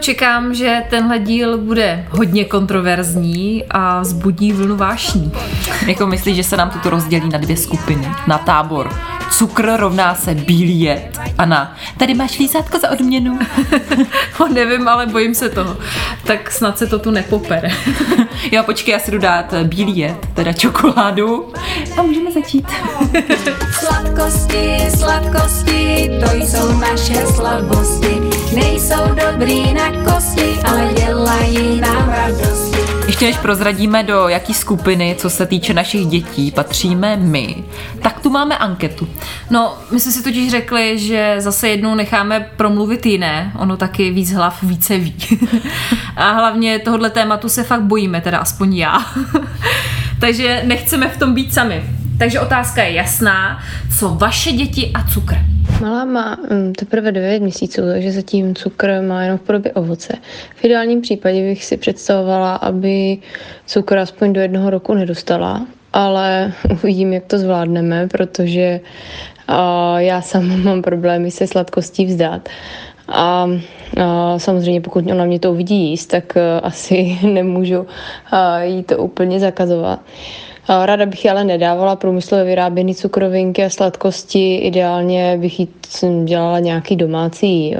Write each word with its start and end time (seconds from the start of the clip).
Čekám, 0.00 0.54
že 0.54 0.82
tenhle 0.90 1.18
díl 1.18 1.58
bude 1.58 2.06
hodně 2.10 2.44
kontroverzní 2.44 3.64
a 3.70 4.00
vzbudí 4.00 4.52
vlnu 4.52 4.76
vášní. 4.76 5.32
Jako 5.86 6.06
myslíš, 6.06 6.36
že 6.36 6.44
se 6.44 6.56
nám 6.56 6.70
toto 6.70 6.90
rozdělí 6.90 7.28
na 7.28 7.38
dvě 7.38 7.56
skupiny? 7.56 8.08
Na 8.26 8.38
tábor 8.38 8.90
cukr 9.30 9.72
rovná 9.76 10.14
se 10.14 10.34
bílý 10.34 10.80
jed. 10.80 11.18
A 11.38 11.46
na 11.46 11.76
tady 11.96 12.14
máš 12.14 12.38
lízátko 12.38 12.78
za 12.78 12.90
odměnu. 12.90 13.38
no, 14.40 14.48
nevím, 14.48 14.88
ale 14.88 15.06
bojím 15.06 15.34
se 15.34 15.48
toho. 15.48 15.76
Tak 16.24 16.50
snad 16.50 16.78
se 16.78 16.86
to 16.86 16.98
tu 16.98 17.10
nepopere. 17.10 17.68
jo, 18.52 18.62
počkej, 18.62 18.92
já 18.92 18.98
si 18.98 19.10
jdu 19.10 19.18
dát 19.18 19.54
bílý 19.64 19.98
jed, 19.98 20.16
teda 20.34 20.52
čokoládu. 20.52 21.52
A 21.96 22.02
můžeme 22.02 22.32
začít. 22.32 22.66
sladkosti, 23.72 24.78
sladkosti, 24.98 26.10
to 26.20 26.46
jsou 26.46 26.80
naše 26.80 27.26
slabosti. 27.26 28.29
Nejsou 28.54 29.14
dobrý 29.30 29.74
na 29.74 29.90
kosti, 30.04 30.58
ale 30.64 30.92
dělají 30.94 31.80
nám 31.80 32.08
radosti. 32.08 32.78
Ještě 33.06 33.26
než 33.26 33.36
prozradíme, 33.36 34.02
do 34.02 34.28
jaký 34.28 34.54
skupiny, 34.54 35.16
co 35.18 35.30
se 35.30 35.46
týče 35.46 35.74
našich 35.74 36.06
dětí, 36.06 36.50
patříme 36.50 37.16
my, 37.16 37.64
tak 38.02 38.20
tu 38.20 38.30
máme 38.30 38.58
anketu. 38.58 39.08
No, 39.50 39.78
my 39.90 40.00
jsme 40.00 40.12
si 40.12 40.22
totiž 40.22 40.50
řekli, 40.50 40.98
že 40.98 41.36
zase 41.38 41.68
jednou 41.68 41.94
necháme 41.94 42.50
promluvit 42.56 43.06
jiné, 43.06 43.52
ono 43.58 43.76
taky 43.76 44.10
víc 44.10 44.32
hlav 44.32 44.62
více 44.62 44.98
ví. 44.98 45.16
A 46.16 46.30
hlavně 46.30 46.78
tohohle 46.78 47.10
tématu 47.10 47.48
se 47.48 47.62
fakt 47.62 47.82
bojíme, 47.82 48.20
teda 48.20 48.38
aspoň 48.38 48.76
já. 48.76 49.06
Takže 50.20 50.62
nechceme 50.64 51.08
v 51.08 51.18
tom 51.18 51.34
být 51.34 51.54
sami. 51.54 51.99
Takže 52.20 52.40
otázka 52.40 52.82
je 52.82 52.92
jasná, 52.92 53.58
co 53.98 54.08
vaše 54.08 54.52
děti 54.52 54.90
a 54.94 55.08
cukr? 55.12 55.34
Malá 55.80 56.04
má 56.04 56.36
mm, 56.50 56.72
teprve 56.72 57.12
9 57.12 57.42
měsíců, 57.42 57.82
takže 57.92 58.12
zatím 58.12 58.54
cukr 58.54 59.02
má 59.08 59.22
jenom 59.22 59.38
v 59.38 59.42
podobě 59.42 59.72
ovoce. 59.72 60.12
V 60.54 60.64
ideálním 60.64 61.00
případě 61.00 61.42
bych 61.42 61.64
si 61.64 61.76
představovala, 61.76 62.54
aby 62.54 63.18
cukr 63.66 63.98
aspoň 63.98 64.32
do 64.32 64.40
jednoho 64.40 64.70
roku 64.70 64.94
nedostala, 64.94 65.66
ale 65.92 66.52
uvidím, 66.82 67.12
jak 67.12 67.24
to 67.24 67.38
zvládneme, 67.38 68.08
protože 68.08 68.80
já 69.96 70.22
sama 70.22 70.56
mám 70.64 70.82
problémy 70.82 71.30
se 71.30 71.46
sladkostí 71.46 72.06
vzdát. 72.06 72.48
A, 73.08 73.48
a 74.04 74.38
samozřejmě 74.38 74.80
pokud 74.80 75.10
ona 75.10 75.24
mě 75.24 75.40
to 75.40 75.52
uvidí 75.52 75.90
jíst, 75.90 76.06
tak 76.06 76.36
e, 76.36 76.60
asi 76.62 77.18
nemůžu 77.22 77.86
jí 78.62 78.82
to 78.82 78.98
úplně 78.98 79.40
zakazovat. 79.40 80.00
Ráda 80.68 81.06
bych 81.06 81.30
ale 81.30 81.44
nedávala 81.44 81.96
průmyslově 81.96 82.44
vyráběný 82.44 82.94
cukrovinky 82.94 83.64
a 83.64 83.70
sladkosti. 83.70 84.56
Ideálně 84.56 85.36
bych 85.40 85.60
jí 85.60 85.68
dělala 86.24 86.58
nějaký 86.58 86.96
domácí 86.96 87.76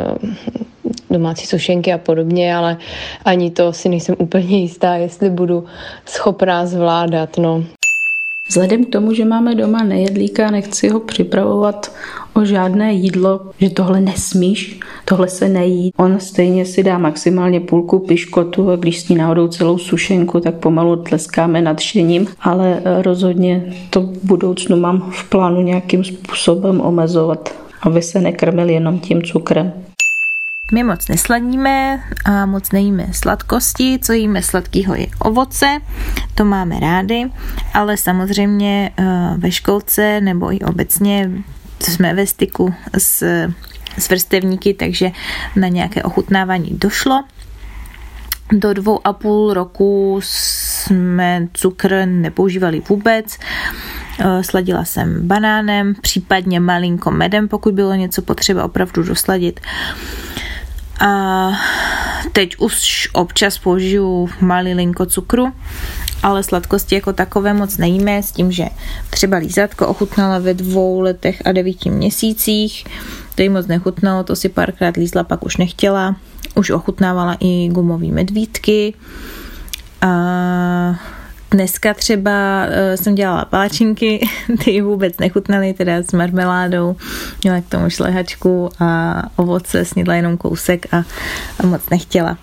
domácí 1.10 1.46
sušenky 1.46 1.92
a 1.92 1.98
podobně, 1.98 2.56
ale 2.56 2.76
ani 3.24 3.50
to 3.50 3.72
si 3.72 3.88
nejsem 3.88 4.14
úplně 4.18 4.58
jistá, 4.58 4.94
jestli 4.94 5.30
budu 5.30 5.64
schopná 6.06 6.66
zvládat. 6.66 7.38
No. 7.38 7.64
Vzhledem 8.50 8.84
k 8.84 8.88
tomu, 8.88 9.14
že 9.14 9.24
máme 9.24 9.54
doma 9.54 9.82
nejedlíka, 9.82 10.50
nechci 10.50 10.88
ho 10.88 11.00
připravovat 11.00 11.92
o 12.34 12.44
žádné 12.44 12.92
jídlo, 12.92 13.40
že 13.60 13.70
tohle 13.70 14.00
nesmíš, 14.00 14.80
tohle 15.04 15.28
se 15.28 15.48
nejí. 15.48 15.92
On 15.96 16.20
stejně 16.20 16.64
si 16.64 16.82
dá 16.82 16.98
maximálně 16.98 17.60
půlku 17.60 17.98
piškotu 17.98 18.70
a 18.70 18.76
když 18.76 19.00
sní 19.00 19.16
náhodou 19.16 19.48
celou 19.48 19.78
sušenku, 19.78 20.40
tak 20.40 20.54
pomalu 20.54 20.96
tleskáme 20.96 21.62
nadšením, 21.62 22.26
ale 22.40 22.82
rozhodně 23.02 23.74
to 23.90 24.00
v 24.00 24.24
budoucnu 24.24 24.76
mám 24.76 25.10
v 25.10 25.30
plánu 25.30 25.62
nějakým 25.62 26.04
způsobem 26.04 26.80
omezovat, 26.80 27.54
aby 27.82 28.02
se 28.02 28.20
nekrmil 28.20 28.68
jenom 28.68 28.98
tím 28.98 29.22
cukrem. 29.22 29.72
My 30.72 30.82
moc 30.82 31.08
nesladíme 31.08 32.02
a 32.24 32.46
moc 32.46 32.72
nejíme 32.72 33.06
sladkosti, 33.12 33.98
co 34.02 34.12
jíme 34.12 34.42
sladkého 34.42 34.94
je 34.94 35.06
ovoce, 35.18 35.66
to 36.34 36.44
máme 36.44 36.80
rády, 36.80 37.30
ale 37.74 37.96
samozřejmě 37.96 38.90
eh, 38.96 39.04
ve 39.36 39.50
školce 39.50 40.20
nebo 40.20 40.52
i 40.52 40.58
obecně 40.58 41.30
jsme 41.80 42.14
ve 42.14 42.26
styku 42.26 42.74
s, 42.98 43.22
s 43.98 44.08
vrstevníky, 44.08 44.74
takže 44.74 45.10
na 45.56 45.68
nějaké 45.68 46.02
ochutnávání 46.02 46.70
došlo. 46.70 47.24
Do 48.52 48.74
dvou 48.74 49.06
a 49.06 49.12
půl 49.12 49.54
roku 49.54 50.20
jsme 50.22 51.48
cukr 51.52 52.02
nepoužívali 52.06 52.82
vůbec. 52.88 53.38
Eh, 54.20 54.42
sladila 54.42 54.84
jsem 54.84 55.28
banánem, 55.28 55.94
případně 56.00 56.60
malinko 56.60 57.10
medem, 57.10 57.48
pokud 57.48 57.74
bylo 57.74 57.94
něco 57.94 58.22
potřeba 58.22 58.64
opravdu 58.64 59.02
dosladit. 59.02 59.60
A 61.00 61.50
teď 62.32 62.56
už 62.58 63.08
občas 63.12 63.58
použiju 63.58 64.28
malilinko 64.40 65.06
cukru, 65.06 65.52
ale 66.22 66.42
sladkosti 66.42 66.94
jako 66.94 67.12
takové 67.12 67.54
moc 67.54 67.76
nejíme 67.76 68.22
s 68.22 68.32
tím, 68.32 68.52
že 68.52 68.64
třeba 69.10 69.36
lízátko 69.36 69.86
ochutnala 69.86 70.38
ve 70.38 70.54
dvou 70.54 71.00
letech 71.00 71.42
a 71.44 71.52
devíti 71.52 71.90
měsících, 71.90 72.84
to 73.34 73.42
jí 73.42 73.48
moc 73.48 73.66
nechutnalo, 73.66 74.24
to 74.24 74.36
si 74.36 74.48
párkrát 74.48 74.96
lízla, 74.96 75.24
pak 75.24 75.44
už 75.44 75.56
nechtěla. 75.56 76.16
Už 76.54 76.70
ochutnávala 76.70 77.36
i 77.40 77.68
gumový 77.68 78.12
medvídky. 78.12 78.94
A 80.00 80.10
Dneska 81.50 81.94
třeba 81.94 82.64
uh, 82.64 82.72
jsem 82.94 83.14
dělala 83.14 83.44
páčinky, 83.44 84.28
ty 84.64 84.80
vůbec 84.80 85.18
nechutnaly, 85.18 85.72
teda 85.72 85.96
s 85.96 86.12
marmeládou, 86.12 86.96
měla 87.42 87.60
k 87.60 87.68
tomu 87.68 87.90
šlehačku 87.90 88.70
a 88.80 89.22
ovoce, 89.36 89.84
snědla 89.84 90.14
jenom 90.14 90.36
kousek 90.36 90.94
a, 90.94 91.02
a 91.60 91.66
moc 91.66 91.90
nechtěla. 91.90 92.38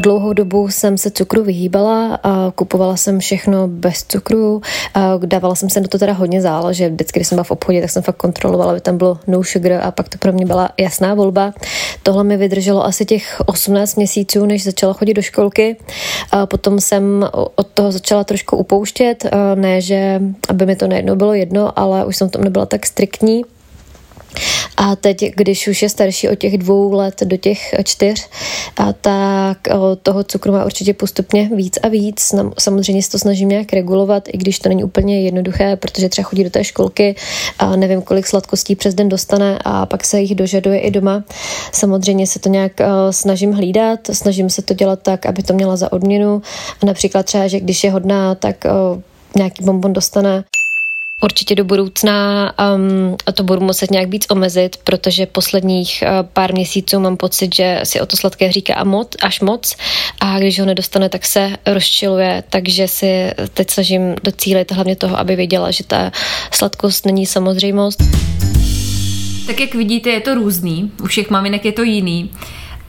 Dlouhou 0.00 0.32
dobu 0.32 0.68
jsem 0.68 0.98
se 0.98 1.10
cukru 1.10 1.44
vyhýbala 1.44 2.18
a 2.22 2.52
kupovala 2.54 2.96
jsem 2.96 3.18
všechno 3.18 3.68
bez 3.68 4.04
cukru. 4.04 4.60
A 4.94 5.16
dávala 5.16 5.54
jsem 5.54 5.70
se 5.70 5.80
do 5.80 5.88
to 5.88 5.98
teda 5.98 6.12
hodně 6.12 6.42
že 6.72 6.88
Vždycky, 6.88 7.18
když 7.18 7.28
jsem 7.28 7.36
byla 7.36 7.44
v 7.44 7.50
obchodě, 7.50 7.80
tak 7.80 7.90
jsem 7.90 8.02
fakt 8.02 8.16
kontrolovala, 8.16 8.70
aby 8.70 8.80
tam 8.80 8.98
bylo 8.98 9.18
no 9.26 9.44
sugar 9.44 9.72
a 9.72 9.90
pak 9.90 10.08
to 10.08 10.18
pro 10.18 10.32
mě 10.32 10.46
byla 10.46 10.70
jasná 10.80 11.14
volba. 11.14 11.52
Tohle 12.02 12.24
mi 12.24 12.36
vydrželo 12.36 12.84
asi 12.84 13.04
těch 13.04 13.40
18 13.46 13.96
měsíců, 13.96 14.46
než 14.46 14.64
začala 14.64 14.92
chodit 14.92 15.14
do 15.14 15.22
školky. 15.22 15.76
A 16.30 16.46
potom 16.46 16.80
jsem 16.80 17.28
od 17.54 17.66
toho 17.66 17.92
začala 17.92 18.24
trošku 18.24 18.56
upouštět. 18.56 19.26
Ne, 19.54 19.80
že 19.80 20.22
aby 20.48 20.66
mi 20.66 20.76
to 20.76 20.86
nejednou 20.86 21.16
bylo 21.16 21.34
jedno, 21.34 21.78
ale 21.78 22.04
už 22.04 22.16
jsem 22.16 22.28
v 22.28 22.32
tom 22.32 22.44
nebyla 22.44 22.66
tak 22.66 22.86
striktní. 22.86 23.44
A 24.76 24.96
teď, 24.96 25.24
když 25.34 25.68
už 25.68 25.82
je 25.82 25.88
starší 25.88 26.28
od 26.28 26.34
těch 26.34 26.58
dvou 26.58 26.92
let 26.92 27.22
do 27.24 27.36
těch 27.36 27.74
čtyř, 27.84 28.28
a 28.76 28.92
tak 28.92 29.58
toho 30.02 30.24
cukru 30.24 30.52
má 30.52 30.64
určitě 30.64 30.94
postupně 30.94 31.50
víc 31.54 31.78
a 31.82 31.88
víc. 31.88 32.34
Samozřejmě 32.58 33.02
se 33.02 33.10
to 33.10 33.18
snažím 33.18 33.48
nějak 33.48 33.72
regulovat, 33.72 34.28
i 34.28 34.38
když 34.38 34.58
to 34.58 34.68
není 34.68 34.84
úplně 34.84 35.22
jednoduché, 35.22 35.76
protože 35.76 36.08
třeba 36.08 36.28
chodí 36.28 36.44
do 36.44 36.50
té 36.50 36.64
školky 36.64 37.14
a 37.58 37.76
nevím, 37.76 38.02
kolik 38.02 38.26
sladkostí 38.26 38.76
přes 38.76 38.94
den 38.94 39.08
dostane 39.08 39.58
a 39.64 39.86
pak 39.86 40.04
se 40.04 40.20
jich 40.20 40.34
dožaduje 40.34 40.80
i 40.80 40.90
doma. 40.90 41.24
Samozřejmě 41.72 42.26
se 42.26 42.38
to 42.38 42.48
nějak 42.48 42.72
snažím 43.10 43.52
hlídat, 43.52 44.00
snažím 44.12 44.50
se 44.50 44.62
to 44.62 44.74
dělat 44.74 44.98
tak, 45.02 45.26
aby 45.26 45.42
to 45.42 45.54
měla 45.54 45.76
za 45.76 45.92
odměnu. 45.92 46.42
A 46.82 46.86
například 46.86 47.26
třeba, 47.26 47.48
že 47.48 47.60
když 47.60 47.84
je 47.84 47.90
hodná, 47.90 48.34
tak 48.34 48.64
nějaký 49.36 49.64
bonbon 49.64 49.92
dostane. 49.92 50.44
Určitě 51.22 51.54
do 51.54 51.64
budoucna 51.64 52.52
um, 52.74 53.16
to 53.34 53.42
budu 53.42 53.60
muset 53.60 53.90
nějak 53.90 54.08
víc 54.08 54.26
omezit, 54.30 54.76
protože 54.84 55.26
posledních 55.26 56.04
uh, 56.06 56.26
pár 56.32 56.52
měsíců 56.52 57.00
mám 57.00 57.16
pocit, 57.16 57.54
že 57.54 57.80
si 57.84 58.00
o 58.00 58.06
to 58.06 58.16
sladké 58.16 58.52
říká 58.52 58.84
moc, 58.84 59.08
až 59.22 59.40
moc 59.40 59.76
a 60.20 60.38
když 60.38 60.60
ho 60.60 60.66
nedostane, 60.66 61.08
tak 61.08 61.26
se 61.26 61.56
rozčiluje, 61.66 62.44
takže 62.50 62.88
si 62.88 63.30
teď 63.54 63.70
snažím 63.70 64.14
docílit 64.24 64.72
hlavně 64.72 64.96
toho, 64.96 65.18
aby 65.18 65.36
věděla, 65.36 65.70
že 65.70 65.84
ta 65.84 66.12
sladkost 66.52 67.06
není 67.06 67.26
samozřejmost. 67.26 68.02
Tak 69.46 69.60
jak 69.60 69.74
vidíte, 69.74 70.10
je 70.10 70.20
to 70.20 70.34
různý, 70.34 70.92
u 71.02 71.06
všech 71.06 71.30
maminek 71.30 71.64
je 71.64 71.72
to 71.72 71.82
jiný. 71.82 72.30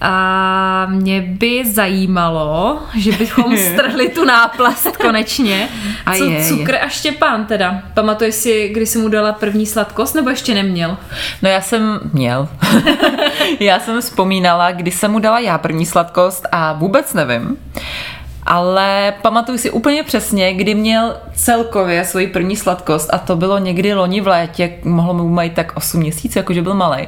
A 0.01 0.85
mě 0.89 1.21
by 1.21 1.65
zajímalo, 1.65 2.79
že 2.95 3.11
bychom 3.11 3.57
strhli 3.73 4.09
tu 4.09 4.25
náplast 4.25 4.97
konečně. 4.97 5.69
A 6.05 6.17
Co 6.17 6.23
je, 6.23 6.43
cukr 6.45 6.75
a 6.75 6.87
Štěpán 6.87 7.45
teda? 7.45 7.81
Pamatuješ 7.93 8.35
si, 8.35 8.69
kdy 8.69 8.85
jsi 8.85 8.97
mu 8.97 9.09
dala 9.09 9.33
první 9.33 9.65
sladkost, 9.65 10.15
nebo 10.15 10.29
ještě 10.29 10.53
neměl? 10.53 10.97
No 11.41 11.49
já 11.49 11.61
jsem 11.61 11.99
měl. 12.13 12.49
já 13.59 13.79
jsem 13.79 14.01
vzpomínala, 14.01 14.71
kdy 14.71 14.91
jsem 14.91 15.11
mu 15.11 15.19
dala 15.19 15.39
já 15.39 15.57
první 15.57 15.85
sladkost 15.85 16.47
a 16.51 16.73
vůbec 16.73 17.13
nevím. 17.13 17.57
Ale 18.49 19.13
pamatuju 19.21 19.57
si 19.57 19.71
úplně 19.71 20.03
přesně, 20.03 20.53
kdy 20.53 20.75
měl 20.75 21.17
celkově 21.33 22.05
svoji 22.05 22.27
první 22.27 22.55
sladkost 22.55 23.13
a 23.13 23.17
to 23.17 23.35
bylo 23.35 23.57
někdy 23.57 23.93
loni 23.93 24.21
v 24.21 24.27
létě, 24.27 24.73
mohlo 24.83 25.13
mu 25.13 25.29
mít 25.29 25.53
tak 25.53 25.71
8 25.75 25.99
měsíců, 25.99 26.39
jakože 26.39 26.61
byl 26.61 26.73
malý. 26.73 27.07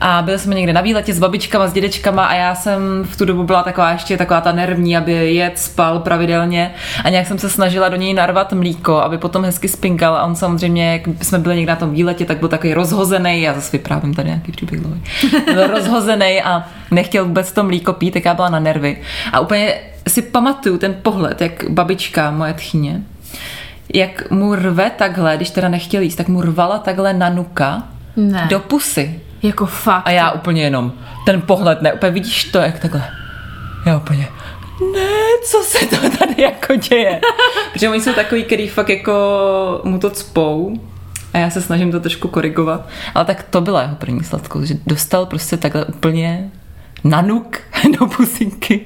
A 0.00 0.22
byli 0.22 0.38
jsme 0.38 0.54
někde 0.54 0.72
na 0.72 0.80
výletě 0.80 1.14
s 1.14 1.18
babičkama, 1.18 1.66
s 1.66 1.72
dědečkama 1.72 2.26
a 2.26 2.34
já 2.34 2.54
jsem 2.54 3.04
v 3.04 3.16
tu 3.16 3.24
dobu 3.24 3.44
byla 3.44 3.62
taková 3.62 3.90
ještě 3.90 4.16
taková 4.16 4.40
ta 4.40 4.52
nervní, 4.52 4.96
aby 4.96 5.12
jet, 5.12 5.58
spal 5.58 5.98
pravidelně 5.98 6.74
a 7.04 7.08
nějak 7.08 7.26
jsem 7.26 7.38
se 7.38 7.50
snažila 7.50 7.88
do 7.88 7.96
něj 7.96 8.14
narvat 8.14 8.52
mlíko, 8.52 8.96
aby 8.96 9.18
potom 9.18 9.44
hezky 9.44 9.68
spinkal 9.68 10.16
a 10.16 10.24
on 10.24 10.36
samozřejmě, 10.36 10.92
jak 10.92 11.24
jsme 11.24 11.38
byli 11.38 11.56
někde 11.56 11.72
na 11.72 11.76
tom 11.76 11.90
výletě, 11.90 12.24
tak 12.24 12.38
byl 12.38 12.48
takový 12.48 12.74
rozhozený, 12.74 13.42
já 13.42 13.54
zase 13.54 13.76
vyprávím 13.76 14.14
tady 14.14 14.28
nějaký 14.28 14.52
příběh. 14.52 14.80
Byl 15.54 15.66
rozhozený 15.70 16.42
a 16.42 16.64
nechtěl 16.90 17.24
vůbec 17.24 17.52
to 17.52 17.64
mlíko 17.64 17.92
pít, 17.92 18.10
tak 18.10 18.24
já 18.24 18.34
byla 18.34 18.48
na 18.48 18.58
nervy. 18.58 19.00
A 19.32 19.40
úplně 19.40 19.74
si 20.08 20.22
pamatuju 20.22 20.78
ten 20.78 20.94
pohled, 21.02 21.40
jak 21.40 21.70
babička, 21.70 22.30
moje 22.30 22.54
tchyně, 22.54 23.02
jak 23.94 24.30
mu 24.30 24.54
rve 24.54 24.90
takhle, 24.90 25.36
když 25.36 25.50
teda 25.50 25.68
nechtěl 25.68 26.02
jíst, 26.02 26.16
tak 26.16 26.28
mu 26.28 26.40
rvala 26.42 26.78
takhle 26.78 27.12
na 27.12 27.28
nuka 27.30 27.82
Ne. 28.16 28.46
do 28.50 28.60
pusy. 28.60 29.20
Jako 29.42 29.66
fakt. 29.66 30.02
A 30.06 30.10
já 30.10 30.30
úplně 30.30 30.62
jenom, 30.62 30.92
ten 31.26 31.40
pohled, 31.40 31.82
ne, 31.82 31.92
úplně 31.92 32.12
vidíš 32.12 32.44
to, 32.44 32.58
jak 32.58 32.78
takhle. 32.78 33.04
Já 33.86 33.96
úplně, 33.96 34.28
ne, 34.94 35.08
co 35.50 35.58
se 35.62 35.86
to 35.86 35.96
tady 36.18 36.42
jako 36.42 36.74
děje? 36.74 37.20
Protože 37.72 37.88
oni 37.88 38.00
jsou 38.00 38.12
takový, 38.12 38.44
který 38.44 38.68
fakt 38.68 38.88
jako 38.88 39.12
mu 39.84 39.98
to 39.98 40.10
cpou 40.10 40.76
a 41.34 41.38
já 41.38 41.50
se 41.50 41.62
snažím 41.62 41.92
to 41.92 42.00
trošku 42.00 42.28
korigovat. 42.28 42.88
Ale 43.14 43.24
tak 43.24 43.42
to 43.42 43.60
byla 43.60 43.82
jeho 43.82 43.94
první 43.96 44.24
sladkost, 44.24 44.66
že 44.66 44.74
dostal 44.86 45.26
prostě 45.26 45.56
takhle 45.56 45.84
úplně 45.84 46.50
na 47.04 47.20
nuk 47.22 47.58
do 48.00 48.06
pusinky. 48.06 48.80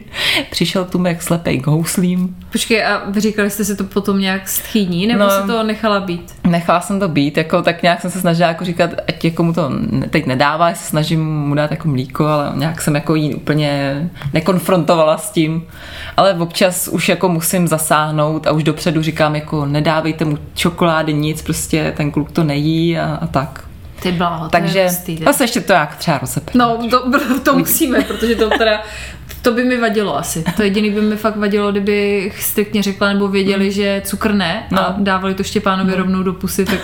Přišel 0.51 0.85
tu 0.85 1.07
jak 1.07 1.23
slepej 1.23 1.61
k 1.61 1.67
houslím. 1.67 2.37
Počkej, 2.53 2.85
a 2.85 3.03
vy 3.11 3.21
říkali 3.21 3.51
jste 3.51 3.65
si 3.65 3.77
to 3.77 3.85
potom 3.85 4.21
nějak 4.21 4.49
stchýní, 4.49 5.07
nebo 5.07 5.25
No. 5.25 5.31
se 5.31 5.43
to 5.47 5.63
nechala 5.63 6.01
být? 6.01 6.35
Nechala 6.47 6.81
jsem 6.81 7.01
to 7.01 7.09
být, 7.09 7.37
jako, 7.37 7.63
tak 7.63 7.83
nějak 7.83 8.01
jsem 8.01 8.11
se 8.11 8.21
snažila 8.21 8.49
jako 8.49 8.65
říkat, 8.65 8.91
ať 9.09 9.25
jako 9.25 9.43
mu 9.43 9.53
to 9.53 9.71
teď 10.11 10.27
nedává, 10.27 10.69
já 10.69 10.75
se 10.75 10.85
snažím 10.85 11.25
mu 11.41 11.55
dát 11.55 11.71
jako 11.71 11.89
mlíko, 11.89 12.27
ale 12.27 12.53
nějak 12.55 12.83
jsem 12.83 12.95
jako 12.95 13.15
jí 13.15 13.35
úplně 13.35 14.11
nekonfrontovala 14.33 15.19
s 15.19 15.31
tím. 15.31 15.63
Ale 16.17 16.35
občas 16.35 16.89
už 16.89 17.09
jako 17.09 17.29
musím 17.29 17.69
zasáhnout 17.69 18.47
a 18.47 18.53
už 18.53 18.63
dopředu 18.65 19.03
říkám 19.03 19.35
jako 19.35 19.67
nedávejte 19.67 20.25
mu 20.25 20.39
čokolády, 20.55 21.15
nic, 21.15 21.43
prostě 21.43 21.93
ten 21.97 22.11
kluk 22.11 22.31
to 22.33 22.45
nejí 22.45 22.99
a, 22.99 23.19
a 23.23 23.27
tak. 23.27 23.65
Ty 24.03 24.13
bláho, 24.13 24.49
to 24.49 24.57
je 24.57 24.63
Takže 24.63 24.85
hustý, 24.85 25.19
zase 25.25 25.45
ještě 25.45 25.61
to 25.61 25.73
jak 25.73 25.97
třeba 25.97 26.19
rozepnu. 26.19 26.59
No, 26.59 26.79
to, 26.91 27.11
to 27.43 27.55
musíme, 27.59 28.01
protože 28.03 28.35
to 28.37 28.51
teda, 28.59 28.83
to 29.43 29.53
by 29.53 29.65
mi 29.65 29.81
vadilo 29.81 30.19
asi. 30.19 30.45
To 30.57 30.63
jediný 30.63 30.91
by 30.91 31.01
mi 31.01 31.17
fakt 31.17 31.37
vadilo, 31.37 31.71
kdybych 31.71 32.43
striktně 32.43 32.83
řekla 32.83 33.13
nebo 33.13 33.29
věděli, 33.29 33.73
že 33.73 34.03
cukr 34.05 34.35
ne 34.35 34.67
a 34.71 34.75
No. 34.75 34.95
dávali 34.99 35.35
to 35.35 35.43
Štěpánovi 35.43 35.95
rovnou 35.95 36.23
do 36.23 36.33
pusy, 36.33 36.65
tak 36.65 36.79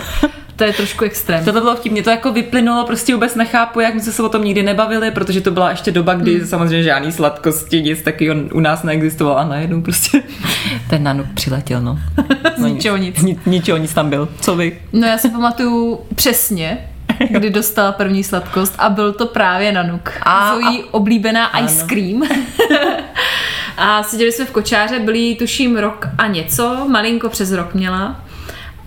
to 0.57 0.65
je 0.65 0.73
trošku 0.73 1.05
extrém. 1.05 1.45
To 1.45 1.53
bylo 1.53 1.77
vtipně, 1.77 2.03
to 2.03 2.11
jako 2.11 2.33
vyplynulo, 2.33 2.85
prostě 2.87 3.15
vůbec 3.15 3.35
nechápu, 3.35 3.81
jak 3.81 3.95
my 3.95 4.01
jsme 4.01 4.13
se 4.13 4.23
o 4.23 4.29
tom 4.29 4.45
nikdy 4.45 4.63
nebavili, 4.63 5.11
protože 5.11 5.41
to 5.41 5.51
byla 5.51 5.71
ještě 5.71 5.91
doba, 5.91 6.15
kdy 6.15 6.47
samozřejmě 6.47 6.83
žádný 6.83 7.13
sladkosti, 7.13 7.83
nic 7.83 8.03
takového 8.03 8.35
u 8.53 8.61
nás 8.61 8.83
neexistovalo 8.83 9.39
a 9.39 9.45
najednou 9.45 9.81
prostě 9.83 10.23
ten 10.91 11.03
nanuk 11.03 11.27
přiletěl, 11.35 11.81
no. 11.83 11.99
Z 12.57 12.61
ničeho 12.63 12.97
nic. 12.97 13.23
Ni, 13.23 13.39
ničeho 13.47 13.79
nic 13.79 13.95
tam 13.95 14.11
byl. 14.11 14.29
Co 14.41 14.57
vy? 14.57 14.79
No 14.93 15.07
já 15.07 15.19
si 15.19 15.29
pamatuju 15.31 16.01
přesně, 16.15 16.79
kdy 17.31 17.51
dostala 17.51 17.93
první 17.93 18.25
sladkost 18.25 18.75
a 18.79 18.89
byl 18.89 19.13
to 19.13 19.27
právě 19.27 19.73
Nanuk. 19.73 20.11
A- 20.23 20.55
Zoe 20.55 20.85
oblíbená 20.91 21.59
ice 21.59 21.79
Ano. 21.81 21.89
cream. 21.89 22.23
a 23.77 24.03
seděli 24.03 24.33
jsme 24.33 24.45
v 24.45 24.51
kočáře, 24.51 24.99
byli 24.99 25.35
tuším 25.35 25.77
rok 25.77 26.09
a 26.19 26.27
něco, 26.27 26.85
malinko 26.89 27.29
přes 27.29 27.53
rok 27.53 27.75
měla. 27.75 28.21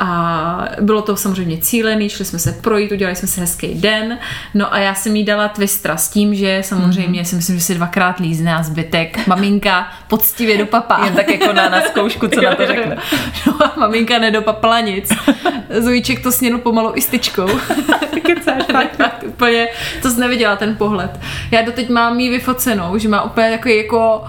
A 0.04 0.68
bylo 0.82 1.02
to 1.02 1.18
samozřejmě 1.18 1.58
cílený, 1.58 2.10
šli 2.10 2.26
jsme 2.26 2.40
se 2.40 2.52
projít, 2.52 2.92
udělali 2.92 3.16
jsme 3.16 3.28
si 3.28 3.40
hezký 3.40 3.74
den. 3.74 4.20
No 4.54 4.74
a 4.74 4.78
já 4.78 4.96
jsem 4.96 5.16
jí 5.16 5.24
dala 5.24 5.48
twistra 5.48 5.98
s 5.98 6.10
tím, 6.10 6.36
že 6.36 6.62
samozřejmě 6.66 7.22
mm-hmm. 7.22 7.26
si 7.26 7.36
myslím, 7.36 7.56
že 7.56 7.62
si 7.62 7.76
dvakrát 7.76 8.20
lízne 8.20 8.56
a 8.56 8.64
zbytek. 8.64 9.28
Maminka 9.28 9.88
poctivě 10.08 10.58
dopapá. 10.58 11.06
Jen 11.06 11.16
tak 11.16 11.30
jako 11.30 11.54
na, 11.54 11.70
na 11.70 11.82
zkoušku, 11.82 12.28
co 12.28 12.42
na 12.42 12.56
to 12.56 12.68
řekne. 12.68 12.98
No 13.48 13.66
a 13.66 13.74
maminka 13.80 14.20
nedopapala 14.20 14.80
nic. 14.80 15.14
Zojíček 15.70 16.24
to 16.24 16.32
snědl 16.32 16.58
pomalu 16.58 16.92
i 16.96 17.02
styčkou. 17.02 17.48
Kecáš, 18.26 18.64
fakt, 18.72 18.96
fakt, 18.98 19.24
úplně, 19.28 19.68
to 20.02 20.10
jsi 20.10 20.20
neviděla 20.20 20.56
ten 20.56 20.76
pohled. 20.76 21.20
Já 21.52 21.62
doteď 21.62 21.90
mám 21.90 22.20
jí 22.20 22.30
vyfocenou, 22.30 22.98
že 22.98 23.10
má 23.10 23.24
úplně 23.24 23.52
takový 23.52 23.78
jako 23.78 24.24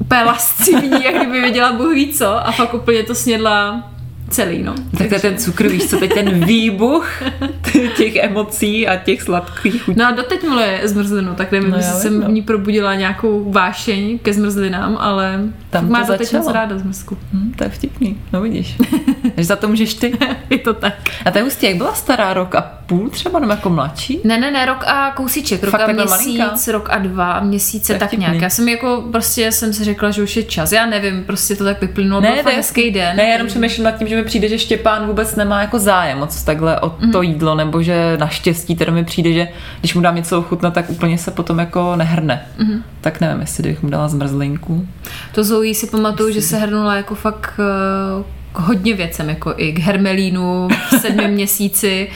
úplně 0.00 0.22
lascivý, 0.22 0.90
jak 1.04 1.14
kdyby 1.14 1.40
věděla 1.40 1.72
Bůh 1.72 1.94
ví 1.94 2.12
co 2.12 2.46
a 2.46 2.52
fakt 2.52 2.74
úplně 2.74 3.02
to 3.02 3.14
snědla 3.14 3.84
celý, 4.34 4.62
no. 4.62 4.74
Tak 4.98 5.08
to 5.08 5.14
je 5.14 5.20
ten 5.20 5.36
cukr, 5.38 5.68
víš 5.68 5.86
co, 5.86 5.96
teď 5.96 6.14
ten 6.14 6.44
výbuch 6.44 7.22
těch 7.96 8.16
emocí 8.16 8.88
a 8.88 8.96
těch 8.96 9.22
sladkých 9.22 9.82
chutí. 9.82 9.98
No 10.00 10.06
a 10.06 10.10
doteď 10.10 10.42
miluje 10.42 10.80
zmrzlinu, 10.84 11.34
tak 11.34 11.52
nevím, 11.52 11.70
No 11.70 11.76
jestli 11.76 12.00
jsem 12.00 12.20
no. 12.20 12.26
v 12.26 12.30
ní 12.32 12.42
probudila 12.42 12.94
nějakou 12.94 13.52
vášeň 13.52 14.18
ke 14.18 14.32
zmrzlinám, 14.32 14.96
ale 15.00 15.40
Tam 15.80 15.90
má 15.90 16.04
to 16.04 16.12
začalo. 16.24 16.52
ráda 16.52 16.78
zmrzku. 16.78 17.18
Hm, 17.32 17.52
to 17.56 17.64
je 17.64 17.70
vtipný, 17.70 18.18
no 18.32 18.40
vidíš. 18.40 18.76
Takže 19.34 19.44
za 19.44 19.56
to 19.56 19.68
můžeš 19.68 19.94
ty. 19.94 20.18
Je 20.50 20.58
to 20.58 20.74
tak. 20.74 20.94
A 21.24 21.30
to 21.30 21.38
je 21.38 21.44
hustý, 21.44 21.66
jak 21.66 21.76
byla 21.76 21.94
stará 21.94 22.32
rok 22.34 22.54
a 22.54 22.60
půl 22.86 23.10
třeba, 23.10 23.38
nebo 23.38 23.52
jako 23.52 23.70
mladší? 23.70 24.20
Ne, 24.24 24.38
ne, 24.38 24.50
ne, 24.50 24.66
rok 24.66 24.84
a 24.86 25.10
kousíček, 25.16 25.62
rok 25.64 25.70
Fakt 25.70 25.88
a 25.88 25.92
měsíc, 25.92 26.10
malinká? 26.10 26.54
rok 26.72 26.88
a 26.90 26.98
dva 26.98 27.40
měsíce, 27.40 27.94
tak 27.94 28.08
vtipný. 28.08 28.26
nějak. 28.26 28.40
Já 28.42 28.50
jsem 28.50 28.68
jako 28.68 29.04
prostě 29.12 29.52
jsem 29.52 29.72
si 29.72 29.84
řekla, 29.84 30.10
že 30.10 30.22
už 30.22 30.36
je 30.36 30.42
čas. 30.42 30.72
Já 30.72 30.86
nevím, 30.86 31.24
prostě 31.24 31.56
to 31.56 31.64
tak 31.64 31.80
vyplynulo, 31.80 32.20
byl 32.20 32.30
to 32.30 32.42
fakt 32.42 32.52
je- 32.52 32.56
hezký 32.56 32.90
den. 32.90 33.16
Ne, 33.16 33.22
já 33.24 33.32
jenom 33.32 33.46
přemýšlím 33.48 33.84
nad 33.84 33.90
tím, 33.98 34.08
že 34.08 34.16
mi 34.16 34.24
přijde, 34.24 34.48
že 34.48 34.58
Štěpán 34.58 35.06
vůbec 35.06 35.36
nemá 35.36 35.60
jako 35.60 35.78
zájem 35.78 36.18
moc 36.18 36.42
takhle 36.42 36.80
o 36.80 36.94
Mhm. 37.00 37.12
to 37.12 37.22
jídlo, 37.22 37.54
nebo 37.54 37.82
že 37.82 38.16
naštěstí 38.20 38.76
teda 38.76 38.92
mi 38.92 39.04
přijde, 39.04 39.32
že 39.32 39.48
když 39.80 39.94
mu 39.94 40.00
dám 40.00 40.16
něco 40.16 40.38
ochutnat, 40.38 40.74
tak 40.74 40.90
úplně 40.90 41.18
se 41.18 41.30
potom 41.30 41.58
jako 41.58 41.96
nehrne. 41.96 42.46
Mhm. 42.58 42.82
Tak 43.00 43.20
nevím, 43.20 43.40
jestli 43.40 43.62
bych 43.62 43.82
mu 43.82 43.90
dala 43.90 44.08
zmrzlinku. 44.08 44.86
To 45.32 45.44
Zoe 45.64 45.74
si 45.74 45.86
pamatuju, 45.86 46.32
že 46.32 46.42
se 46.42 46.56
hrnula 46.56 46.96
jako 46.96 47.14
fakt 47.14 47.60
eh, 47.60 48.24
k 48.52 48.58
hodně 48.58 48.94
věcem, 48.94 49.28
jako 49.28 49.54
i 49.56 49.72
k 49.72 49.78
hermelínu 49.78 50.68
v 50.68 50.98
sedmém 51.00 51.30
měsíci, 51.34 52.10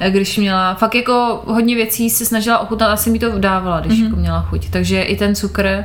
eh, 0.00 0.10
když 0.10 0.36
měla, 0.36 0.74
fakt 0.74 0.94
jako 0.94 1.42
hodně 1.46 1.74
věcí 1.74 2.10
se 2.10 2.24
snažila 2.26 2.58
ochutnat, 2.58 2.90
asi 2.90 3.10
mi 3.10 3.18
to 3.18 3.38
dávala, 3.38 3.80
když 3.80 3.98
mm-hmm. 3.98 4.04
jako 4.04 4.16
měla 4.16 4.42
chuť. 4.42 4.70
Takže 4.70 5.02
i 5.02 5.16
ten 5.16 5.34
cukr, 5.34 5.84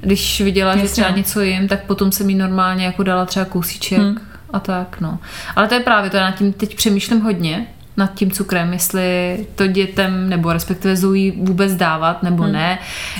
když 0.00 0.40
viděla, 0.40 0.76
že 0.76 0.82
Jasně, 0.82 0.92
třeba 0.92 1.10
no. 1.10 1.16
něco 1.16 1.40
jim, 1.40 1.68
tak 1.68 1.84
potom 1.84 2.12
jsem 2.12 2.30
jí 2.30 2.36
normálně 2.36 2.84
jako 2.84 3.02
dala 3.02 3.24
třeba 3.24 3.44
kousíček 3.44 3.98
Hmm. 3.98 4.18
a 4.52 4.60
tak, 4.60 5.00
no. 5.00 5.18
Ale 5.56 5.68
to 5.68 5.74
je 5.74 5.80
právě, 5.80 6.10
to 6.10 6.16
já 6.16 6.24
nad 6.24 6.38
tím 6.38 6.52
teď 6.52 6.76
přemýšlím 6.76 7.20
hodně, 7.20 7.66
nad 7.96 8.14
tím 8.14 8.30
cukrem, 8.30 8.72
jestli 8.72 9.38
to 9.54 9.66
dětem 9.66 10.28
nebo 10.28 10.52
respektive 10.52 10.96
Zoe 10.96 11.32
vůbec 11.36 11.76
dávat 11.76 12.22
nebo 12.22 12.42
hmm. 12.42 12.52
ne, 12.52 12.78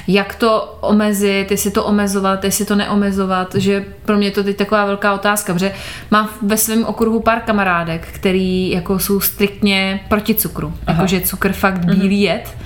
jak 0.08 0.34
to 0.34 0.78
omezit, 0.80 1.50
jestli 1.50 1.70
to 1.70 1.84
omezovat, 1.84 2.44
jestli 2.44 2.64
to 2.64 2.76
neomezovat, 2.76 3.54
že 3.54 3.84
pro 4.04 4.16
mě 4.16 4.26
je 4.26 4.30
to 4.30 4.44
teď 4.44 4.56
taková 4.56 4.84
velká 4.84 5.14
otázka, 5.14 5.52
protože 5.52 5.72
mám 6.10 6.28
ve 6.42 6.56
svém 6.56 6.84
okruhu 6.84 7.20
pár 7.20 7.40
kamarádek, 7.40 8.08
který 8.12 8.70
jako 8.70 8.98
jsou 8.98 9.20
striktně 9.20 10.00
proti 10.08 10.34
cukru, 10.34 10.74
jakože 10.88 11.20
cukr 11.20 11.52
fakt 11.52 11.84
bílý 11.84 12.20
jed 12.20 12.56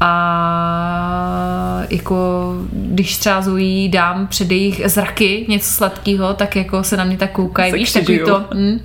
a 0.00 1.82
jako 1.90 2.54
když 2.72 3.16
třeba 3.16 3.42
Zoe 3.42 3.88
dám 3.88 4.26
před 4.26 4.50
jejich 4.50 4.82
zraky 4.84 5.46
něco 5.48 5.72
sladkého, 5.72 6.34
tak 6.34 6.56
jako 6.56 6.84
se 6.84 6.96
na 6.96 7.04
mě 7.04 7.16
tak 7.16 7.32
koukají, 7.32 7.72
víš, 7.72 7.92
takový 7.92 8.18
to, 8.18 8.44
hm, 8.54 8.80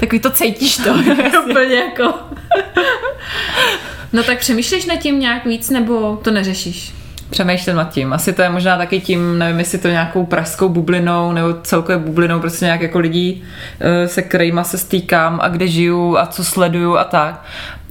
takový 0.00 0.20
to 0.20 0.30
cítíš 0.30 0.76
to, 0.76 0.90
úplně 1.50 1.74
jako. 1.74 2.14
No 4.12 4.22
tak 4.22 4.38
přemýšlíš 4.38 4.86
nad 4.86 4.96
tím 4.96 5.20
nějak 5.20 5.44
víc, 5.44 5.70
nebo 5.70 6.20
to 6.22 6.30
neřešíš? 6.30 6.94
Přemýšlím 7.30 7.76
nad 7.76 7.92
tím. 7.92 8.12
Asi 8.12 8.32
to 8.32 8.42
je 8.42 8.50
možná 8.50 8.78
taky 8.78 9.00
tím, 9.00 9.38
nevím, 9.38 9.58
jestli 9.58 9.78
to 9.78 9.88
nějakou 9.88 10.26
pražskou 10.26 10.68
bublinou 10.68 11.32
nebo 11.32 11.54
celkově 11.62 11.98
bublinou 11.98 12.40
prostě 12.40 12.64
nějak 12.64 12.80
jako 12.80 12.98
lidí, 12.98 13.44
eh, 13.80 14.08
se 14.08 14.22
kterýma 14.22 14.64
se 14.64 14.78
stýkám 14.78 15.38
a 15.42 15.48
kde 15.48 15.68
žiju 15.68 16.16
a 16.16 16.26
co 16.26 16.44
sleduju 16.44 16.96
a 16.96 17.04
tak. 17.04 17.44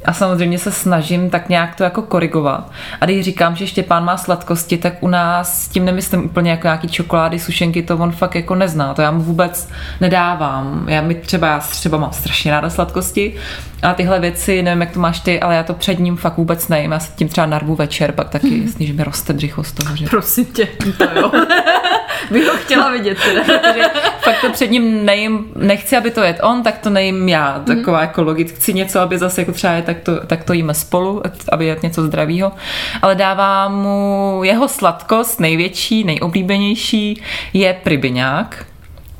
A 0.05 0.13
samozřejmě 0.13 0.60
se 0.60 0.72
snažím 0.72 1.29
tak 1.29 1.50
nějak 1.50 1.75
to 1.75 1.83
jako 1.83 2.01
korigovat. 2.01 2.72
A 3.01 3.05
když 3.05 3.25
říkám, 3.25 3.55
že 3.55 3.67
Štěpán 3.67 4.05
má 4.05 4.17
sladkosti, 4.17 4.77
tak 4.77 4.93
u 5.00 5.07
nás 5.07 5.63
s 5.63 5.67
tím 5.67 5.86
nemyslím 5.86 6.25
úplně 6.25 6.51
jako 6.51 6.67
nějaký 6.67 6.88
čokolády, 6.88 7.39
sušenky, 7.39 7.83
to 7.83 7.98
on 7.98 8.12
fakt 8.12 8.36
jako 8.36 8.55
nezná. 8.55 8.93
To 8.93 9.01
já 9.01 9.12
mu 9.12 9.22
vůbec 9.22 9.69
nedávám. 10.01 10.86
Já 10.89 11.01
mi 11.01 11.15
třeba, 11.15 11.48
já 11.48 11.60
třeba 11.60 11.98
mám 11.98 12.13
strašně 12.13 12.51
ráda 12.51 12.69
sladkosti 12.69 13.36
a 13.81 13.93
tyhle 13.93 14.19
věci, 14.19 14.63
nevím, 14.63 14.81
jak 14.81 14.91
to 14.91 15.00
máš 15.00 15.19
ty, 15.19 15.39
ale 15.39 15.55
já 15.55 15.63
to 15.63 15.74
před 15.74 16.00
ním 16.00 16.17
fakt 16.17 16.38
vůbec 16.38 16.67
nejím. 16.67 16.91
Já 16.91 17.00
se 17.00 17.12
tím 17.15 17.29
třeba 17.29 17.48
narvu 17.48 17.75
večer, 17.75 18.12
pak 18.12 18.29
taky 18.29 18.62
jasný, 18.65 18.88
že 18.88 18.93
mi 18.93 19.03
roste 19.03 19.33
břicho 19.33 19.63
z 19.63 19.72
toho. 19.72 19.95
Že... 19.95 20.05
Prosím 20.05 20.45
tě, 20.45 20.67
to 20.98 21.03
jo. 21.19 21.31
Bych 22.32 22.48
ho 22.48 22.58
chtěla 22.58 22.92
vidět 22.92 23.18
teda. 23.24 23.44
Protože 23.60 23.89
fakt 24.22 24.42
to 24.42 24.51
před 24.51 24.72
ním 24.72 25.06
nejím, 25.06 25.46
nechci, 25.56 25.98
aby 25.98 26.12
to 26.12 26.22
jet 26.22 26.39
on, 26.44 26.63
tak 26.63 26.77
to 26.77 26.89
nejím 26.89 27.30
já. 27.30 27.63
Taková 27.68 28.01
jako 28.01 28.24
logicky. 28.24 28.56
Chci 28.58 28.74
něco, 28.74 29.00
aby 29.00 29.18
zase 29.18 29.42
jako 29.42 29.51
třeba 29.51 29.74
je, 29.74 29.82
tak 29.82 30.00
to, 30.00 30.25
tak 30.25 30.44
to 30.44 30.53
jíme 30.53 30.74
spolu, 30.74 31.22
aby 31.51 31.65
jet 31.65 31.84
něco 31.84 32.03
zdravého. 32.03 32.51
Ale 33.01 33.15
dávám 33.15 33.75
mu 33.75 34.39
jeho 34.44 34.68
sladkost, 34.68 35.39
největší, 35.39 36.03
nejoblíbenější, 36.03 37.22
je 37.53 37.74
pribiňák 37.84 38.65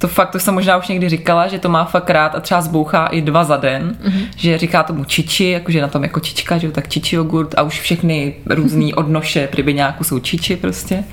to 0.04 0.08
fakt, 0.08 0.30
to 0.30 0.40
jsem 0.40 0.54
možná 0.54 0.78
už 0.78 0.88
někdy 0.88 1.10
říkala, 1.10 1.48
že 1.48 1.60
to 1.60 1.70
má 1.70 1.86
fakt 1.86 2.10
rád 2.10 2.36
a 2.36 2.40
třeba 2.40 2.62
zbouchá 2.62 3.08
i 3.08 3.22
dva 3.22 3.44
za 3.44 3.58
den, 3.58 3.98
mm-hmm. 4.04 4.28
že 4.36 4.58
říká 4.58 4.84
tomu 4.84 5.04
čiči, 5.04 5.50
jakože 5.50 5.82
na 5.82 5.88
tom 5.88 6.04
jako 6.04 6.20
čička, 6.20 6.58
že 6.58 6.72
tak 6.72 6.88
čiči 6.88 7.16
jogurt 7.16 7.56
a 7.58 7.62
už 7.62 7.82
všechny 7.82 8.36
různé 8.46 8.94
odnoše 8.96 9.48
pribiňáku 9.48 10.04
jsou 10.04 10.20
čiči 10.20 10.56
prostě, 10.56 11.04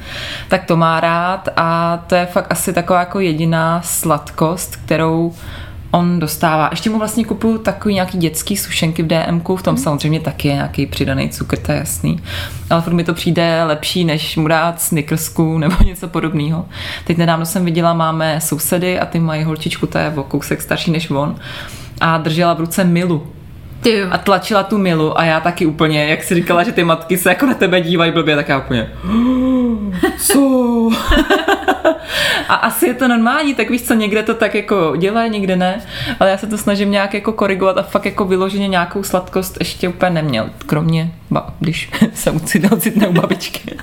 tak 0.48 0.64
to 0.64 0.76
má 0.76 1.00
rád 1.00 1.48
a 1.56 1.96
to 2.06 2.14
je 2.14 2.26
fakt 2.26 2.52
asi 2.52 2.72
taková 2.72 2.98
jako 2.98 3.20
jediná 3.20 3.80
sladkost, 3.84 4.76
kterou 4.76 5.34
on 5.90 6.18
dostává. 6.18 6.68
Ještě 6.70 6.90
mu 6.90 6.98
vlastně 6.98 7.24
kupuju 7.24 7.58
takový 7.58 7.94
nějaký 7.94 8.18
dětský 8.18 8.56
sušenky 8.56 9.02
v 9.02 9.06
DMku, 9.06 9.56
v 9.56 9.62
tom 9.62 9.74
hmm. 9.74 9.84
samozřejmě 9.84 10.20
taky 10.20 10.48
je 10.48 10.54
nějaký 10.54 10.86
přidaný 10.86 11.30
cukr, 11.30 11.56
to 11.56 11.72
je 11.72 11.78
jasný. 11.78 12.20
Ale 12.70 12.82
furt 12.82 12.92
mi 12.92 13.04
to 13.04 13.14
přijde 13.14 13.64
lepší, 13.64 14.04
než 14.04 14.36
mu 14.36 14.48
dát 14.48 14.80
snickersku 14.80 15.58
nebo 15.58 15.76
něco 15.84 16.08
podobného. 16.08 16.66
Teď 17.04 17.16
nedávno 17.16 17.46
jsem 17.46 17.64
viděla, 17.64 17.94
máme 17.94 18.40
sousedy 18.40 19.00
a 19.00 19.06
ty 19.06 19.20
mají 19.20 19.44
holčičku, 19.44 19.86
to 19.86 19.98
je 19.98 20.12
o 20.16 20.22
kousek 20.22 20.62
starší 20.62 20.90
než 20.90 21.10
on 21.10 21.36
a 22.00 22.18
držela 22.18 22.54
v 22.54 22.60
ruce 22.60 22.84
milu. 22.84 23.26
Ty 23.82 24.02
A 24.02 24.18
tlačila 24.18 24.62
tu 24.62 24.78
milu 24.78 25.18
a 25.18 25.24
já 25.24 25.40
taky 25.40 25.66
úplně, 25.66 26.06
jak 26.06 26.22
si 26.22 26.34
říkala, 26.34 26.62
že 26.62 26.72
ty 26.72 26.84
matky 26.84 27.18
se 27.18 27.28
jako 27.28 27.46
na 27.46 27.54
tebe 27.54 27.80
dívají 27.80 28.12
blbě, 28.12 28.36
tak 28.36 28.48
já 28.48 28.58
úplně 28.58 28.90
co? 30.18 30.90
a 32.48 32.54
asi 32.54 32.86
je 32.86 32.94
to 32.94 33.08
normální, 33.08 33.54
tak 33.54 33.70
víš 33.70 33.82
co, 33.82 33.94
někde 33.94 34.22
to 34.22 34.34
tak 34.34 34.54
jako 34.54 34.96
dělají, 34.96 35.30
někde 35.30 35.56
ne, 35.56 35.80
ale 36.20 36.30
já 36.30 36.36
se 36.36 36.46
to 36.46 36.58
snažím 36.58 36.90
nějak 36.90 37.14
jako 37.14 37.32
korigovat 37.32 37.78
a 37.78 37.82
fakt 37.82 38.04
jako 38.04 38.24
vyloženě 38.24 38.68
nějakou 38.68 39.02
sladkost 39.02 39.56
ještě 39.58 39.88
úplně 39.88 40.10
neměl, 40.10 40.50
kromě, 40.66 41.12
ba, 41.30 41.54
když 41.60 41.90
se 42.14 42.30
ucidal 42.30 42.78
citne 42.78 43.08
u 43.08 43.12
babičky. 43.12 43.76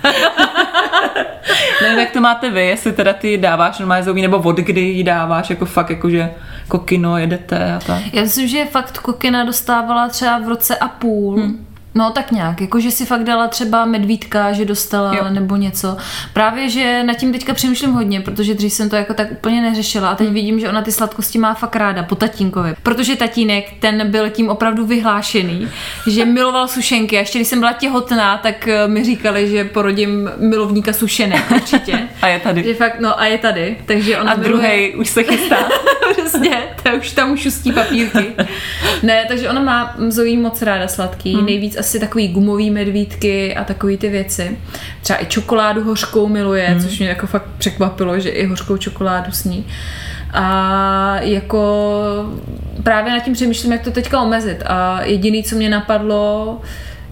Nevím, 1.82 2.00
jak 2.00 2.12
to 2.12 2.22
máte 2.22 2.50
vy, 2.50 2.66
jestli 2.66 2.92
teda 2.92 3.14
ty 3.14 3.38
dáváš 3.38 3.80
normálně 3.80 4.04
zoubí, 4.04 4.22
nebo 4.22 4.38
od 4.38 4.58
kdy 4.58 4.82
ji 4.82 5.04
dáváš, 5.04 5.50
jako 5.50 5.66
fakt 5.66 5.90
jako, 5.90 6.10
že 6.10 6.32
jako 6.64 6.86
jedete 7.18 7.74
a 7.74 7.80
tak. 7.80 8.14
Já 8.14 8.22
myslím, 8.22 8.48
že 8.48 8.66
fakt 8.66 8.98
kokina 8.98 9.46
dostávala 9.46 10.10
třeba 10.10 10.40
v 10.40 10.48
roce 10.48 10.78
a 10.78 10.88
půl. 10.88 11.36
Hmm. 11.36 11.67
No 11.98 12.12
tak 12.12 12.32
nějak, 12.32 12.62
jako 12.62 12.80
že 12.80 12.92
si 12.92 13.06
fakt 13.06 13.24
dala 13.24 13.48
třeba 13.48 13.86
medvídka, 13.86 14.52
že 14.52 14.66
dostala 14.66 15.16
jo. 15.16 15.26
nebo 15.30 15.56
něco. 15.56 15.98
Právě, 16.34 16.70
že 16.70 17.04
nad 17.04 17.14
tím 17.14 17.32
teďka 17.32 17.54
přemýšlím 17.54 17.92
hodně, 17.92 18.22
protože 18.22 18.54
dřív 18.54 18.74
jsem 18.74 18.90
to 18.90 18.96
jako 18.96 19.14
tak 19.14 19.32
úplně 19.32 19.62
neřešila 19.62 20.10
a 20.10 20.16
teď 20.16 20.30
vidím, 20.30 20.60
že 20.60 20.70
ona 20.70 20.82
ty 20.82 20.92
sladkosti 20.92 21.40
má 21.40 21.54
fakt 21.54 21.76
ráda 21.76 22.04
po 22.04 22.16
tatínkovi. 22.16 22.76
Protože 22.84 23.16
tatínek, 23.16 23.74
ten 23.80 24.12
byl 24.12 24.30
tím 24.30 24.50
opravdu 24.50 24.86
vyhlášený, 24.86 25.68
že 26.08 26.26
miloval 26.26 26.68
sušenky 26.68 27.18
a 27.18 27.20
ještě 27.20 27.40
když 27.40 27.48
jsem 27.48 27.60
byla 27.60 27.74
těhotná, 27.74 28.38
tak 28.38 28.68
eh, 28.68 28.88
mi 28.88 29.04
říkali, 29.04 29.50
že 29.50 29.64
porodím 29.64 30.32
milovníka 30.38 30.94
sušenek 30.94 31.52
určitě. 31.52 32.00
a 32.22 32.28
je 32.28 32.40
tady. 32.40 32.64
Že 32.64 32.74
fakt, 32.74 33.00
no 33.00 33.20
a 33.20 33.26
je 33.26 33.38
tady. 33.38 33.78
Takže 33.86 34.18
ona 34.18 34.32
a 34.32 34.36
druhý 34.36 34.68
miluje... 34.68 34.96
už 34.96 35.10
se 35.10 35.24
chystá. 35.24 35.58
Přesně, 36.12 36.64
to 36.84 36.90
už 36.98 37.12
tam 37.12 37.32
už 37.32 37.42
šustí 37.42 37.72
papírky. 37.72 38.36
ne, 39.04 39.26
takže 39.28 39.50
ona 39.50 39.62
má 39.62 39.96
Zoe 40.08 40.38
moc 40.38 40.62
ráda 40.62 40.88
sladký, 40.88 41.34
hmm. 41.36 41.46
nejvíc 41.46 41.78
asi 41.78 41.87
takový 42.00 42.28
gumový 42.28 42.72
medvídky 42.72 43.56
a 43.56 43.64
takový 43.64 43.98
ty 43.98 44.10
věci. 44.10 44.58
Třeba 45.02 45.22
i 45.22 45.26
čokoládu 45.26 45.84
hořkou 45.84 46.28
miluje, 46.28 46.66
hmm. 46.68 46.80
což 46.82 47.00
mě 47.00 47.10
jako 47.10 47.28
fakt 47.28 47.48
překvapilo, 47.58 48.20
že 48.20 48.30
i 48.30 48.46
hořkou 48.46 48.78
čokoládu 48.78 49.32
sní. 49.32 49.68
A 50.34 51.20
jako 51.22 51.92
právě 52.84 53.14
nad 53.14 53.20
tím 53.20 53.34
přemýšlím, 53.34 53.72
jak 53.72 53.82
to 53.84 53.92
teďka 53.92 54.22
omezit. 54.22 54.64
A 54.66 55.02
jediný, 55.04 55.44
co 55.44 55.56
mě 55.56 55.70
napadlo, 55.70 56.62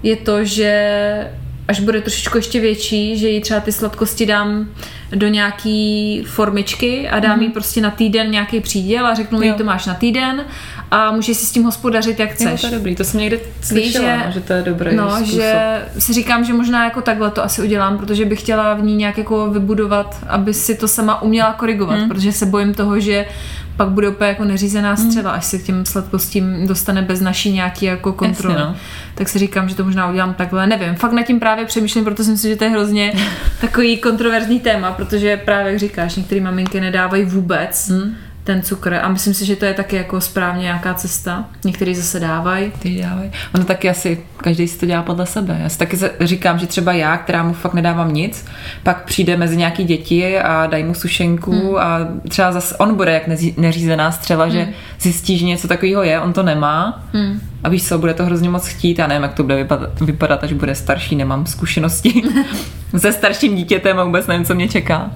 je 0.02 0.16
to, 0.16 0.44
že 0.44 1.30
až 1.68 1.80
bude 1.80 2.00
trošičku 2.00 2.36
ještě 2.36 2.60
větší, 2.60 3.18
že 3.18 3.28
jí 3.28 3.40
třeba 3.40 3.60
ty 3.60 3.72
sladkosti 3.72 4.26
dám 4.26 4.68
do 5.12 5.28
nějaký 5.28 6.22
formičky 6.26 7.08
a 7.08 7.18
dám 7.18 7.36
mm. 7.36 7.42
jí 7.42 7.48
prostě 7.48 7.80
na 7.80 7.90
týden 7.90 8.30
nějaký 8.30 8.60
příděl 8.60 9.06
a 9.06 9.14
řeknu 9.14 9.42
jí, 9.42 9.52
to 9.52 9.64
máš 9.64 9.86
na 9.86 9.94
týden 9.94 10.44
a 10.90 11.12
můžeš 11.12 11.36
si 11.36 11.46
s 11.46 11.52
tím 11.52 11.64
hospodařit, 11.64 12.20
jak 12.20 12.30
chceš. 12.30 12.50
Jo, 12.50 12.56
to 12.58 12.66
je 12.66 12.72
dobrý, 12.78 12.96
to 12.96 13.04
jsem 13.04 13.20
někde 13.20 13.38
slyšela, 13.60 14.18
že, 14.18 14.22
no, 14.26 14.32
že 14.32 14.40
to 14.40 14.52
je 14.52 14.62
dobrý 14.62 14.96
No, 14.96 15.16
způsob. 15.16 15.34
že 15.34 15.82
si 15.98 16.12
říkám, 16.12 16.44
že 16.44 16.52
možná 16.52 16.84
jako 16.84 17.02
takhle 17.02 17.30
to 17.30 17.44
asi 17.44 17.62
udělám, 17.62 17.98
protože 17.98 18.24
bych 18.24 18.40
chtěla 18.40 18.74
v 18.74 18.82
ní 18.82 18.96
nějak 18.96 19.18
jako 19.18 19.50
vybudovat, 19.50 20.16
aby 20.28 20.54
si 20.54 20.74
to 20.74 20.88
sama 20.88 21.22
uměla 21.22 21.52
korigovat, 21.52 21.98
mm. 21.98 22.08
protože 22.08 22.32
se 22.32 22.46
bojím 22.46 22.74
toho, 22.74 23.00
že 23.00 23.26
pak 23.76 23.88
bude 23.88 24.08
úplně 24.08 24.28
jako 24.28 24.44
neřízená 24.44 24.94
hmm. 24.94 25.06
střeva, 25.06 25.30
až 25.30 25.44
se 25.44 25.58
k 25.58 25.62
těm 25.62 25.86
sladkostím 25.86 26.66
dostane 26.66 27.02
bez 27.02 27.20
naší 27.20 27.52
nějaký 27.52 27.86
jako 27.86 28.12
kontroly. 28.12 28.54
Jasně, 28.54 28.72
no. 28.72 28.76
Tak 29.14 29.28
si 29.28 29.38
říkám, 29.38 29.68
že 29.68 29.74
to 29.74 29.84
možná 29.84 30.10
udělám 30.10 30.34
takhle, 30.34 30.66
nevím. 30.66 30.94
Fakt 30.94 31.12
nad 31.12 31.22
tím 31.22 31.40
právě 31.40 31.64
přemýšlím, 31.64 32.04
protože 32.04 32.24
si 32.24 32.30
myslím, 32.30 32.50
že 32.50 32.56
to 32.56 32.64
je 32.64 32.70
hrozně 32.70 33.12
takový 33.60 33.98
kontroverzní 33.98 34.60
téma, 34.60 34.92
protože 34.92 35.36
právě 35.36 35.72
jak 35.72 35.80
říkáš, 35.80 36.16
některé 36.16 36.40
maminky 36.40 36.80
nedávají 36.80 37.24
vůbec. 37.24 37.90
Hmm 37.90 38.16
ten 38.46 38.62
cukr. 38.62 38.94
A 38.94 39.08
myslím 39.08 39.34
si, 39.34 39.46
že 39.46 39.56
to 39.56 39.64
je 39.64 39.74
taky 39.74 39.96
jako 39.96 40.20
správně 40.20 40.62
nějaká 40.62 40.94
cesta. 40.94 41.44
Někteří 41.64 41.94
zase 41.94 42.20
dávají. 42.20 42.72
Ty 42.78 43.02
dávají. 43.02 43.30
Ono 43.54 43.64
taky 43.64 43.90
asi, 43.90 44.20
každý 44.36 44.68
si 44.68 44.78
to 44.78 44.86
dělá 44.86 45.02
podle 45.02 45.26
sebe. 45.26 45.58
Já 45.62 45.68
si 45.68 45.78
taky 45.78 45.98
říkám, 46.20 46.58
že 46.58 46.66
třeba 46.66 46.92
já, 46.92 47.16
která 47.16 47.42
mu 47.42 47.52
fakt 47.52 47.74
nedávám 47.74 48.14
nic, 48.14 48.44
pak 48.82 49.04
přijde 49.04 49.36
mezi 49.36 49.56
nějaký 49.56 49.84
děti 49.84 50.38
a 50.38 50.66
dají 50.66 50.84
mu 50.84 50.94
sušenku 50.94 51.52
hmm. 51.52 51.76
a 51.76 51.98
třeba 52.28 52.52
zase 52.52 52.76
on 52.76 52.94
bude 52.94 53.12
jak 53.12 53.56
neřízená 53.56 54.12
střela, 54.12 54.44
hmm. 54.44 54.52
že 54.52 54.68
zjistí, 55.00 55.38
že 55.38 55.44
něco 55.44 55.68
takového 55.68 56.02
je, 56.02 56.20
on 56.20 56.32
to 56.32 56.42
nemá. 56.42 57.04
Hmm. 57.12 57.40
A 57.64 57.68
víš 57.68 57.88
co, 57.88 57.98
bude 57.98 58.14
to 58.14 58.24
hrozně 58.24 58.50
moc 58.50 58.66
chtít, 58.66 58.98
já 58.98 59.06
nevím, 59.06 59.22
jak 59.22 59.34
to 59.34 59.42
bude 59.42 59.56
vypadat, 59.56 60.00
vypadat 60.00 60.44
až 60.44 60.52
bude 60.52 60.74
starší, 60.74 61.16
nemám 61.16 61.46
zkušenosti 61.46 62.22
se 62.98 63.12
starším 63.12 63.56
dítětem 63.56 63.98
a 63.98 64.04
vůbec 64.04 64.26
nevím, 64.26 64.44
co 64.44 64.54
mě 64.54 64.68
čeká. 64.68 65.10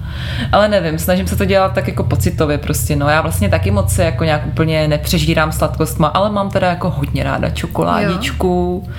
Ale 0.51 0.67
nevím, 0.67 0.99
snažím 0.99 1.27
se 1.27 1.35
to 1.35 1.45
dělat 1.45 1.73
tak 1.73 1.87
jako 1.87 2.03
pocitově 2.03 2.57
prostě, 2.57 2.95
no 2.95 3.09
já 3.09 3.21
vlastně 3.21 3.49
taky 3.49 3.71
moc 3.71 3.93
se 3.93 4.03
jako 4.03 4.23
nějak 4.23 4.47
úplně 4.47 4.87
nepřežírám 4.87 5.51
sladkostma, 5.51 6.07
ale 6.07 6.31
mám 6.31 6.49
teda 6.49 6.67
jako 6.67 6.89
hodně 6.89 7.23
ráda 7.23 7.49
čokoládičku 7.49 8.83
jo. 8.85 8.93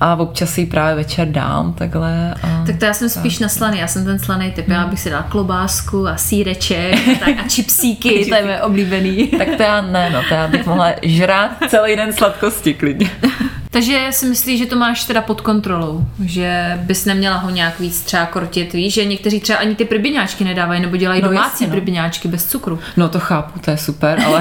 a 0.00 0.16
občas 0.16 0.50
si 0.50 0.60
ji 0.60 0.66
právě 0.66 0.94
večer 0.94 1.28
dám 1.28 1.72
takhle. 1.72 2.34
A 2.42 2.64
tak 2.66 2.76
to 2.78 2.84
já 2.84 2.94
jsem 2.94 3.08
tak. 3.08 3.18
spíš 3.18 3.38
na 3.38 3.48
slaný, 3.48 3.78
já 3.78 3.86
jsem 3.86 4.04
ten 4.04 4.18
slaný 4.18 4.52
typ, 4.52 4.66
hmm. 4.66 4.76
já 4.76 4.86
bych 4.86 5.00
si 5.00 5.10
dala 5.10 5.22
klobásku 5.22 6.08
a 6.08 6.16
síreček 6.16 7.18
tak, 7.18 7.38
a 7.44 7.48
čipsíky, 7.48 8.26
to 8.28 8.34
je 8.34 8.42
moje 8.42 8.62
oblíbený. 8.62 9.26
tak 9.26 9.48
to 9.56 9.62
já 9.62 9.80
ne, 9.80 10.10
no, 10.10 10.22
to 10.28 10.34
já 10.34 10.48
bych 10.48 10.66
mohla 10.66 10.92
žrát 11.02 11.50
celý 11.68 11.96
den 11.96 12.12
sladkosti 12.12 12.74
klidně. 12.74 13.10
Takže 13.76 14.06
si 14.10 14.26
myslíš, 14.26 14.58
že 14.58 14.66
to 14.66 14.76
máš 14.76 15.04
teda 15.04 15.20
pod 15.20 15.40
kontrolou, 15.40 16.04
že 16.24 16.78
bys 16.82 17.04
neměla 17.04 17.36
ho 17.36 17.50
nějak 17.50 17.80
víc 17.80 18.00
třeba 18.00 18.26
kortit, 18.26 18.72
víš, 18.72 18.94
že 18.94 19.04
někteří 19.04 19.40
třeba 19.40 19.58
ani 19.58 19.74
ty 19.74 19.84
prbiňáčky 19.84 20.44
nedávají 20.44 20.80
nebo 20.80 20.96
dělají 20.96 21.22
no, 21.22 21.28
domácí 21.28 21.50
jasně, 21.50 21.66
no. 21.66 21.70
prbiňáčky 21.70 22.28
bez 22.28 22.46
cukru. 22.46 22.78
No 22.96 23.08
to 23.08 23.20
chápu, 23.20 23.58
to 23.60 23.70
je 23.70 23.76
super, 23.76 24.22
ale 24.26 24.40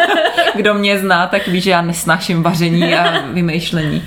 kdo 0.56 0.74
mě 0.74 0.98
zná, 0.98 1.26
tak 1.26 1.48
ví, 1.48 1.60
že 1.60 1.70
já 1.70 1.82
nesnáším 1.82 2.42
vaření 2.42 2.94
a 2.94 3.22
vymýšlení. 3.32 4.02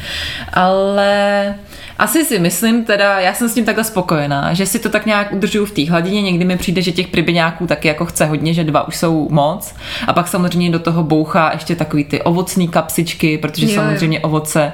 Ale 0.54 1.56
asi 2.02 2.26
si 2.26 2.40
myslím, 2.40 2.86
teda 2.86 3.20
já 3.20 3.34
jsem 3.34 3.50
s 3.50 3.54
tím 3.54 3.66
takhle 3.66 3.84
spokojená, 3.84 4.54
že 4.54 4.66
si 4.66 4.80
to 4.80 4.90
tak 4.90 5.06
nějak 5.06 5.34
udržuju 5.34 5.66
v 5.66 5.72
té 5.72 5.90
hladině. 5.90 6.22
Někdy 6.22 6.46
mi 6.46 6.58
přijde, 6.58 6.82
že 6.82 6.92
těch 6.92 7.08
pribiňáků 7.08 7.68
taky 7.68 7.88
jako 7.88 8.06
chce 8.06 8.26
hodně, 8.26 8.54
že 8.54 8.64
dva 8.64 8.88
už 8.88 8.96
jsou 8.98 9.28
moc. 9.32 9.76
A 10.08 10.14
pak 10.14 10.28
samozřejmě 10.28 10.70
do 10.70 10.80
toho 10.80 11.04
bouchá 11.04 11.52
ještě 11.54 11.76
takový 11.76 12.04
ty 12.04 12.22
ovocní 12.22 12.68
kapsičky, 12.68 13.38
protože 13.38 13.66
jo, 13.66 13.76
samozřejmě 13.76 14.18
jo. 14.18 14.22
ovoce 14.24 14.74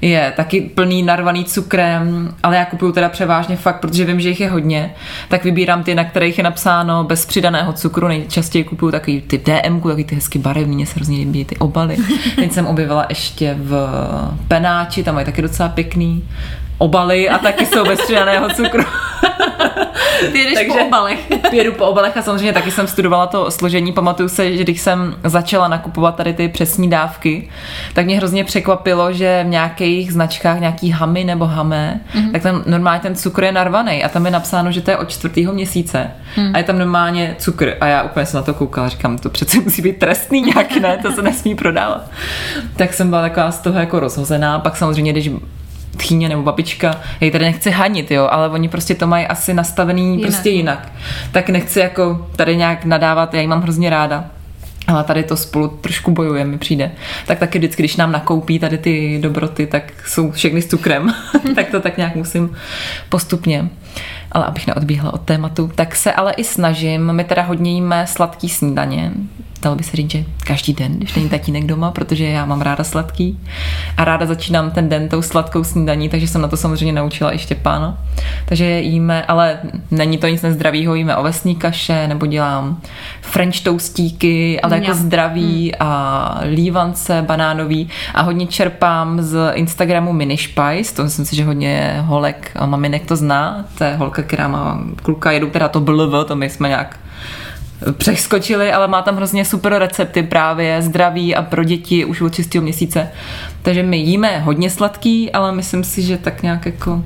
je 0.00 0.32
taky 0.36 0.60
plný 0.60 1.02
narvaný 1.02 1.44
cukrem, 1.44 2.34
ale 2.42 2.56
já 2.56 2.64
kupuju 2.64 2.92
teda 2.92 3.08
převážně 3.08 3.56
fakt, 3.56 3.80
protože 3.80 4.04
vím, 4.04 4.20
že 4.20 4.28
jich 4.28 4.40
je 4.40 4.50
hodně, 4.50 4.94
tak 5.28 5.44
vybírám 5.44 5.82
ty, 5.82 5.94
na 5.94 6.04
kterých 6.04 6.38
je 6.38 6.44
napsáno 6.44 7.04
bez 7.04 7.26
přidaného 7.26 7.72
cukru. 7.72 8.08
Nejčastěji 8.08 8.64
kupuju 8.64 8.92
takový 8.92 9.20
ty 9.20 9.38
DM, 9.38 9.80
takový 9.80 10.04
ty 10.04 10.14
hezky 10.14 10.38
barevný, 10.38 10.76
mě 10.76 10.86
se 10.86 10.94
hrozně 10.94 11.18
líbí 11.18 11.44
ty 11.44 11.56
obaly. 11.56 11.96
Teď 12.36 12.52
jsem 12.52 12.66
objevila 12.66 13.06
ještě 13.08 13.56
v 13.58 13.88
penáči, 14.48 15.02
tam 15.02 15.14
mají 15.14 15.26
taky 15.26 15.42
docela 15.42 15.68
pěkný 15.68 16.24
obaly 16.78 17.28
a 17.28 17.38
taky 17.38 17.66
jsou 17.66 17.84
bez 17.84 18.00
přidaného 18.00 18.48
cukru. 18.48 18.84
Ty 20.32 20.38
jdeš 20.38 20.66
po 20.66 20.74
obalech. 20.74 21.18
Jedu 21.52 21.72
po 21.72 21.84
obalech 21.84 22.16
a 22.16 22.22
samozřejmě 22.22 22.52
taky 22.52 22.70
jsem 22.70 22.86
studovala 22.86 23.26
to 23.26 23.50
složení. 23.50 23.92
Pamatuju 23.92 24.28
se, 24.28 24.56
že 24.56 24.62
když 24.62 24.80
jsem 24.80 25.16
začala 25.24 25.68
nakupovat 25.68 26.16
tady 26.16 26.32
ty 26.34 26.48
přesní 26.48 26.90
dávky, 26.90 27.48
tak 27.92 28.06
mě 28.06 28.16
hrozně 28.16 28.44
překvapilo, 28.44 29.12
že 29.12 29.44
v 29.46 29.48
nějakých 29.48 30.12
značkách, 30.12 30.60
nějaký 30.60 30.90
hamy 30.90 31.24
nebo 31.24 31.46
hamé, 31.46 32.00
mm-hmm. 32.14 32.32
tak 32.32 32.42
tam 32.42 32.62
normálně 32.66 33.00
ten 33.00 33.14
cukr 33.14 33.44
je 33.44 33.52
narvaný 33.52 34.04
a 34.04 34.08
tam 34.08 34.24
je 34.24 34.30
napsáno, 34.30 34.72
že 34.72 34.80
to 34.80 34.90
je 34.90 34.96
od 34.96 35.10
čtvrtého 35.10 35.52
měsíce 35.52 36.10
mm. 36.36 36.50
a 36.54 36.58
je 36.58 36.64
tam 36.64 36.78
normálně 36.78 37.34
cukr 37.38 37.76
a 37.80 37.86
já 37.86 38.02
úplně 38.02 38.26
jsem 38.26 38.38
na 38.38 38.42
to 38.42 38.54
koukala, 38.54 38.88
říkám, 38.88 39.18
to 39.18 39.30
přece 39.30 39.60
musí 39.60 39.82
být 39.82 39.98
trestný 39.98 40.42
nějak, 40.42 40.76
ne, 40.76 40.98
to 41.02 41.12
se 41.12 41.22
nesmí 41.22 41.54
prodávat. 41.54 42.10
Tak 42.76 42.94
jsem 42.94 43.08
byla 43.08 43.22
taková 43.22 43.50
z 43.50 43.58
toho 43.58 43.78
jako 43.78 44.00
rozhozená, 44.00 44.58
pak 44.58 44.76
samozřejmě, 44.76 45.12
když 45.12 45.30
tchýně 45.96 46.28
nebo 46.28 46.42
babička, 46.42 47.00
ji 47.20 47.30
tady 47.30 47.44
nechci 47.44 47.70
hanit, 47.70 48.10
jo, 48.10 48.28
ale 48.30 48.48
oni 48.48 48.68
prostě 48.68 48.94
to 48.94 49.06
mají 49.06 49.26
asi 49.26 49.54
nastavený 49.54 50.10
jinak. 50.10 50.30
prostě 50.30 50.50
jinak. 50.50 50.92
Tak 51.32 51.48
nechci 51.48 51.80
jako 51.80 52.26
tady 52.36 52.56
nějak 52.56 52.84
nadávat, 52.84 53.34
já 53.34 53.40
ji 53.40 53.46
mám 53.46 53.62
hrozně 53.62 53.90
ráda. 53.90 54.24
Ale 54.86 55.04
tady 55.04 55.22
to 55.22 55.36
spolu 55.36 55.68
trošku 55.68 56.10
bojuje, 56.10 56.44
mi 56.44 56.58
přijde. 56.58 56.90
Tak 57.26 57.38
taky 57.38 57.58
vždycky, 57.58 57.82
když 57.82 57.96
nám 57.96 58.12
nakoupí 58.12 58.58
tady 58.58 58.78
ty 58.78 59.18
dobroty, 59.22 59.66
tak 59.66 59.92
jsou 60.06 60.30
všechny 60.30 60.62
s 60.62 60.66
cukrem. 60.66 61.14
tak 61.54 61.70
to 61.70 61.80
tak 61.80 61.96
nějak 61.96 62.14
musím 62.16 62.56
postupně. 63.08 63.68
Ale 64.34 64.44
abych 64.44 64.66
neodbíhla 64.66 65.14
od 65.14 65.20
tématu, 65.20 65.70
tak 65.74 65.96
se 65.96 66.12
ale 66.12 66.32
i 66.32 66.44
snažím. 66.44 67.12
My 67.12 67.24
teda 67.24 67.42
hodně 67.42 67.72
jíme 67.72 68.06
sladký 68.06 68.48
snídaně. 68.48 69.12
Dalo 69.62 69.76
by 69.76 69.84
se 69.84 69.96
říct, 69.96 70.10
že 70.10 70.24
každý 70.46 70.72
den, 70.72 70.92
když 70.92 71.14
není 71.14 71.28
tatínek 71.28 71.64
doma, 71.64 71.90
protože 71.90 72.24
já 72.24 72.44
mám 72.44 72.60
ráda 72.60 72.84
sladký. 72.84 73.40
A 73.96 74.04
ráda 74.04 74.26
začínám 74.26 74.70
ten 74.70 74.88
den 74.88 75.08
tou 75.08 75.22
sladkou 75.22 75.64
snídaní, 75.64 76.08
takže 76.08 76.28
jsem 76.28 76.40
na 76.40 76.48
to 76.48 76.56
samozřejmě 76.56 76.92
naučila 76.92 77.34
i 77.34 77.38
Štěpána. 77.38 77.98
Takže 78.46 78.80
jíme, 78.80 79.24
ale 79.24 79.58
není 79.90 80.18
to 80.18 80.26
nic 80.26 80.42
nezdravého, 80.42 80.94
jíme 80.94 81.16
ovesní 81.16 81.56
kaše, 81.56 82.08
nebo 82.08 82.26
dělám 82.26 82.80
french 83.20 83.60
toastíky, 83.60 84.60
ale 84.60 84.78
jako 84.78 84.94
zdraví 84.94 85.72
hmm. 85.80 85.88
a 85.88 86.40
lívance 86.42 87.24
banánový. 87.26 87.88
A 88.14 88.22
hodně 88.22 88.46
čerpám 88.46 89.22
z 89.22 89.52
Instagramu 89.54 90.12
Mini 90.12 90.38
Spice, 90.38 90.94
to 90.94 91.04
myslím 91.04 91.24
si, 91.24 91.36
že 91.36 91.44
hodně 91.44 91.96
holek 92.00 92.50
a 92.56 92.66
maminek 92.66 93.06
to 93.06 93.16
zná, 93.16 93.64
to 93.78 93.84
je 93.84 93.94
holka, 93.96 94.22
která 94.24 94.48
má 94.48 94.80
kluka, 95.02 95.32
jedu 95.32 95.50
teda 95.50 95.68
to 95.68 95.80
blv, 95.80 96.26
to 96.26 96.36
my 96.36 96.50
jsme 96.50 96.68
nějak 96.68 96.98
přeskočili, 97.92 98.72
ale 98.72 98.88
má 98.88 99.02
tam 99.02 99.16
hrozně 99.16 99.44
super 99.44 99.78
recepty 99.78 100.22
právě 100.22 100.82
zdraví 100.82 101.34
a 101.34 101.42
pro 101.42 101.64
děti 101.64 102.04
už 102.04 102.20
od 102.20 102.34
6. 102.34 102.54
měsíce. 102.54 103.08
Takže 103.62 103.82
my 103.82 103.96
jíme 103.96 104.38
hodně 104.38 104.70
sladký, 104.70 105.32
ale 105.32 105.52
myslím 105.52 105.84
si, 105.84 106.02
že 106.02 106.18
tak 106.18 106.42
nějak 106.42 106.66
jako 106.66 107.02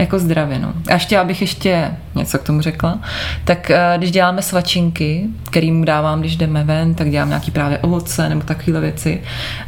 jako 0.00 0.18
zdravě. 0.18 0.58
No. 0.58 0.72
A 0.88 0.94
ještě, 0.94 1.18
abych 1.18 1.40
ještě 1.40 1.90
něco 2.14 2.38
k 2.38 2.42
tomu 2.42 2.60
řekla, 2.60 2.98
tak 3.44 3.70
eh, 3.70 3.94
když 3.98 4.10
děláme 4.10 4.42
svačinky, 4.42 5.24
kterým 5.50 5.84
dávám, 5.84 6.20
když 6.20 6.36
jdeme 6.36 6.64
ven, 6.64 6.94
tak 6.94 7.10
dělám 7.10 7.28
nějaký 7.28 7.50
právě 7.50 7.78
ovoce 7.78 8.28
nebo 8.28 8.40
takovéhle 8.40 8.80
věci. 8.80 9.22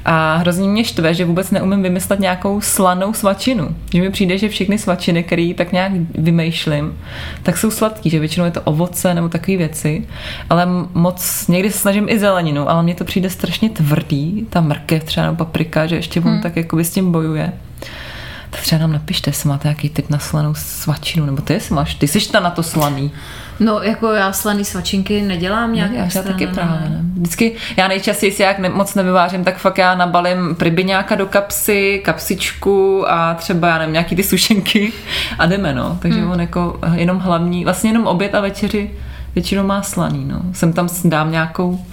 A 0.05 0.37
hrozně 0.37 0.69
mě 0.69 0.85
štve, 0.85 1.15
že 1.15 1.25
vůbec 1.25 1.51
neumím 1.51 1.83
vymyslet 1.83 2.21
nějakou 2.21 2.61
slanou 2.61 3.13
svačinu. 3.13 3.77
Že 3.93 4.01
mi 4.01 4.11
přijde, 4.11 4.39
že 4.39 4.49
všechny 4.49 4.79
svačiny, 4.79 5.23
které 5.23 5.53
tak 5.57 5.73
nějak 5.73 5.93
vymýšlím, 6.15 6.99
tak 7.43 7.57
jsou 7.57 7.71
sladký, 7.71 8.11
že 8.11 8.19
většinou 8.19 8.45
je 8.45 8.51
to 8.51 8.61
ovoce 8.61 9.15
nebo 9.15 9.29
takové 9.29 9.57
věci, 9.57 10.07
ale 10.51 10.67
moc 10.95 11.49
někdy 11.49 11.71
se 11.71 11.79
snažím 11.79 12.09
i 12.09 12.19
zeleninu, 12.19 12.71
ale 12.71 12.83
mně 12.83 12.95
to 12.95 13.05
přijde 13.05 13.31
strašně 13.31 13.71
tvrdý, 13.71 14.47
ta 14.51 14.61
mrkev 14.61 15.05
třeba 15.05 15.27
nebo 15.27 15.37
paprika, 15.37 15.87
že 15.87 15.97
ještě 15.97 16.21
on 16.21 16.27
hmm. 16.27 16.43
tak 16.43 16.57
jako 16.57 16.79
s 16.79 16.91
tím 16.91 17.13
bojuje 17.13 17.53
třeba 18.61 18.81
nám 18.81 18.93
napište, 18.93 19.31
jestli 19.31 19.49
máte 19.49 19.69
nějaký 19.69 19.89
typ 19.89 20.11
na 20.11 20.19
slanou 20.19 20.55
svačinu, 20.55 21.27
nebo 21.27 21.43
ty 21.43 21.53
jestli 21.53 21.75
máš, 21.75 21.95
ty 21.95 22.09
jsi 22.09 22.33
ta 22.33 22.41
na 22.41 22.51
to 22.51 22.63
slaný. 22.63 23.13
No, 23.61 23.83
jako 23.83 24.13
já 24.13 24.33
slaný 24.33 24.65
svačinky 24.65 25.23
nedělám 25.23 25.75
nějak 25.75 25.91
já, 25.93 26.09
já 26.15 26.23
taky 26.23 26.47
právě 26.47 26.89
ne. 26.89 27.01
Vždycky, 27.15 27.55
já 27.77 27.89
nejčastěji 27.89 28.33
si 28.33 28.43
jak 28.43 28.59
ne, 28.59 28.69
moc 28.69 28.95
nevyvářím, 28.95 29.45
tak 29.45 29.59
fakt 29.59 29.79
já 29.79 29.95
nabalím 29.95 30.55
pribiňáka 30.55 31.15
do 31.15 31.27
kapsy, 31.27 32.03
kapsičku 32.05 33.11
a 33.11 33.35
třeba, 33.35 33.69
já 33.69 33.79
nevím, 33.79 33.93
nějaký 33.93 34.17
ty 34.17 34.23
sušenky 34.23 34.93
a 35.39 35.47
jdeme, 35.47 35.75
no. 35.75 35.99
Takže 36.03 36.21
hmm. 36.21 36.31
on 36.31 36.41
jako 36.41 36.79
jenom 36.95 37.19
hlavní, 37.19 37.65
vlastně 37.65 37.91
jenom 37.91 38.07
oběd 38.07 38.35
a 38.35 38.41
večeři 38.41 38.91
většinou 39.35 39.67
má 39.67 39.83
slaný, 39.83 40.25
no. 40.25 40.41
Sem 40.53 40.73
tam 40.73 40.89
dám 41.05 41.31
nějakou 41.31 41.85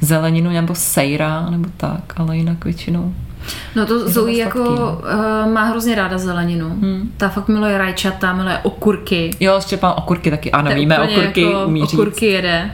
zeleninu 0.00 0.50
nebo 0.50 0.74
sejra 0.74 1.46
nebo 1.50 1.68
tak, 1.76 2.12
ale 2.16 2.36
jinak 2.36 2.64
většinou 2.64 3.14
No 3.74 3.86
to 3.86 4.08
Zoe 4.08 4.36
jako 4.36 4.60
uh, 4.60 5.52
má 5.52 5.64
hrozně 5.64 5.94
ráda 5.94 6.18
zeleninu. 6.18 6.68
Hmm. 6.68 7.12
Ta 7.16 7.28
fakt 7.28 7.48
miluje 7.48 7.78
rajčata, 7.78 8.32
miluje 8.32 8.58
okurky. 8.62 9.30
Jo, 9.40 9.60
Štěpán 9.60 9.94
okurky 9.96 10.30
taky, 10.30 10.52
ano, 10.52 10.74
víme 10.74 10.98
okurky, 10.98 11.42
jako 11.42 11.66
umí 11.66 11.80
říct. 11.80 11.94
Okurky 11.94 12.26
jede. 12.26 12.70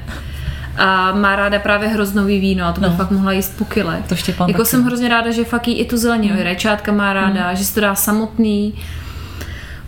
A 0.77 1.13
má 1.13 1.37
ráda 1.37 1.59
právě 1.59 1.89
hroznový 1.89 2.41
víno 2.41 2.67
a 2.67 2.73
to 2.73 2.81
by 2.81 2.87
no. 2.87 2.97
fakt 2.97 3.11
mohla 3.11 3.33
jíst 3.33 3.59
po 3.59 3.65
kile. 3.65 4.03
To 4.09 4.17
Štěpán 4.17 4.49
Jako 4.49 4.63
taky. 4.63 4.71
jsem 4.71 4.85
hrozně 4.85 5.09
ráda, 5.09 5.31
že 5.31 5.45
fakt 5.45 5.69
jí 5.69 5.75
i 5.75 5.85
tu 5.85 5.97
zeleninu. 5.97 6.35
Hmm. 6.35 6.45
Rajčátka 6.45 6.93
má 6.93 7.13
ráda, 7.13 7.47
hmm. 7.47 7.57
že 7.57 7.65
si 7.65 7.75
to 7.75 7.81
dá 7.81 7.95
samotný 7.95 8.75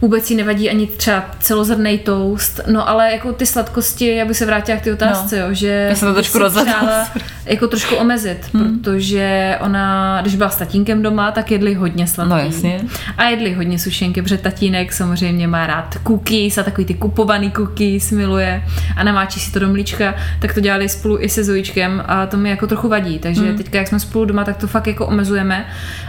vůbec 0.00 0.31
jí 0.31 0.37
nevadí 0.37 0.71
ani 0.71 0.87
třeba 0.87 1.25
celozrný 1.41 1.99
toast, 1.99 2.61
no 2.67 2.88
ale 2.88 3.12
jako 3.12 3.33
ty 3.33 3.47
sladkosti, 3.47 4.17
já 4.17 4.25
bych 4.25 4.37
se 4.37 4.47
vrátila 4.47 4.79
k 4.79 4.83
té 4.83 4.93
otázce, 4.93 5.41
no. 5.41 5.47
jo, 5.47 5.55
že 5.55 5.87
já 5.88 5.95
jsem 5.95 6.09
to 6.09 6.15
trošku 6.15 6.38
přála 6.38 7.09
jako 7.47 7.69
trošku 7.69 7.95
omezit, 7.95 8.38
hmm. 8.55 8.79
protože 8.79 9.56
ona, 9.61 10.19
když 10.21 10.37
byla 10.37 10.50
s 10.50 10.56
tatínkem 10.56 11.02
doma, 11.02 11.32
tak 11.32 11.50
jedli 11.50 11.75
hodně 11.75 12.06
sladký. 12.06 12.30
No 12.30 12.39
jasně. 12.39 12.80
A 13.17 13.25
jedli 13.25 13.52
hodně 13.52 13.78
sušenky, 13.78 14.23
protože 14.23 14.39
tatínek 14.39 14.93
samozřejmě 14.93 15.49
má 15.49 15.67
rád 15.67 15.99
cookies 16.06 16.59
a 16.59 16.63
takový 16.63 16.85
ty 16.85 16.95
kupovaný 16.95 17.50
cookies 17.50 18.11
miluje 18.11 18.63
a 18.97 19.04
namáčí 19.04 19.41
si 19.41 19.52
to 19.52 19.59
do 19.59 19.69
mlíčka, 19.69 20.15
tak 20.41 20.54
to 20.54 20.61
dělali 20.61 20.89
spolu 20.89 21.21
i 21.21 21.28
se 21.28 21.45
Zojičkem 21.45 22.04
a 22.06 22.26
to 22.26 22.37
mi 22.37 22.50
jako 22.50 22.67
trochu 22.67 22.89
vadí, 22.89 23.19
takže 23.19 23.43
hmm. 23.43 23.56
teďka, 23.56 23.78
jak 23.78 23.89
jsme 23.89 24.00
spolu 24.00 24.25
doma, 24.25 24.45
tak 24.45 24.56
to 24.56 24.67
fakt 24.67 24.87
jako 24.87 25.06
omezujeme 25.06 25.67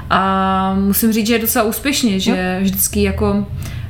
a 0.09 0.73
musím 0.73 1.13
říct, 1.13 1.27
že 1.27 1.33
je 1.33 1.39
docela 1.39 1.65
úspěšně, 1.65 2.19
že 2.19 2.55
no. 2.59 2.63
vždycky 2.63 3.03
jako 3.03 3.45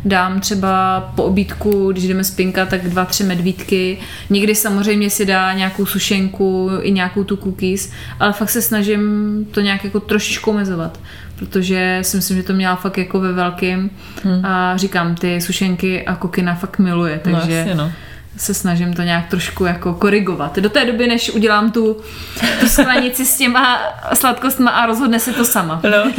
dám 0.07 0.39
třeba 0.39 0.99
po 1.15 1.23
obídku, 1.23 1.91
když 1.91 2.07
jdeme 2.07 2.23
spinka, 2.23 2.65
tak 2.65 2.89
dva, 2.89 3.05
tři 3.05 3.23
medvídky. 3.23 3.97
Někdy 4.29 4.55
samozřejmě 4.55 5.09
si 5.09 5.25
dá 5.25 5.53
nějakou 5.53 5.85
sušenku 5.85 6.69
i 6.81 6.91
nějakou 6.91 7.23
tu 7.23 7.37
cookies, 7.37 7.91
ale 8.19 8.33
fakt 8.33 8.49
se 8.49 8.61
snažím 8.61 9.01
to 9.51 9.61
nějak 9.61 9.83
jako 9.83 9.99
trošičku 9.99 10.51
omezovat 10.51 10.99
protože 11.37 11.99
si 12.01 12.17
myslím, 12.17 12.37
že 12.37 12.43
to 12.43 12.53
měla 12.53 12.75
fakt 12.75 12.97
jako 12.97 13.19
ve 13.19 13.33
velkým 13.33 13.89
hmm. 14.23 14.45
a 14.45 14.77
říkám, 14.77 15.15
ty 15.15 15.41
sušenky 15.41 16.05
a 16.05 16.15
kokina 16.15 16.55
fakt 16.55 16.79
miluje, 16.79 17.21
no, 17.25 17.31
takže 17.31 17.51
no, 17.51 17.57
jasně, 17.57 17.75
no 17.75 17.91
se 18.38 18.54
snažím 18.54 18.93
to 18.93 19.02
nějak 19.02 19.28
trošku 19.28 19.65
jako 19.65 19.93
korigovat. 19.93 20.60
Do 20.60 20.69
té 20.69 20.86
doby, 20.86 21.08
než 21.08 21.30
udělám 21.30 21.71
tu, 21.71 21.97
tu 22.60 22.67
sklenici 22.67 23.26
s 23.26 23.38
těma 23.38 23.80
sladkostma 24.13 24.71
a 24.71 24.86
rozhodne 24.86 25.19
si 25.19 25.34
to 25.34 25.45
sama. 25.45 25.82
No. 25.84 26.12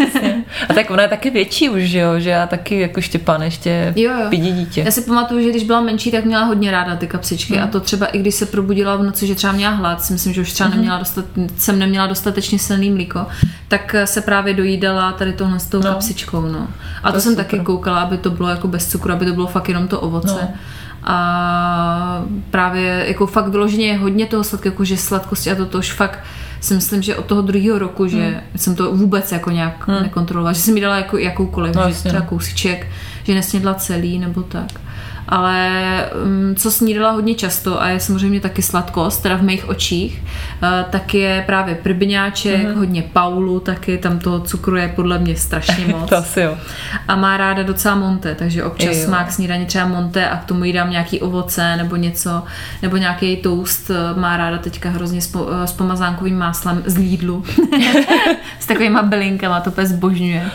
A 0.68 0.74
tak 0.74 0.90
ona 0.90 1.02
je 1.02 1.08
taky 1.08 1.30
větší 1.30 1.68
už, 1.68 1.82
že 1.82 1.98
jo? 1.98 2.20
Že 2.20 2.30
já 2.30 2.46
taky 2.46 2.80
jako 2.80 3.00
Štěpán 3.00 3.42
ještě 3.42 3.92
jo, 3.96 4.12
jo. 4.12 4.30
pídí 4.30 4.52
dítě. 4.52 4.82
Já 4.84 4.90
si 4.90 5.02
pamatuju, 5.02 5.42
že 5.42 5.50
když 5.50 5.64
byla 5.64 5.80
menší, 5.80 6.10
tak 6.10 6.24
měla 6.24 6.44
hodně 6.44 6.70
ráda 6.70 6.96
ty 6.96 7.06
kapsičky 7.06 7.56
mm. 7.56 7.62
a 7.62 7.66
to 7.66 7.80
třeba 7.80 8.06
i 8.06 8.18
když 8.18 8.34
se 8.34 8.46
probudila 8.46 8.96
v 8.96 9.02
noci, 9.02 9.26
že 9.26 9.34
třeba 9.34 9.52
měla 9.52 9.74
hlad, 9.74 10.04
si 10.04 10.12
myslím, 10.12 10.32
že 10.32 10.40
už 10.40 10.52
třeba 10.52 10.68
mm. 10.68 10.76
neměla 10.76 10.98
dostat, 10.98 11.24
jsem 11.56 11.78
neměla 11.78 12.06
dostatečně 12.06 12.58
silný 12.58 12.90
mlíko, 12.90 13.26
tak 13.68 13.94
se 14.04 14.20
právě 14.20 14.54
dojídala 14.54 15.12
tady 15.12 15.32
tohle 15.32 15.60
s 15.60 15.66
tou 15.66 15.78
no. 15.78 15.84
kapsičkou. 15.84 16.40
No. 16.40 16.68
A 17.02 17.08
to, 17.08 17.14
to 17.14 17.20
jsem 17.20 17.32
super. 17.32 17.44
taky 17.44 17.60
koukala, 17.60 18.00
aby 18.00 18.18
to 18.18 18.30
bylo 18.30 18.48
jako 18.48 18.68
bez 18.68 18.86
cukru, 18.86 19.12
aby 19.12 19.26
to 19.26 19.32
bylo 19.32 19.46
fakt 19.46 19.68
jenom 19.68 19.88
to 19.88 20.00
ovoce. 20.00 20.38
No 20.42 20.48
a 21.10 22.24
právě 22.50 23.04
jako 23.08 23.26
fakt 23.26 23.48
vyloženě 23.48 23.98
hodně 23.98 24.26
toho 24.26 24.44
sladkého, 24.44 24.72
jako 24.72 24.84
že 24.84 24.96
sladkosti 24.96 25.50
a 25.50 25.64
to 25.64 25.78
už 25.78 25.92
fakt 25.92 26.18
si 26.60 26.74
myslím, 26.74 27.02
že 27.02 27.16
od 27.16 27.24
toho 27.24 27.42
druhého 27.42 27.78
roku, 27.78 28.06
že 28.06 28.28
hmm. 28.28 28.40
jsem 28.56 28.74
to 28.74 28.92
vůbec 28.92 29.32
jako 29.32 29.50
nějak 29.50 29.88
hmm. 29.88 30.02
nekontrolovala, 30.02 30.52
že 30.52 30.60
jsem 30.60 30.74
mi 30.74 30.80
dala 30.80 30.96
jako 30.96 31.18
jakoukoliv, 31.18 31.74
no, 31.74 31.90
že 31.90 31.94
třeba 31.94 32.20
kousíček, 32.20 32.86
že 33.24 33.34
nesnědla 33.34 33.74
celý 33.74 34.18
nebo 34.18 34.42
tak 34.42 34.80
ale 35.28 35.70
um, 36.24 36.54
co 36.54 36.70
snídala 36.70 37.10
hodně 37.10 37.34
často 37.34 37.82
a 37.82 37.88
je 37.88 38.00
samozřejmě 38.00 38.40
taky 38.40 38.62
sladkost, 38.62 39.22
teda 39.22 39.36
v 39.36 39.42
mých 39.42 39.68
očích, 39.68 40.22
uh, 40.62 40.68
tak 40.90 41.14
je 41.14 41.42
právě 41.46 41.74
prbňáček, 41.74 42.68
mm-hmm. 42.68 42.76
hodně 42.76 43.02
Paulu 43.02 43.60
taky, 43.60 43.98
tam 43.98 44.18
toho 44.18 44.40
cukru 44.40 44.76
je 44.76 44.88
podle 44.88 45.18
mě 45.18 45.36
strašně 45.36 45.86
moc. 45.94 46.10
to 46.10 46.16
asi 46.16 46.40
jo. 46.40 46.58
A 47.08 47.16
má 47.16 47.36
ráda 47.36 47.62
docela 47.62 47.94
monte, 47.94 48.34
takže 48.34 48.64
občas 48.64 48.96
jo. 48.96 49.10
má 49.10 49.24
k 49.24 49.32
snídaní 49.32 49.66
třeba 49.66 49.86
monte 49.86 50.28
a 50.28 50.36
k 50.36 50.44
tomu 50.44 50.64
jí 50.64 50.72
dám 50.72 50.90
nějaký 50.90 51.20
ovoce 51.20 51.76
nebo 51.76 51.96
něco, 51.96 52.42
nebo 52.82 52.96
nějaký 52.96 53.36
toast, 53.36 53.90
uh, 53.90 54.20
má 54.20 54.36
ráda 54.36 54.58
teďka 54.58 54.90
hrozně 54.90 55.22
s, 55.22 55.26
po, 55.26 55.42
uh, 55.42 55.62
s 55.64 55.72
pomazánkovým 55.72 56.38
máslem 56.38 56.82
z 56.86 56.98
Lidlu. 56.98 57.44
s 58.60 58.66
takovýma 58.66 59.02
bylinkama, 59.02 59.60
to 59.60 59.70
pes 59.70 59.88
zbožňuje. 59.88 60.50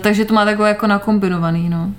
Takže 0.00 0.24
to 0.24 0.34
má 0.34 0.44
takové 0.44 0.68
jako 0.68 0.86
nakombinovaný, 0.86 1.68
no. 1.68 1.90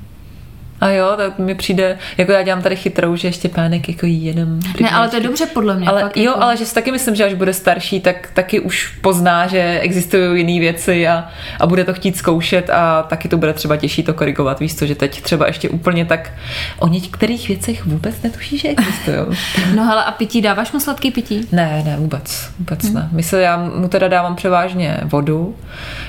A 0.81 0.89
jo, 0.89 1.13
tak 1.17 1.39
mi 1.39 1.55
přijde, 1.55 1.97
jako 2.17 2.31
já 2.31 2.43
dělám 2.43 2.61
tady 2.61 2.75
chytrou, 2.75 3.15
že 3.15 3.27
ještě 3.27 3.49
pánek 3.49 3.89
jako 3.89 4.05
jí 4.05 4.25
jenom. 4.25 4.59
Ne, 4.81 4.89
ale 4.89 5.09
to 5.09 5.15
je 5.15 5.21
dobře 5.21 5.45
podle 5.45 5.75
mě. 5.75 5.87
Ale 5.87 6.01
jo, 6.01 6.23
jako... 6.23 6.43
ale 6.43 6.57
že 6.57 6.65
si 6.65 6.75
taky 6.75 6.91
myslím, 6.91 7.15
že 7.15 7.25
až 7.25 7.33
bude 7.33 7.53
starší, 7.53 7.99
tak 7.99 8.29
taky 8.33 8.59
už 8.59 8.87
pozná, 9.01 9.47
že 9.47 9.79
existují 9.79 10.41
jiné 10.41 10.59
věci 10.59 11.07
a, 11.07 11.29
a 11.59 11.67
bude 11.67 11.83
to 11.83 11.93
chtít 11.93 12.17
zkoušet 12.17 12.69
a 12.69 13.03
taky 13.03 13.27
to 13.27 13.37
bude 13.37 13.53
třeba 13.53 13.77
těžší 13.77 14.03
to 14.03 14.13
korigovat. 14.13 14.59
Víš 14.59 14.75
co, 14.75 14.85
že 14.85 14.95
teď 14.95 15.21
třeba 15.21 15.47
ještě 15.47 15.69
úplně 15.69 16.05
tak 16.05 16.31
o 16.79 16.87
některých 16.87 17.47
věcech 17.47 17.85
vůbec 17.85 18.21
netuší, 18.21 18.57
že 18.57 18.69
existují. 18.69 19.17
No 19.75 19.85
hele, 19.85 20.03
a 20.03 20.11
pití, 20.11 20.41
dáváš 20.41 20.71
mu 20.71 20.79
sladký 20.79 21.11
pití? 21.11 21.47
Ne, 21.51 21.81
ne, 21.85 21.95
vůbec, 21.99 22.49
vůbec 22.59 22.83
hmm. 22.83 22.93
ne. 22.93 23.09
My 23.11 23.23
se, 23.23 23.41
já 23.41 23.57
mu 23.57 23.87
teda 23.87 24.07
dávám 24.07 24.35
převážně 24.35 24.97
vodu. 25.03 25.55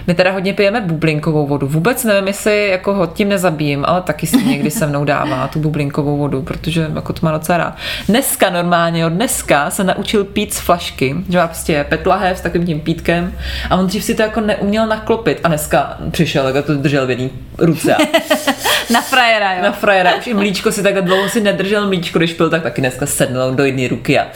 My 0.07 0.15
teda 0.15 0.33
hodně 0.33 0.55
pijeme 0.55 0.81
bublinkovou 0.81 1.47
vodu. 1.47 1.69
Vůbec 1.69 2.05
nevím, 2.05 2.27
jestli 2.27 2.69
jako 2.69 2.95
ho 2.95 3.07
tím 3.07 3.29
nezabijím, 3.29 3.85
ale 3.87 4.03
taky 4.03 4.27
si 4.27 4.45
někdy 4.45 4.62
se 4.71 4.87
mnou 4.87 5.05
dává 5.05 5.49
tu 5.49 5.59
bublinkovou 5.59 6.17
vodu, 6.17 6.43
protože 6.43 6.91
jako 6.95 7.13
to 7.13 7.27
má 7.27 7.33
docela 7.33 7.59
rád. 7.59 7.77
Dneska 8.09 8.51
normálně, 8.51 9.07
od 9.07 9.13
dneska 9.13 9.71
se 9.71 9.85
naučil 9.85 10.25
pít 10.25 10.55
z 10.55 10.61
flašky, 10.61 11.17
že 11.29 11.39
má 11.39 11.47
prostě 11.47 11.87
petlahev 11.89 12.39
s 12.39 12.41
takovým 12.41 12.67
tím 12.67 12.81
pítkem 12.81 13.33
a 13.71 13.77
on 13.77 13.87
dřív 13.87 14.05
si 14.05 14.15
to 14.15 14.23
jako 14.23 14.41
neuměl 14.41 14.87
naklopit 14.87 15.41
a 15.45 15.49
dneska 15.49 15.97
přišel, 16.11 16.47
jako 16.47 16.63
to 16.63 16.75
držel 16.75 17.07
v 17.07 17.11
jedné 17.11 17.29
ruce. 17.59 17.97
Na 18.91 19.01
frajera, 19.01 19.55
jo. 19.55 19.63
Na 19.63 19.73
frajera. 19.73 20.15
Už 20.15 20.27
i 20.27 20.35
mlíčko 20.35 20.73
si 20.73 20.83
takhle 20.83 21.03
dlouho 21.03 21.29
si 21.29 21.41
nedržel 21.41 21.87
mlíčko, 21.87 22.19
když 22.19 22.33
pil, 22.33 22.51
tak 22.51 22.63
taky 22.63 22.81
dneska 22.81 23.07
sednul 23.07 23.55
do 23.55 23.65
jedné 23.65 23.89
ruky 23.89 24.19
a 24.19 24.27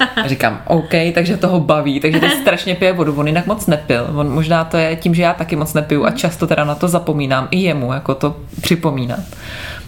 a 0.16 0.28
říkám, 0.28 0.62
OK, 0.66 0.92
takže 1.14 1.36
toho 1.36 1.60
baví, 1.60 2.00
takže 2.00 2.20
teď 2.20 2.32
strašně 2.40 2.74
pije 2.74 2.92
vodu, 2.92 3.14
on 3.16 3.26
jinak 3.26 3.46
moc 3.46 3.66
nepil. 3.66 4.06
On, 4.14 4.30
možná 4.30 4.64
to 4.64 4.76
je 4.76 4.96
tím, 4.96 5.14
že 5.14 5.22
já 5.22 5.34
taky 5.34 5.56
moc 5.56 5.74
nepiju 5.74 6.04
a 6.04 6.10
často 6.10 6.46
teda 6.46 6.64
na 6.64 6.74
to 6.74 6.88
zapomínám 6.88 7.48
i 7.50 7.58
jemu, 7.58 7.92
jako 7.92 8.14
to 8.14 8.36
připomínat. 8.60 9.20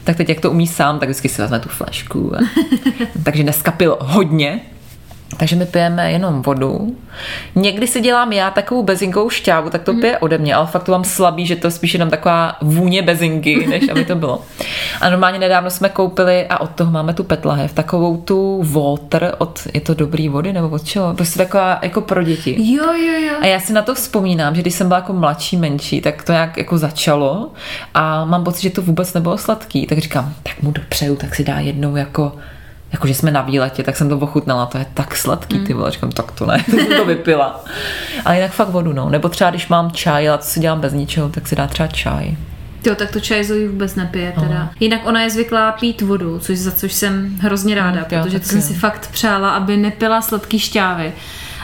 Tak 0.05 0.16
teď, 0.16 0.29
jak 0.29 0.40
to 0.40 0.51
umí 0.51 0.66
sám, 0.66 0.98
tak 0.98 1.09
vždycky 1.09 1.29
si 1.29 1.42
vezme 1.42 1.61
tu 1.61 1.68
flašku. 1.68 2.37
A... 2.37 2.38
takže 3.24 3.42
dneska 3.42 3.70
pil 3.70 3.98
hodně, 4.01 4.61
takže 5.37 5.57
my 5.57 5.67
pijeme 5.67 6.12
jenom 6.12 6.43
vodu. 6.43 6.97
Někdy 7.55 7.87
si 7.87 8.01
dělám 8.01 8.33
já 8.33 8.51
takovou 8.51 8.83
bezinkovou 8.83 9.31
šťávu, 9.31 9.71
tak 9.71 9.83
to 9.83 9.95
pije 9.95 10.19
ode 10.19 10.38
mě, 10.38 10.55
ale 10.55 10.67
fakt 10.67 10.85
to 10.85 10.93
mám 10.93 11.05
slabý, 11.05 11.47
že 11.47 11.57
to 11.57 11.67
je 11.67 11.71
spíš 11.71 11.95
jenom 11.95 12.11
taková 12.11 12.57
vůně 12.62 13.03
bezinky, 13.03 13.67
než 13.71 13.88
aby 13.88 14.05
to 14.05 14.14
bylo. 14.14 14.43
A 15.01 15.11
normálně 15.11 15.38
nedávno 15.38 15.71
jsme 15.71 15.88
koupili 15.88 16.47
a 16.47 16.61
od 16.61 16.71
toho 16.71 16.91
máme 16.91 17.14
tu 17.14 17.25
petlahev, 17.25 17.73
takovou 17.73 18.17
tu 18.17 18.62
water 18.62 19.35
od, 19.38 19.61
je 19.75 19.81
to 19.81 19.95
dobrý 19.95 20.29
vody 20.29 20.53
nebo 20.53 20.69
od 20.69 20.85
čeho? 20.85 21.14
Prostě 21.14 21.38
taková 21.38 21.79
jako 21.83 22.01
pro 22.01 22.23
děti. 22.23 22.57
Jo, 22.59 22.93
jo, 22.93 23.29
jo. 23.29 23.35
A 23.41 23.47
já 23.47 23.61
si 23.61 23.73
na 23.73 23.83
to 23.83 23.95
vzpomínám, 23.95 24.55
že 24.55 24.61
když 24.61 24.75
jsem 24.75 24.88
byla 24.88 24.99
jako 24.99 25.12
mladší, 25.12 25.57
menší, 25.57 26.01
tak 26.01 26.23
to 26.23 26.33
nějak 26.33 26.57
jako 26.57 26.79
začalo 26.79 27.51
a 27.95 28.25
mám 28.25 28.45
pocit, 28.45 28.62
že 28.62 28.71
to 28.71 28.83
vůbec 28.83 29.14
nebylo 29.14 29.38
sladký. 29.38 29.87
Tak 29.87 29.99
říkám, 29.99 30.35
tak 30.43 30.62
mu 30.62 30.71
dopřeju, 30.71 31.17
tak 31.17 31.35
si 31.35 31.45
dá 31.45 31.59
jednou 31.59 31.97
jako 31.97 32.33
jakože 32.92 33.14
jsme 33.14 33.31
na 33.31 33.42
výletě, 33.42 33.83
tak 33.83 33.96
jsem 33.96 34.09
to 34.09 34.18
ochutnala, 34.18 34.66
to 34.66 34.79
je 34.79 34.87
tak 34.94 35.16
sladký, 35.16 35.59
ty 35.59 35.74
vole, 35.74 35.90
říkám, 35.90 36.11
tak 36.11 36.33
to 36.33 36.46
ne, 36.46 36.64
tak 36.70 36.81
jsem 36.81 36.96
to 36.96 37.05
vypila. 37.05 37.64
Ale 38.24 38.37
jinak 38.37 38.51
fakt 38.51 38.68
vodu, 38.68 38.92
no. 38.92 39.11
Nebo 39.11 39.29
třeba, 39.29 39.51
když 39.51 39.68
mám 39.68 39.90
čaj, 39.90 40.29
ale 40.29 40.38
to 40.38 40.44
si 40.44 40.61
dělám 40.61 40.81
bez 40.81 40.92
ničeho, 40.92 41.29
tak 41.29 41.48
si 41.48 41.57
dá 41.57 41.66
třeba 41.66 41.87
čaj. 41.87 42.37
Jo, 42.85 42.94
tak 42.94 43.11
to 43.11 43.20
čaj 43.20 43.44
Zoe 43.44 43.68
vůbec 43.68 43.94
nepije 43.94 44.33
teda. 44.40 44.70
Jinak 44.81 45.01
ona 45.05 45.22
je 45.22 45.31
zvyklá 45.31 45.72
pít 45.72 46.01
vodu, 46.01 46.38
což 46.38 46.59
za 46.59 46.70
což 46.70 46.92
jsem 46.92 47.37
hrozně 47.40 47.74
ráda, 47.74 48.07
jo, 48.11 48.22
protože 48.22 48.40
to 48.40 48.46
jsem 48.46 48.62
si 48.62 48.74
fakt 48.74 49.11
přála, 49.12 49.51
aby 49.51 49.77
nepila 49.77 50.22
sladký 50.22 50.59
šťávy. 50.59 51.12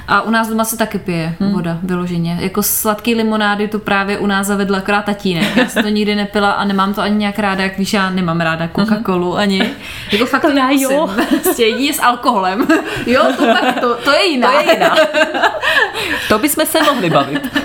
A 0.09 0.23
u 0.23 0.31
nás 0.31 0.49
doma 0.49 0.65
se 0.65 0.77
taky 0.77 0.99
pije 0.99 1.35
hmm. 1.41 1.53
voda 1.53 1.79
vyloženě. 1.83 2.39
Jako 2.41 2.63
sladký 2.63 3.15
limonády 3.15 3.69
to 3.69 3.79
právě 3.79 4.19
u 4.19 4.27
nás 4.27 4.47
zavedl 4.47 4.77
akorát 4.77 5.05
tatínek. 5.05 5.57
Já 5.57 5.69
jsem 5.69 5.83
to 5.83 5.89
nikdy 5.89 6.15
nepila 6.15 6.51
a 6.51 6.65
nemám 6.65 6.95
to 6.95 7.01
ani 7.01 7.17
nějak 7.17 7.39
ráda, 7.39 7.63
jak 7.63 7.79
víš, 7.79 7.93
já 7.93 8.11
nemám 8.11 8.41
ráda 8.41 8.67
Coca-Colu 8.67 9.37
ani. 9.37 9.71
Jako 10.13 10.27
fakt 10.27 10.43
to, 10.43 10.49
já 10.51 10.67
nemusím. 10.67 10.91
jo. 10.91 11.11
Prostě 11.43 11.65
jedině 11.65 11.93
s 11.93 12.03
alkoholem. 12.03 12.67
Jo, 13.07 13.23
to 13.37 13.47
tak, 13.47 13.81
to, 13.81 13.95
to 13.95 14.11
je 14.11 14.27
jiná. 14.27 14.53
To 14.53 14.59
je 14.59 14.75
jiná. 14.75 14.97
to 16.29 16.39
bychom 16.39 16.67
se 16.67 16.83
mohli 16.83 17.11
bavit. 17.11 17.59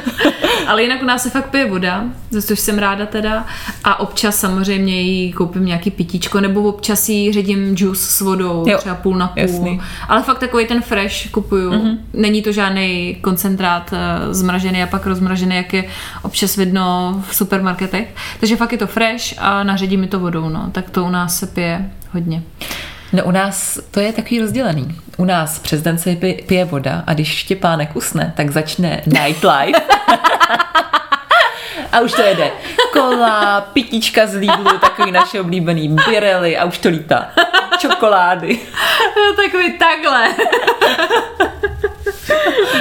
Ale 0.68 0.84
jinak 0.84 1.02
u 1.02 1.06
nás 1.06 1.24
se 1.24 1.30
fakt 1.30 1.50
pije 1.50 1.70
voda, 1.70 2.04
za 2.30 2.42
což 2.42 2.60
jsem 2.60 2.80
ráda 2.80 3.06
teda. 3.06 3.46
A 3.84 4.00
občas 4.00 4.40
samozřejmě 4.40 5.02
jí 5.02 5.34
koupím 5.34 5.66
nějaký 5.66 5.92
pitíčko, 5.92 6.40
nebo 6.42 6.64
občas 6.64 7.10
jí 7.10 7.34
ředím 7.34 7.76
džus 7.76 8.02
s 8.02 8.22
vodou, 8.22 8.66
Jo, 8.68 8.78
třeba 8.78 8.96
půl 8.96 9.18
na 9.18 9.28
půl. 9.28 9.42
jasný. 9.42 9.82
Ale 10.08 10.24
fakt 10.24 10.40
takový 10.40 10.66
ten 10.66 10.82
fresh 10.82 11.32
kupuju. 11.32 11.72
Mm-hmm. 11.72 11.98
Není 12.30 12.42
to 12.42 12.52
žádný 12.52 13.18
koncentrát 13.22 13.94
eh, 13.94 14.34
zmražený 14.34 14.84
a 14.84 14.88
pak 14.88 15.06
rozmražený, 15.06 15.56
jak 15.56 15.74
je 15.74 15.84
občas 16.22 16.56
vidno 16.56 17.16
v 17.30 17.36
supermarketech. 17.36 18.08
Takže 18.40 18.56
fakt 18.56 18.72
je 18.72 18.78
to 18.78 18.88
fresh 18.88 19.34
a 19.38 19.64
naředí 19.64 19.98
mi 19.98 20.08
to 20.08 20.20
vodou, 20.20 20.50
no. 20.50 20.70
Tak 20.72 20.90
to 20.90 21.04
u 21.04 21.10
nás 21.10 21.40
se 21.40 21.48
pije 21.48 21.92
hodně. 22.14 22.44
No 23.14 23.24
u 23.24 23.32
nás 23.32 23.80
to 23.92 24.00
je 24.00 24.14
takový 24.14 24.40
rozdělený. 24.40 24.96
U 25.18 25.26
nás 25.26 25.60
přes 25.60 25.82
den 25.82 25.98
se 25.98 26.16
pije, 26.48 26.66
voda 26.66 27.04
a 27.08 27.14
když 27.14 27.38
Štěpánek 27.38 27.96
usne, 27.96 28.34
tak 28.38 28.50
začne 28.50 29.02
nightlife. 29.06 29.82
A 31.92 32.00
už 32.00 32.12
to 32.14 32.22
jede. 32.22 32.52
Kola, 32.94 33.62
pitíčka 33.62 34.28
z 34.28 34.36
Lidlu, 34.36 34.78
takový 34.78 35.12
naše 35.12 35.42
oblíbený 35.42 35.96
birely 36.10 36.58
a 36.58 36.66
už 36.66 36.78
to 36.78 36.90
lítá. 36.90 37.30
Čokolády. 37.78 38.60
Jo, 39.18 39.34
takový 39.46 39.78
takhle. 39.78 40.28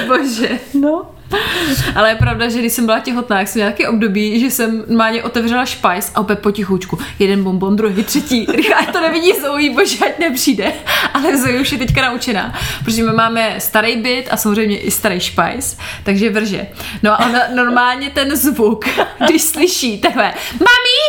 Bože. 0.07 0.59
No. 0.73 1.18
Ale 1.95 2.09
je 2.09 2.15
pravda, 2.15 2.49
že 2.49 2.59
když 2.59 2.73
jsem 2.73 2.85
byla 2.85 2.99
těhotná, 2.99 3.39
jak 3.39 3.47
jsem 3.47 3.61
měla 3.61 3.91
období, 3.91 4.39
že 4.39 4.51
jsem 4.51 4.83
normálně 4.87 5.23
otevřela 5.23 5.65
špajs 5.65 6.11
a 6.15 6.19
opět 6.21 6.39
potichučku. 6.39 6.99
Jeden 7.19 7.43
bonbon, 7.43 7.75
druhý, 7.75 8.03
třetí. 8.03 8.45
Rychle, 8.55 8.75
ať 8.75 8.91
to 8.91 9.01
nevidí 9.01 9.31
Zoe, 9.41 9.69
bože, 9.69 10.05
ať 10.05 10.19
nepřijde. 10.19 10.73
Ale 11.13 11.37
Zoe 11.37 11.61
už 11.61 11.71
je 11.71 11.77
teďka 11.77 12.01
naučená, 12.01 12.53
protože 12.85 13.03
my 13.03 13.13
máme 13.13 13.55
starý 13.57 13.95
byt 13.95 14.27
a 14.31 14.37
samozřejmě 14.37 14.77
i 14.79 14.91
starý 14.91 15.19
špajs, 15.19 15.77
takže 16.03 16.29
vrže. 16.29 16.67
No 17.03 17.11
a 17.11 17.25
ona 17.25 17.39
normálně 17.55 18.09
ten 18.09 18.35
zvuk, 18.35 18.85
když 19.27 19.41
slyší 19.41 19.99
takhle, 19.99 20.33
mami! 20.59 20.99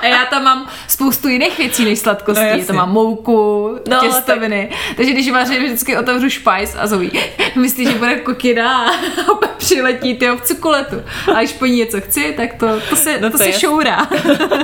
A 0.00 0.06
já 0.06 0.24
tam 0.24 0.44
mám 0.44 0.68
spoustu 0.88 1.28
jiných 1.28 1.58
věcí 1.58 1.84
než 1.84 1.98
sladkostí. 1.98 2.42
No, 2.44 2.48
jasně. 2.48 2.64
tam 2.64 2.76
mám 2.76 2.92
mouku, 2.92 3.68
No, 3.90 4.00
těstoviny. 4.00 4.70
Takže 4.96 5.12
když 5.12 5.30
vařím, 5.30 5.64
vždycky 5.64 5.96
otevřu 5.96 6.30
špajs 6.30 6.76
a 6.78 6.86
Zoe 6.86 7.10
myslí, 7.54 7.91
že 7.92 7.98
bude 7.98 8.16
kokina 8.16 8.86
a 8.86 8.90
opět 9.32 9.50
přiletí 9.50 10.14
ty 10.14 10.28
v 10.28 10.40
cukuletu. 10.40 10.96
A 11.34 11.38
když 11.38 11.52
po 11.52 11.66
ní 11.66 11.76
něco 11.76 12.00
chci, 12.00 12.34
tak 12.36 12.54
to, 12.54 12.80
to 12.90 12.96
se, 12.96 13.20
No 13.20 13.30
to 13.30 13.38
to 13.38 13.44
se 13.44 13.52
šourá. 13.52 14.08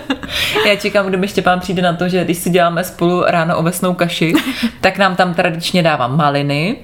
Já 0.67 0.77
čekám, 0.77 1.07
kdy 1.07 1.17
mi 1.17 1.29
Štěpán 1.29 1.61
přijde 1.61 1.83
na 1.83 1.93
to, 1.93 2.09
že 2.09 2.25
když 2.25 2.39
si 2.39 2.51
děláme 2.51 2.85
spolu 2.85 3.23
ráno 3.27 3.59
ovesnou 3.59 3.95
kaši, 3.95 4.35
tak 4.81 4.99
nám 4.99 5.17
tam 5.17 5.35
tradičně 5.35 5.83
dává 5.83 6.07
maliny, 6.07 6.77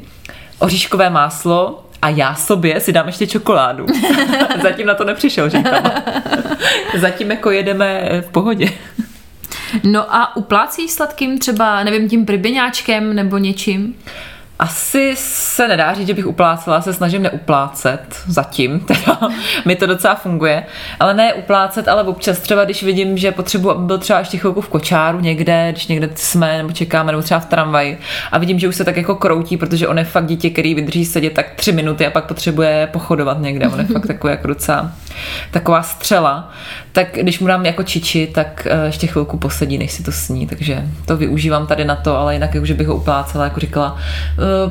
oříškové 0.59 1.11
máslo 1.11 1.85
a 2.03 2.09
já 2.09 2.35
sobě 2.35 2.81
si 2.81 2.93
dám 2.93 3.07
ještě 3.07 3.27
čokoládu. 3.27 3.87
Zatím 4.63 4.87
na 4.87 4.95
to 4.95 5.05
nepřišel, 5.05 5.49
že 5.49 5.59
tam. 5.59 5.93
Zatím 6.95 7.31
jako 7.31 7.51
jedeme 7.51 8.09
v 8.21 8.33
pohodě. 8.33 8.69
No 9.83 10.15
a 10.15 10.37
uplácíš 10.37 10.91
sladkým 10.91 11.39
třeba, 11.39 11.85
nevím, 11.85 12.09
tím 12.09 12.27
pribeňáčkem 12.27 13.15
nebo 13.15 13.39
něčím? 13.39 13.95
Asi 14.59 15.15
se 15.17 15.69
nedá 15.69 15.95
říct, 15.95 16.07
že 16.07 16.15
bych 16.15 16.27
uplácela, 16.27 16.81
se 16.81 16.93
snažím 16.93 17.23
neuplácet, 17.23 18.01
zatím 18.27 18.81
teda, 18.87 19.19
mi 19.65 19.77
to 19.77 19.87
docela 19.87 20.15
funguje, 20.15 20.65
ale 21.01 21.15
ne 21.15 21.35
uplácet, 21.35 21.89
ale 21.89 22.03
občas 22.03 22.39
třeba, 22.39 22.65
když 22.65 22.83
vidím, 22.83 23.19
že 23.19 23.33
potřebuji, 23.33 23.71
aby 23.71 23.87
byl 23.87 23.99
třeba 23.99 24.19
ještě 24.19 24.39
chvilku 24.39 24.61
v 24.61 24.69
kočáru 24.69 25.21
někde, 25.21 25.69
když 25.73 25.87
někde 25.87 26.11
jsme 26.15 26.59
nebo 26.59 26.73
čekáme, 26.73 27.13
nebo 27.13 27.23
třeba 27.23 27.41
v 27.41 27.47
tramvaji 27.47 27.99
a 28.33 28.39
vidím, 28.39 28.59
že 28.59 28.69
už 28.69 28.77
se 28.77 28.85
tak 28.85 28.97
jako 28.97 29.15
kroutí, 29.15 29.57
protože 29.57 29.89
on 29.89 29.99
je 29.99 30.05
fakt 30.05 30.27
dítě, 30.27 30.51
který 30.51 30.75
vydrží 30.75 31.05
sedět 31.05 31.33
tak 31.33 31.55
tři 31.55 31.73
minuty 31.73 32.07
a 32.07 32.11
pak 32.11 32.25
potřebuje 32.25 32.89
pochodovat 32.93 33.41
někde, 33.41 33.69
on 33.69 33.79
je 33.79 33.87
fakt 33.87 34.07
takový 34.07 34.31
jako 34.31 34.47
docela 34.47 34.93
taková 35.51 35.83
střela, 35.83 36.53
tak 36.93 37.19
když 37.23 37.41
mu 37.41 37.47
dám 37.47 37.67
jako 37.67 37.83
čiči, 37.83 38.27
tak 38.27 38.67
eh, 38.71 38.87
ještě 38.87 39.07
chvilku 39.07 39.39
posedí, 39.39 39.79
než 39.79 39.93
si 39.93 40.03
to 40.03 40.13
sní, 40.13 40.47
takže 40.47 40.85
to 41.07 41.17
využívám 41.17 41.67
tady 41.67 41.85
na 41.85 41.97
to, 41.97 42.19
ale 42.19 42.35
jinak, 42.35 42.57
že 42.63 42.75
bych 42.75 42.87
ho 42.87 42.97
uplácela, 42.97 43.45
jako 43.45 43.61
říkala, 43.61 43.99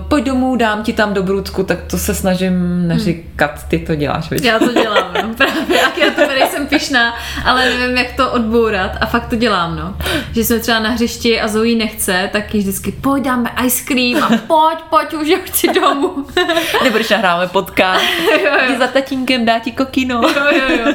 pojď 0.07 0.25
domů, 0.25 0.55
dám 0.55 0.83
ti 0.83 0.93
tam 0.93 1.13
do 1.13 1.23
brůdku, 1.23 1.63
tak 1.63 1.77
to 1.81 1.97
se 1.97 2.15
snažím 2.15 2.87
neříkat, 2.87 3.67
ty 3.67 3.79
to 3.79 3.95
děláš, 3.95 4.29
viď? 4.29 4.43
Já 4.43 4.59
to 4.59 4.73
dělám, 4.73 5.13
no, 5.21 5.33
právě. 5.37 5.77
Jak 5.77 5.97
já 5.97 6.11
to 6.11 6.27
nejsem 6.27 6.67
pišná, 6.67 7.13
ale 7.45 7.65
nevím, 7.65 7.97
jak 7.97 8.11
to 8.11 8.31
odbourat 8.31 8.91
a 9.01 9.05
fakt 9.05 9.27
to 9.27 9.35
dělám, 9.35 9.75
no. 9.75 9.95
Že 10.31 10.43
jsme 10.43 10.59
třeba 10.59 10.79
na 10.79 10.89
hřišti 10.89 11.41
a 11.41 11.47
Zoe 11.47 11.75
nechce, 11.75 12.29
tak 12.33 12.55
jí 12.55 12.61
vždycky 12.61 12.91
pojď 12.91 13.23
dáme 13.23 13.49
ice 13.65 13.83
cream 13.83 14.23
a 14.23 14.27
pojď, 14.27 14.79
pojď, 14.89 15.13
už 15.13 15.27
já 15.27 15.37
chci 15.43 15.67
domů. 15.67 16.25
Nebo 16.83 16.97
když 16.97 17.09
nahráme 17.09 17.47
podcast, 17.47 18.03
jo, 18.31 18.39
jo. 18.45 18.57
jdi 18.67 18.77
za 18.77 18.87
tatínkem, 18.87 19.45
dá 19.45 19.59
ti 19.59 19.71
kokino. 19.71 20.21
Jo, 20.21 20.45
jo, 20.51 20.77
jo. 20.85 20.93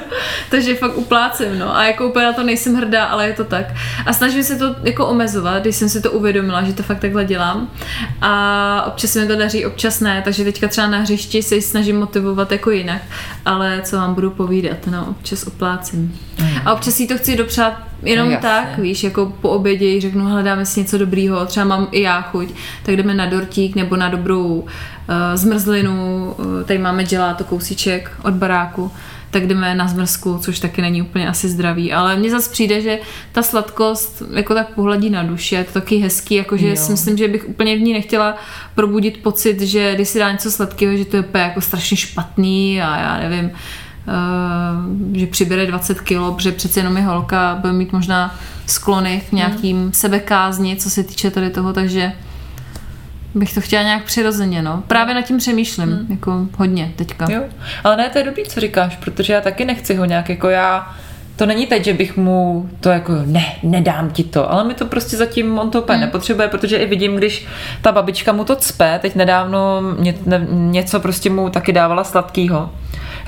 Takže 0.50 0.74
fakt 0.74 0.96
uplácím, 0.96 1.58
no. 1.58 1.76
A 1.76 1.84
jako 1.84 2.08
úplně 2.08 2.24
na 2.24 2.32
to 2.32 2.42
nejsem 2.42 2.74
hrdá, 2.74 3.04
ale 3.04 3.26
je 3.26 3.32
to 3.32 3.44
tak. 3.44 3.66
A 4.06 4.12
snažím 4.12 4.42
se 4.42 4.56
to 4.56 4.76
jako 4.82 5.06
omezovat, 5.06 5.62
když 5.62 5.76
jsem 5.76 5.88
si 5.88 6.02
to 6.02 6.10
uvědomila, 6.10 6.62
že 6.62 6.72
to 6.72 6.82
fakt 6.82 7.00
takhle 7.00 7.24
dělám. 7.24 7.70
A 8.20 8.67
občas 8.86 9.10
se 9.10 9.20
mi 9.20 9.26
to 9.26 9.36
daří, 9.36 9.66
občas 9.66 10.00
ne. 10.00 10.22
Takže 10.24 10.44
teďka 10.44 10.68
třeba 10.68 10.86
na 10.86 10.98
hřišti 10.98 11.42
se 11.42 11.60
snažím 11.60 11.98
motivovat 11.98 12.52
jako 12.52 12.70
jinak. 12.70 13.02
Ale 13.44 13.80
co 13.84 13.96
vám 13.96 14.14
budu 14.14 14.30
povídat, 14.30 14.86
no, 14.86 15.06
občas 15.10 15.46
uplácím. 15.46 16.18
A 16.64 16.68
A 16.68 16.72
občas 16.72 16.94
si 16.94 17.06
to 17.06 17.18
chci 17.18 17.36
dopřát 17.36 17.74
jenom 18.02 18.30
Jasně. 18.30 18.48
tak, 18.48 18.78
víš, 18.78 19.04
jako 19.04 19.32
po 19.40 19.48
obědě 19.48 20.00
řeknu, 20.00 20.26
hledáme 20.26 20.66
si 20.66 20.80
něco 20.80 20.98
dobrýho, 20.98 21.46
třeba 21.46 21.66
mám 21.66 21.88
i 21.90 22.02
já 22.02 22.22
chuť, 22.22 22.48
tak 22.82 22.96
jdeme 22.96 23.14
na 23.14 23.26
dortík 23.26 23.76
nebo 23.76 23.96
na 23.96 24.08
dobrou 24.08 24.46
uh, 24.46 24.66
zmrzlinu, 25.34 26.34
uh, 26.38 26.62
tady 26.64 26.78
máme 26.78 27.04
gelato 27.04 27.44
kousíček 27.44 28.10
od 28.22 28.34
baráku, 28.34 28.90
tak 29.30 29.46
jdeme 29.46 29.74
na 29.74 29.88
zmrzku, 29.88 30.38
což 30.38 30.58
taky 30.58 30.82
není 30.82 31.02
úplně 31.02 31.28
asi 31.28 31.48
zdravý, 31.48 31.92
ale 31.92 32.16
mně 32.16 32.30
zase 32.30 32.50
přijde, 32.50 32.80
že 32.80 32.98
ta 33.32 33.42
sladkost 33.42 34.22
jako 34.32 34.54
tak 34.54 34.68
pohladí 34.68 35.10
na 35.10 35.22
duši, 35.22 35.54
je 35.54 35.64
to 35.64 35.72
taky 35.72 35.96
hezký, 35.96 36.34
jakože 36.34 36.76
si 36.76 36.92
myslím, 36.92 37.16
že 37.16 37.28
bych 37.28 37.48
úplně 37.48 37.76
v 37.76 37.80
ní 37.80 37.92
nechtěla 37.92 38.36
probudit 38.74 39.22
pocit, 39.22 39.60
že 39.60 39.94
když 39.94 40.08
si 40.08 40.18
dá 40.18 40.32
něco 40.32 40.50
sladkého, 40.50 40.96
že 40.96 41.04
to 41.04 41.16
je 41.16 41.22
úplně 41.22 41.44
jako 41.44 41.60
strašně 41.60 41.96
špatný 41.96 42.82
a 42.82 43.00
já 43.00 43.28
nevím, 43.28 43.50
eh, 43.50 45.18
že 45.18 45.26
přibere 45.26 45.66
20 45.66 46.00
kilo, 46.00 46.34
protože 46.34 46.52
přece 46.52 46.80
jenom 46.80 46.96
je 46.96 47.02
holka, 47.02 47.58
bude 47.60 47.72
mít 47.72 47.92
možná 47.92 48.38
sklony 48.66 49.22
k 49.28 49.32
nějakým 49.32 49.92
sebekázni, 49.92 50.76
co 50.76 50.90
se 50.90 51.02
týče 51.02 51.30
tady 51.30 51.50
toho, 51.50 51.72
takže 51.72 52.12
bych 53.38 53.54
to 53.54 53.60
chtěla 53.60 53.82
nějak 53.82 54.04
přirozeně, 54.04 54.62
no. 54.62 54.82
Právě 54.86 55.14
nad 55.14 55.22
tím 55.22 55.38
přemýšlím, 55.38 56.06
jako 56.10 56.46
hodně 56.56 56.92
teďka. 56.96 57.26
Jo, 57.30 57.42
ale 57.84 57.96
ne, 57.96 58.08
to 58.08 58.18
je 58.18 58.24
dobrý, 58.24 58.44
co 58.44 58.60
říkáš, 58.60 58.96
protože 58.96 59.32
já 59.32 59.40
taky 59.40 59.64
nechci 59.64 59.94
ho 59.94 60.04
nějak 60.04 60.28
jako 60.28 60.48
já, 60.48 60.96
to 61.36 61.46
není 61.46 61.66
teď, 61.66 61.84
že 61.84 61.94
bych 61.94 62.16
mu 62.16 62.70
to 62.80 62.88
jako, 62.88 63.12
ne, 63.26 63.44
nedám 63.62 64.10
ti 64.10 64.24
to, 64.24 64.52
ale 64.52 64.64
mi 64.64 64.74
to 64.74 64.86
prostě 64.86 65.16
zatím 65.16 65.58
on 65.58 65.70
to 65.70 65.82
úplně 65.82 65.98
nepotřebuje, 65.98 66.48
protože 66.48 66.76
i 66.76 66.86
vidím, 66.86 67.16
když 67.16 67.46
ta 67.82 67.92
babička 67.92 68.32
mu 68.32 68.44
to 68.44 68.56
cpe, 68.56 68.98
teď 69.02 69.14
nedávno 69.14 69.82
ně, 69.98 70.14
ne, 70.26 70.46
něco 70.50 71.00
prostě 71.00 71.30
mu 71.30 71.50
taky 71.50 71.72
dávala 71.72 72.04
sladkýho. 72.04 72.70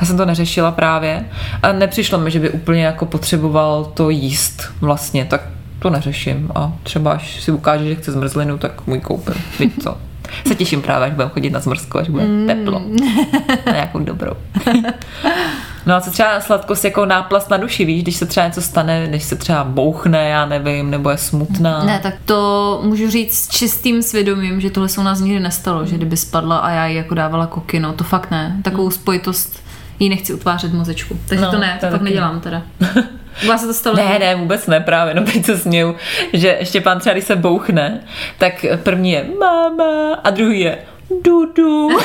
Já 0.00 0.06
jsem 0.06 0.16
to 0.16 0.24
neřešila 0.24 0.70
právě 0.70 1.24
a 1.62 1.72
nepřišlo 1.72 2.18
mi, 2.18 2.30
že 2.30 2.40
by 2.40 2.50
úplně 2.50 2.84
jako 2.84 3.06
potřeboval 3.06 3.84
to 3.84 4.10
jíst 4.10 4.62
vlastně, 4.80 5.24
tak 5.24 5.40
to 5.82 5.90
neřeším 5.90 6.50
a 6.54 6.72
třeba 6.82 7.12
až 7.12 7.40
si 7.42 7.52
ukáže, 7.52 7.84
že 7.88 7.94
chce 7.94 8.12
zmrzlinu, 8.12 8.58
tak 8.58 8.86
můj 8.86 9.00
koupím, 9.00 9.34
víš 9.60 9.72
co. 9.82 9.96
Se 10.46 10.54
těším 10.54 10.82
právě, 10.82 11.06
až 11.06 11.12
budeme 11.14 11.30
chodit 11.30 11.50
na 11.50 11.60
zmrzku, 11.60 11.98
až 11.98 12.08
bude 12.08 12.24
teplo. 12.46 12.82
Na 13.66 13.72
nějakou 13.72 13.98
dobrou. 13.98 14.32
No 15.86 15.94
a 15.94 16.00
co 16.00 16.10
třeba 16.10 16.40
sladkost 16.40 16.84
jako 16.84 17.06
náplast 17.06 17.50
na 17.50 17.56
duši, 17.56 17.84
víš, 17.84 18.02
když 18.02 18.16
se 18.16 18.26
třeba 18.26 18.46
něco 18.46 18.62
stane, 18.62 19.06
když 19.08 19.22
se 19.24 19.36
třeba 19.36 19.64
bouchne, 19.64 20.28
já 20.28 20.46
nevím, 20.46 20.90
nebo 20.90 21.10
je 21.10 21.16
smutná. 21.18 21.84
Ne, 21.84 21.98
tak 22.02 22.14
to 22.24 22.80
můžu 22.84 23.10
říct 23.10 23.38
s 23.38 23.48
čistým 23.48 24.02
svědomím, 24.02 24.60
že 24.60 24.70
tohle 24.70 24.88
se 24.88 25.00
u 25.00 25.04
nás 25.04 25.20
nikdy 25.20 25.40
nestalo, 25.40 25.86
že 25.86 25.96
kdyby 25.96 26.16
spadla 26.16 26.58
a 26.58 26.70
já 26.70 26.86
jí 26.86 26.96
jako 26.96 27.14
dávala 27.14 27.46
koky, 27.46 27.80
no 27.80 27.92
to 27.92 28.04
fakt 28.04 28.30
ne. 28.30 28.56
Takovou 28.62 28.90
spojitost 28.90 29.62
jí 29.98 30.08
nechci 30.08 30.34
utvářet 30.34 30.72
mozečku. 30.72 31.16
Takže 31.26 31.44
No, 31.44 31.50
to 31.50 31.58
ne, 31.58 31.76
to 31.80 31.86
to 31.86 31.92
fakt 31.92 32.02
nedělám 32.02 32.40
teda. 32.40 32.62
Vás 33.48 33.60
se 33.60 33.66
to 33.66 33.74
stalo? 33.74 33.96
Ne, 33.96 34.18
ne, 34.18 34.34
vůbec 34.36 34.66
ne, 34.66 34.80
právě, 34.80 35.14
no 35.14 35.22
teď 35.22 35.44
se 35.44 35.58
směju, 35.58 35.96
že 36.32 36.58
Štěpán 36.62 37.00
třeba, 37.00 37.12
když 37.12 37.24
se 37.24 37.36
bouchne, 37.36 38.00
tak 38.38 38.64
první 38.82 39.10
je 39.10 39.26
máma 39.40 40.14
a 40.24 40.30
druhý 40.30 40.60
je 40.60 40.78
dudu. 41.24 41.88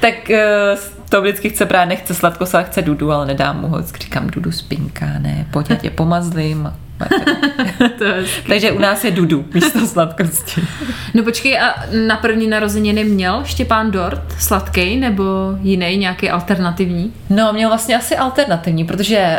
tak 0.00 0.30
eh, 0.30 0.76
to 1.08 1.22
vždycky 1.22 1.50
chce 1.50 1.66
právě, 1.66 1.86
nechce 1.86 2.14
sladkost, 2.14 2.54
ale 2.54 2.64
chce 2.64 2.82
dudu, 2.82 3.12
ale 3.12 3.26
nedám 3.26 3.60
mu 3.60 3.68
ho, 3.68 3.82
říkám 3.82 4.26
dudu 4.30 4.52
spinka, 4.52 5.06
ne, 5.18 5.46
pojď, 5.50 5.70
já 5.70 5.76
tě 5.76 5.90
pomazlím. 5.90 6.72
to 7.98 8.04
je. 8.04 8.24
Takže 8.48 8.72
u 8.72 8.78
nás 8.78 9.04
je 9.04 9.10
dudu 9.10 9.44
místo 9.54 9.86
sladkosti. 9.86 10.60
No 11.14 11.22
počkej, 11.22 11.58
a 11.58 11.74
na 12.06 12.16
první 12.16 12.46
narozeniny 12.46 13.04
měl 13.04 13.42
Štěpán 13.44 13.90
dort 13.90 14.22
sladký 14.38 14.96
nebo 14.96 15.24
jiný, 15.62 15.96
nějaký 15.96 16.30
alternativní? 16.30 17.12
No, 17.30 17.52
měl 17.52 17.68
vlastně 17.68 17.96
asi 17.96 18.16
alternativní, 18.16 18.84
protože 18.84 19.38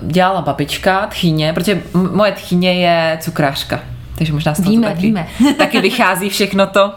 uh, 0.00 0.10
dělala 0.10 0.42
babička, 0.42 1.06
tchýně, 1.06 1.52
protože 1.52 1.82
moje 2.12 2.32
tchýně 2.32 2.74
je 2.86 3.18
cukrářka. 3.20 3.80
Takže 4.18 4.32
možná 4.32 4.54
z 4.54 4.56
toho 4.56 4.70
Víme, 4.70 4.88
taky, 4.88 5.00
víme. 5.00 5.26
taky 5.58 5.80
vychází 5.80 6.28
všechno 6.28 6.66
to. 6.66 6.92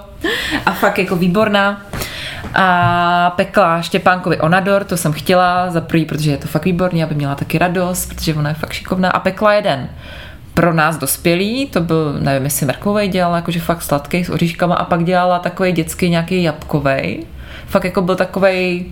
A 0.65 0.71
fakt 0.71 0.99
jako 0.99 1.15
výborná. 1.15 1.81
A 2.53 3.33
pekla 3.35 3.81
Štěpánkovi 3.81 4.39
Onador, 4.39 4.83
to 4.83 4.97
jsem 4.97 5.13
chtěla 5.13 5.71
za 5.71 5.81
prvý, 5.81 6.05
protože 6.05 6.31
je 6.31 6.37
to 6.37 6.47
fakt 6.47 6.65
výborný, 6.65 7.03
aby 7.03 7.15
měla 7.15 7.35
taky 7.35 7.57
radost, 7.57 8.05
protože 8.05 8.33
ona 8.33 8.49
je 8.49 8.55
fakt 8.55 8.73
šikovná. 8.73 9.09
A 9.09 9.19
pekla 9.19 9.53
jeden 9.53 9.89
pro 10.53 10.73
nás 10.73 10.97
dospělý, 10.97 11.65
to 11.65 11.81
byl, 11.81 12.13
nevím, 12.19 12.43
jestli 12.43 12.65
mrkvovej 12.65 13.07
dělala, 13.07 13.35
jakože 13.35 13.59
fakt 13.59 13.81
sladký 13.81 14.25
s 14.25 14.29
oříškama 14.29 14.75
a 14.75 14.85
pak 14.85 15.03
dělala 15.03 15.39
takový 15.39 15.71
dětský 15.71 16.09
nějaký 16.09 16.43
jabkovej. 16.43 17.23
Fakt 17.67 17.83
jako 17.83 18.01
byl 18.01 18.15
takovej 18.15 18.85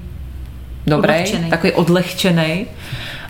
dobrý, 0.88 1.12
Odlehčenej. 1.14 1.50
takový 1.50 1.74
odlehčený. 1.74 2.66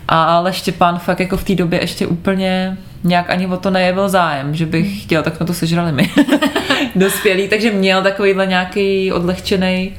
Ale 0.08 0.52
Štěpán 0.52 0.98
fakt 0.98 1.20
jako 1.20 1.36
v 1.36 1.44
té 1.44 1.54
době 1.54 1.80
ještě 1.80 2.06
úplně 2.06 2.76
nějak 3.04 3.30
ani 3.30 3.46
o 3.46 3.56
to 3.56 3.70
nejevil 3.70 4.08
zájem, 4.08 4.54
že 4.54 4.66
bych 4.66 5.02
chtěl, 5.02 5.22
tak 5.22 5.36
jsme 5.36 5.46
to 5.46 5.54
sežrali 5.54 5.92
my. 5.92 6.10
Dospělý, 6.96 7.48
takže 7.48 7.70
měl 7.70 8.02
takovýhle 8.02 8.46
nějaký 8.46 9.12
odlehčený, 9.12 9.92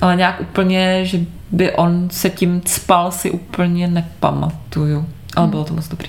ale 0.00 0.16
nějak 0.16 0.40
úplně, 0.40 1.04
že 1.04 1.20
by 1.52 1.72
on 1.72 2.08
se 2.10 2.30
tím 2.30 2.60
cpal, 2.64 3.10
si 3.12 3.30
úplně 3.30 3.88
nepamatuju. 3.88 5.06
Ale 5.36 5.46
bylo 5.46 5.64
to 5.64 5.74
moc 5.74 5.88
dobrý. 5.88 6.08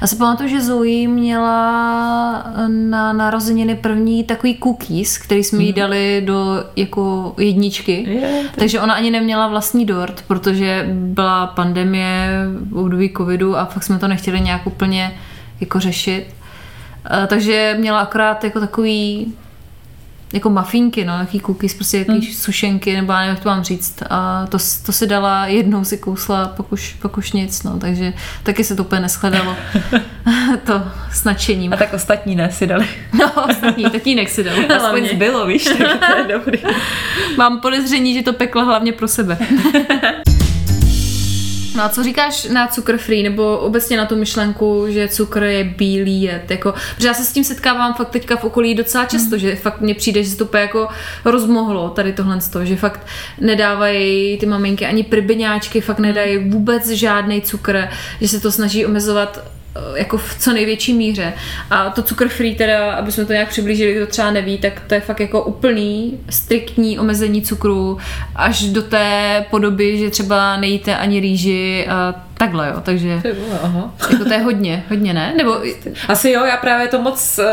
Já 0.00 0.06
si 0.06 0.16
pamatuju, 0.16 0.48
že 0.48 0.60
Zoe 0.60 1.08
měla 1.08 2.52
na 2.68 3.12
narozeniny 3.12 3.74
první 3.74 4.24
takový 4.24 4.58
cookies, 4.62 5.18
který 5.18 5.44
jsme 5.44 5.62
jí 5.62 5.72
dali 5.72 6.22
do 6.24 6.64
jako 6.76 7.34
jedničky. 7.38 8.04
Je, 8.08 8.42
Takže 8.54 8.80
ona 8.80 8.94
ani 8.94 9.10
neměla 9.10 9.48
vlastní 9.48 9.86
dort, 9.86 10.24
protože 10.26 10.86
byla 10.92 11.46
pandemie 11.46 12.28
období 12.72 13.12
covidu 13.16 13.56
a 13.56 13.64
fakt 13.64 13.82
jsme 13.82 13.98
to 13.98 14.08
nechtěli 14.08 14.40
nějak 14.40 14.66
úplně 14.66 15.12
jako 15.60 15.80
řešit. 15.80 16.26
Eh, 17.10 17.26
Takže 17.26 17.76
měla 17.78 18.00
akorát 18.00 18.44
jako 18.44 18.60
takový 18.60 19.34
jako 20.32 20.50
mafínky, 20.50 21.04
no, 21.04 21.18
jaký 21.18 21.40
cookies, 21.40 21.74
prostě 21.74 21.98
jaký 21.98 22.12
hmm. 22.12 22.22
sušenky, 22.22 22.96
nebo 22.96 23.12
já 23.12 23.18
nevím, 23.18 23.34
jak 23.34 23.42
to 23.42 23.48
mám 23.48 23.64
říct. 23.64 24.02
A 24.10 24.46
to, 24.46 24.58
to 24.86 24.92
si 24.92 25.06
dala, 25.06 25.46
jednou 25.46 25.84
si 25.84 25.98
kousla, 25.98 26.48
pak 26.48 26.72
už, 26.72 26.96
pak 27.02 27.18
už 27.18 27.32
nic, 27.32 27.62
no, 27.62 27.78
takže 27.78 28.12
taky 28.42 28.64
se 28.64 28.76
to 28.76 28.82
úplně 28.82 29.00
neschledalo. 29.00 29.56
to 30.64 30.82
s 31.12 31.24
nadšením. 31.24 31.72
A 31.72 31.76
tak 31.76 31.94
ostatní 31.94 32.36
ne 32.36 32.52
si 32.52 32.66
dali. 32.66 32.86
No, 33.18 33.46
ostatní, 33.48 33.84
tatínek 33.84 34.28
si 34.28 34.44
dal. 34.44 34.56
Aspoň 34.76 35.08
zbylo, 35.08 35.46
víš, 35.46 35.64
tak 35.64 36.12
to 36.12 36.18
je 36.18 36.38
dobrý. 36.38 36.58
Mám 37.36 37.60
podezření, 37.60 38.14
že 38.14 38.22
to 38.22 38.32
pekla 38.32 38.62
hlavně 38.62 38.92
pro 38.92 39.08
sebe. 39.08 39.38
No 41.74 41.82
a 41.82 41.88
co 41.88 42.04
říkáš 42.04 42.44
na 42.44 42.66
cukr 42.66 42.98
free, 42.98 43.22
nebo 43.22 43.58
obecně 43.58 43.96
na 43.96 44.06
tu 44.06 44.16
myšlenku, 44.16 44.84
že 44.88 45.08
cukr 45.08 45.42
je 45.42 45.64
bílý 45.64 46.22
jed, 46.22 46.50
jako, 46.50 46.74
protože 46.94 47.08
já 47.08 47.14
se 47.14 47.24
s 47.24 47.32
tím 47.32 47.44
setkávám 47.44 47.94
fakt 47.94 48.10
teďka 48.10 48.36
v 48.36 48.44
okolí 48.44 48.74
docela 48.74 49.04
často, 49.04 49.38
že 49.38 49.56
fakt 49.56 49.80
mně 49.80 49.94
přijde, 49.94 50.22
že 50.22 50.30
se 50.30 50.36
to 50.44 50.56
jako 50.56 50.88
rozmohlo 51.24 51.90
tady 51.90 52.12
tohle 52.12 52.40
z 52.40 52.48
toho, 52.48 52.64
že 52.64 52.76
fakt 52.76 53.06
nedávají 53.40 54.38
ty 54.38 54.46
maminky 54.46 54.86
ani 54.86 55.02
prbyňáčky, 55.02 55.80
fakt 55.80 55.98
nedají 55.98 56.50
vůbec 56.50 56.88
žádný 56.88 57.42
cukr, 57.42 57.88
že 58.20 58.28
se 58.28 58.40
to 58.40 58.52
snaží 58.52 58.86
omezovat 58.86 59.44
jako 59.94 60.18
v 60.18 60.36
co 60.38 60.52
největší 60.52 60.94
míře. 60.94 61.32
A 61.70 61.90
to 61.90 62.02
cukr 62.02 62.28
free 62.28 62.54
teda, 62.54 62.92
aby 62.92 63.12
jsme 63.12 63.24
to 63.24 63.32
nějak 63.32 63.48
přiblížili, 63.48 63.94
kdo 63.94 64.06
třeba 64.06 64.30
neví, 64.30 64.58
tak 64.58 64.80
to 64.86 64.94
je 64.94 65.00
fakt 65.00 65.20
jako 65.20 65.42
úplný, 65.42 66.18
striktní 66.30 66.98
omezení 66.98 67.42
cukru 67.42 67.98
až 68.36 68.62
do 68.62 68.82
té 68.82 69.44
podoby, 69.50 69.98
že 69.98 70.10
třeba 70.10 70.56
nejíte 70.56 70.96
ani 70.96 71.20
rýži 71.20 71.86
a 71.90 72.14
takhle, 72.38 72.68
jo. 72.68 72.80
Takže 72.82 73.22
Aha. 73.62 73.94
jako 74.10 74.24
to 74.24 74.32
je 74.32 74.38
hodně, 74.38 74.84
hodně 74.88 75.14
ne? 75.14 75.34
Nebo 75.36 75.56
Asi 76.08 76.30
jo, 76.30 76.44
já 76.44 76.56
právě 76.56 76.88
to 76.88 77.02
moc, 77.02 77.38
uh, 77.38 77.44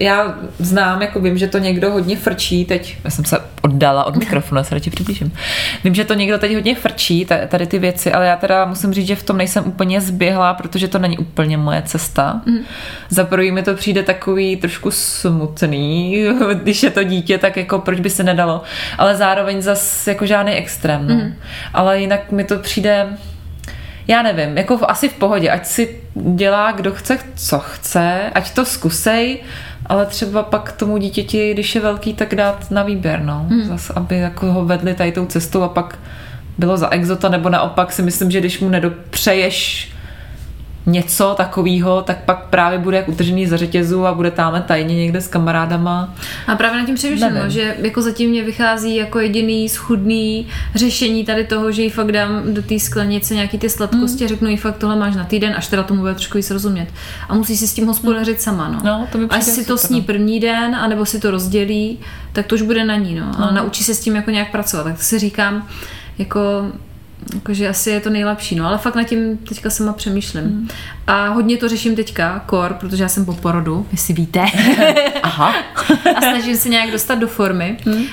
já 0.00 0.34
znám, 0.58 1.02
jako 1.02 1.20
vím, 1.20 1.38
že 1.38 1.46
to 1.46 1.58
někdo 1.58 1.90
hodně 1.90 2.16
frčí 2.16 2.64
teď, 2.64 2.96
já 3.04 3.10
jsem 3.10 3.24
se 3.24 3.38
oddala 3.62 4.04
od 4.04 4.16
mikrofonu, 4.16 4.58
já 4.58 4.64
se 4.64 4.74
radši 4.74 4.90
přiblížím. 4.90 5.32
Vím, 5.84 5.94
že 5.94 6.04
to 6.04 6.14
někdo 6.14 6.38
teď 6.38 6.54
hodně 6.54 6.74
frčí, 6.74 7.24
ta- 7.24 7.46
tady 7.48 7.66
ty 7.66 7.78
věci, 7.78 8.12
ale 8.12 8.26
já 8.26 8.36
teda 8.36 8.64
musím 8.64 8.92
říct, 8.94 9.06
že 9.06 9.16
v 9.16 9.22
tom 9.22 9.36
nejsem 9.36 9.64
úplně 9.66 10.00
zběhlá, 10.00 10.54
protože 10.54 10.88
to 10.88 10.98
není 10.98 11.18
úplně 11.18 11.33
moje 11.56 11.82
cesta. 11.82 12.40
Mm. 12.46 12.58
Za 13.08 13.24
prvý 13.24 13.52
mi 13.52 13.62
to 13.62 13.74
přijde 13.74 14.02
takový 14.02 14.56
trošku 14.56 14.90
smutný, 14.90 16.24
když 16.54 16.82
je 16.82 16.90
to 16.90 17.02
dítě, 17.02 17.38
tak 17.38 17.56
jako 17.56 17.78
proč 17.78 18.00
by 18.00 18.10
se 18.10 18.22
nedalo, 18.22 18.62
ale 18.98 19.16
zároveň 19.16 19.62
zas 19.62 20.06
jako 20.06 20.26
žádný 20.26 20.52
extrém, 20.52 21.08
no. 21.08 21.14
Mm. 21.14 21.34
Ale 21.74 22.00
jinak 22.00 22.32
mi 22.32 22.44
to 22.44 22.58
přijde, 22.58 23.06
já 24.08 24.22
nevím, 24.22 24.58
jako 24.58 24.78
v, 24.78 24.84
asi 24.88 25.08
v 25.08 25.14
pohodě, 25.14 25.50
ať 25.50 25.66
si 25.66 26.00
dělá, 26.14 26.72
kdo 26.72 26.92
chce, 26.92 27.18
co 27.34 27.58
chce, 27.58 28.30
ať 28.34 28.54
to 28.54 28.64
zkusej, 28.64 29.38
ale 29.86 30.06
třeba 30.06 30.42
pak 30.42 30.72
tomu 30.72 30.96
dítěti, 30.96 31.52
když 31.52 31.74
je 31.74 31.80
velký, 31.80 32.14
tak 32.14 32.34
dát 32.34 32.70
na 32.70 32.82
výběr, 32.82 33.20
no. 33.22 33.46
Hmm. 33.48 33.64
Zas, 33.64 33.90
aby 33.90 34.18
jako 34.18 34.52
ho 34.52 34.64
vedli 34.64 34.94
tady 34.94 35.12
tou 35.12 35.26
cestou 35.26 35.62
a 35.62 35.68
pak 35.68 35.98
bylo 36.58 36.76
za 36.76 36.90
exota, 36.90 37.28
nebo 37.28 37.48
naopak 37.48 37.92
si 37.92 38.02
myslím, 38.02 38.30
že 38.30 38.40
když 38.40 38.60
mu 38.60 38.68
nedopřeješ 38.68 39.93
něco 40.86 41.34
takového, 41.36 42.02
tak 42.02 42.24
pak 42.24 42.46
právě 42.46 42.78
bude 42.78 42.96
jak 42.96 43.08
utržený 43.08 43.46
za 43.46 43.56
řetězu 43.56 44.06
a 44.06 44.14
bude 44.14 44.30
tam 44.30 44.62
tajně 44.62 44.94
někde 44.94 45.20
s 45.20 45.28
kamarádama. 45.28 46.14
A 46.46 46.54
právě 46.56 46.80
nad 46.80 46.86
tím 46.86 46.94
přemýšlím, 46.94 47.34
no, 47.34 47.50
že 47.50 47.74
jako 47.78 48.02
zatím 48.02 48.30
mě 48.30 48.42
vychází 48.44 48.96
jako 48.96 49.20
jediný 49.20 49.68
schudný 49.68 50.46
řešení 50.74 51.24
tady 51.24 51.44
toho, 51.44 51.72
že 51.72 51.82
jí 51.82 51.90
fakt 51.90 52.12
dám 52.12 52.54
do 52.54 52.62
té 52.62 52.78
sklenice 52.78 53.34
nějaký 53.34 53.58
ty 53.58 53.70
sladkosti 53.70 54.24
a 54.24 54.28
řeknu 54.28 54.48
jí 54.48 54.56
fakt 54.56 54.76
tohle 54.78 54.96
máš 54.96 55.14
na 55.16 55.24
týden, 55.24 55.54
až 55.56 55.68
teda 55.68 55.82
tomu 55.82 56.00
bude 56.00 56.14
trošku 56.14 56.38
víc 56.38 56.50
rozumět. 56.50 56.88
A 57.28 57.34
musí 57.34 57.56
si 57.56 57.68
s 57.68 57.74
tím 57.74 57.86
hospodařit 57.86 58.40
sama, 58.42 58.68
no. 58.68 58.80
No, 58.84 59.08
to 59.12 59.18
mi 59.18 59.26
Až 59.30 59.44
si 59.44 59.64
to 59.64 59.78
sní 59.78 59.98
no. 60.00 60.06
první 60.06 60.40
den, 60.40 60.74
anebo 60.76 61.06
si 61.06 61.20
to 61.20 61.30
rozdělí, 61.30 61.98
tak 62.32 62.46
to 62.46 62.54
už 62.54 62.62
bude 62.62 62.84
na 62.84 62.96
ní, 62.96 63.14
no. 63.14 63.32
A 63.38 63.40
No. 63.40 63.52
naučí 63.52 63.84
se 63.84 63.94
s 63.94 64.00
tím 64.00 64.16
jako 64.16 64.30
nějak 64.30 64.50
pracovat. 64.50 64.82
Tak 64.84 64.96
to 64.96 65.02
si 65.02 65.18
říkám, 65.18 65.68
jako 66.18 66.40
Jakože 67.34 67.68
asi 67.68 67.90
je 67.90 68.00
to 68.00 68.10
nejlepší, 68.10 68.54
no 68.54 68.66
ale 68.66 68.78
fakt 68.78 68.94
nad 68.94 69.04
tím 69.04 69.36
teďka 69.38 69.70
sama 69.70 69.92
přemýšlím. 69.92 70.44
Hmm. 70.44 70.68
A 71.06 71.28
hodně 71.28 71.56
to 71.56 71.68
řeším 71.68 71.96
teďka, 71.96 72.42
kor, 72.46 72.76
protože 72.80 73.02
já 73.02 73.08
jsem 73.08 73.24
po 73.24 73.34
porodu, 73.34 73.86
jestli 73.92 74.14
víte. 74.14 74.44
Aha. 75.22 75.54
a 76.16 76.20
snažím 76.20 76.56
se 76.56 76.68
nějak 76.68 76.90
dostat 76.90 77.14
do 77.14 77.28
formy. 77.28 77.76
Hmm. 77.84 77.96
Uh, 77.96 78.06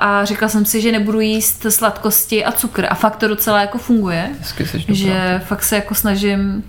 a 0.00 0.24
řekla 0.24 0.48
jsem 0.48 0.64
si, 0.64 0.80
že 0.80 0.92
nebudu 0.92 1.20
jíst 1.20 1.66
sladkosti 1.68 2.44
a 2.44 2.52
cukr. 2.52 2.86
A 2.90 2.94
fakt 2.94 3.16
to 3.16 3.28
docela 3.28 3.60
jako 3.60 3.78
funguje. 3.78 4.30
Hezky. 4.40 4.94
Že 4.94 5.42
fakt 5.44 5.62
se 5.62 5.76
jako 5.76 5.94
snažím 5.94 6.64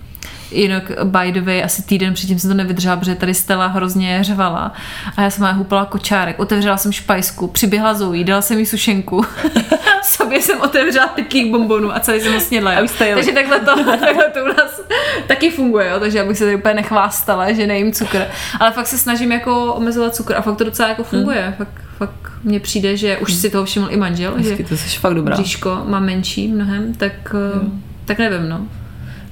Jinak 0.52 0.92
by 1.04 1.32
the 1.32 1.42
way, 1.42 1.64
asi 1.64 1.82
týden 1.82 2.14
předtím 2.14 2.40
jsem 2.40 2.50
to 2.50 2.58
nevydržela, 2.58 2.98
protože 2.98 3.16
tady 3.16 3.34
Stella 3.34 3.68
hrozně 3.68 4.24
řvala. 4.24 4.74
A 5.18 5.22
já 5.22 5.30
jsem 5.30 5.44
má 5.44 5.52
hupala 5.52 5.86
kočárek, 5.86 6.40
otevřela 6.40 6.78
jsem 6.78 6.92
špajsku, 6.92 7.48
přiběhla 7.48 7.94
Zoe, 7.94 8.24
dala 8.24 8.42
jsem 8.42 8.60
jí 8.60 8.66
sušenku. 8.66 9.26
Sobě 10.04 10.42
jsem 10.42 10.62
otevřela 10.62 11.08
pytlík 11.08 11.52
bombonů 11.52 11.96
a 11.96 12.00
celý 12.00 12.22
jsem 12.22 12.34
ho 12.34 12.40
snědla. 12.40 12.74
jo. 12.74 12.88
Takže 13.16 13.32
takhle 13.32 13.60
to, 13.60 13.84
takhle 14.00 14.30
to 14.34 14.40
u 14.44 14.48
nás 14.48 14.82
taky 15.28 15.50
funguje, 15.50 15.90
jo? 15.90 16.00
takže 16.00 16.22
abych 16.22 16.38
se 16.38 16.44
tady 16.44 16.56
úplně 16.56 16.74
nechvástala, 16.74 17.52
že 17.52 17.68
nejím 17.68 17.92
cukr. 17.92 18.22
Ale 18.60 18.72
fakt 18.72 18.88
se 18.88 18.98
snažím 18.98 19.32
jako 19.32 19.74
omezovat 19.74 20.16
cukr 20.16 20.36
a 20.36 20.42
fakt 20.42 20.58
to 20.58 20.64
docela 20.64 20.90
jako 20.90 21.04
funguje. 21.04 21.42
Hmm. 21.42 21.54
Fakt, 21.54 21.82
fakt 21.98 22.32
mně 22.44 22.60
přijde, 22.60 22.98
že 22.98 23.18
už 23.18 23.34
si 23.34 23.50
toho 23.50 23.66
všiml 23.66 23.88
i 23.90 23.98
manžel, 23.98 24.34
Hezky, 24.38 24.58
že 24.58 24.64
to 24.64 24.78
jsi 24.78 25.00
fakt 25.00 25.14
dobrá. 25.14 25.36
bříško 25.36 25.82
má 25.86 26.00
menší 26.00 26.48
mnohem, 26.48 26.94
tak, 26.94 27.34
hmm. 27.34 27.84
tak 28.06 28.18
nevím, 28.18 28.50
no. 28.50 28.68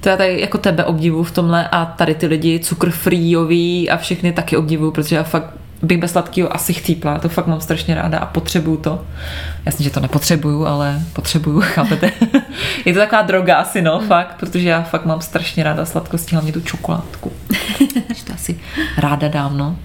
To 0.06 0.10
já 0.10 0.16
tady 0.16 0.40
jako 0.40 0.58
tebe 0.58 0.84
obdivu 0.84 1.22
v 1.22 1.30
tomhle 1.30 1.68
a 1.68 1.84
tady 1.84 2.14
ty 2.14 2.26
lidi 2.26 2.60
cukr 2.60 2.90
freeový 2.90 3.90
a 3.90 3.96
všechny 3.96 4.32
taky 4.32 4.56
obdivu, 4.56 4.90
protože 4.90 5.16
já 5.16 5.22
fakt 5.22 5.54
bych 5.82 5.98
bez 5.98 6.12
sladkého 6.12 6.54
asi 6.54 6.72
chcípla, 6.72 7.18
to 7.18 7.28
fakt 7.28 7.46
mám 7.46 7.60
strašně 7.60 7.94
ráda 7.94 8.18
a 8.18 8.26
potřebuju 8.26 8.76
to. 8.76 9.04
Jasně, 9.66 9.84
že 9.84 9.90
to 9.90 10.00
nepotřebuju, 10.00 10.66
ale 10.66 11.02
potřebuju, 11.12 11.60
chápete? 11.64 12.10
Je 12.84 12.92
to 12.92 12.98
taková 12.98 13.22
droga 13.22 13.56
asi, 13.56 13.82
no, 13.82 14.00
fakt, 14.00 14.36
protože 14.40 14.68
já 14.68 14.82
fakt 14.82 15.04
mám 15.04 15.20
strašně 15.20 15.64
ráda 15.64 15.84
sladkosti, 15.84 16.34
hlavně 16.34 16.52
tu 16.52 16.60
čokoládku. 16.60 17.32
Takže 18.06 18.24
to 18.26 18.32
asi 18.32 18.60
ráda 18.98 19.28
dám, 19.28 19.58
no. 19.58 19.76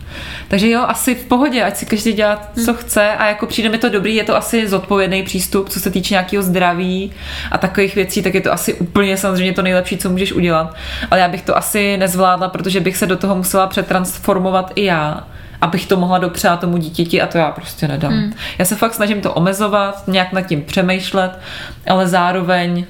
Takže 0.48 0.70
jo, 0.70 0.84
asi 0.88 1.16
v 1.16 1.26
pohodě, 1.26 1.64
ať 1.64 1.78
si 1.78 1.86
každý 1.86 2.14
dělá, 2.14 2.42
co 2.66 2.74
chce 2.74 3.12
a 3.12 3.28
jako 3.28 3.46
přijde 3.46 3.70
mi 3.70 3.78
to 3.78 3.90
dobrý, 3.90 4.16
je 4.16 4.24
to 4.24 4.36
asi 4.36 4.70
zodpovědný 4.70 5.24
přístup, 5.24 5.70
co 5.70 5.80
se 5.80 5.92
týče 5.92 6.14
nějakého 6.14 6.44
zdraví 6.44 7.12
a 7.52 7.58
takových 7.58 7.96
věcí, 7.96 8.22
tak 8.22 8.34
je 8.34 8.42
to 8.42 8.54
asi 8.54 8.74
úplně 8.74 9.18
samozřejmě 9.18 9.54
to 9.54 9.62
nejlepší, 9.62 9.98
co 9.98 10.10
můžeš 10.10 10.34
udělat. 10.34 10.76
Ale 11.12 11.20
já 11.20 11.28
bych 11.28 11.42
to 11.42 11.58
asi 11.58 11.98
nezvládla, 11.98 12.50
protože 12.50 12.80
bych 12.80 12.98
se 12.98 13.08
do 13.08 13.18
toho 13.18 13.36
musela 13.36 13.68
přetransformovat 13.68 14.72
i 14.76 14.84
já 14.84 15.24
abych 15.62 15.86
to 15.86 15.98
mohla 15.98 16.18
dopřát 16.18 16.60
tomu 16.60 16.78
dítěti 16.78 17.22
a 17.22 17.28
to 17.28 17.38
já 17.38 17.52
prostě 17.52 17.88
nedám. 17.88 18.14
Hmm. 18.14 18.34
Já 18.58 18.66
se 18.66 18.76
fakt 18.76 18.94
snažím 18.94 19.22
to 19.22 19.34
omezovat, 19.34 20.04
nějak 20.08 20.34
nad 20.34 20.42
tím 20.42 20.62
přemýšlet, 20.62 21.40
ale 21.88 22.08
zároveň 22.08 22.86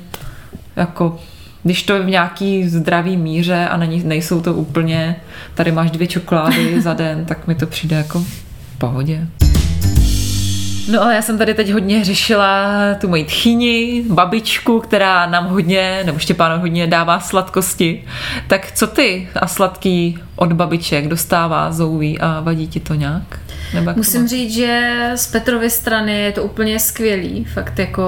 jako 0.75 1.19
když 1.63 1.83
to 1.83 1.93
je 1.93 2.01
v 2.01 2.09
nějaký 2.09 2.69
zdravý 2.69 3.17
míře 3.17 3.67
a 3.71 3.77
není, 3.77 4.03
nejsou 4.03 4.41
to 4.41 4.53
úplně, 4.53 5.15
tady 5.55 5.71
máš 5.71 5.91
dvě 5.91 6.07
čokolády 6.07 6.81
za 6.81 6.93
den, 6.93 7.25
tak 7.25 7.47
mi 7.47 7.55
to 7.55 7.67
přijde 7.67 7.95
jako 7.95 8.19
v 8.19 8.77
pohodě. 8.77 9.27
No 10.91 11.01
ale 11.01 11.15
já 11.15 11.21
jsem 11.21 11.37
tady 11.37 11.53
teď 11.53 11.71
hodně 11.71 12.03
řešila 12.03 12.69
tu 13.01 13.07
moji 13.07 13.25
tchyni, 13.25 14.03
babičku, 14.09 14.79
která 14.79 15.25
nám 15.25 15.47
hodně, 15.47 16.01
nebo 16.05 16.19
Štěpánu 16.19 16.61
hodně 16.61 16.87
dává 16.87 17.19
sladkosti. 17.19 18.03
Tak 18.47 18.71
co 18.71 18.87
ty 18.87 19.29
a 19.35 19.47
sladký 19.47 20.19
od 20.41 20.53
babiček 20.53 21.07
dostává 21.07 21.71
Zouví 21.71 22.19
a 22.19 22.39
vadí 22.39 22.67
ti 22.67 22.79
to 22.79 22.93
nějak? 22.93 23.39
Nebo 23.73 23.91
to 23.91 23.97
Musím 23.97 24.27
říct, 24.27 24.53
že 24.53 24.91
z 25.15 25.27
Petrovy 25.27 25.69
strany 25.69 26.21
je 26.21 26.31
to 26.31 26.43
úplně 26.43 26.79
skvělý. 26.79 27.45
Fakt 27.45 27.79
jako 27.79 28.03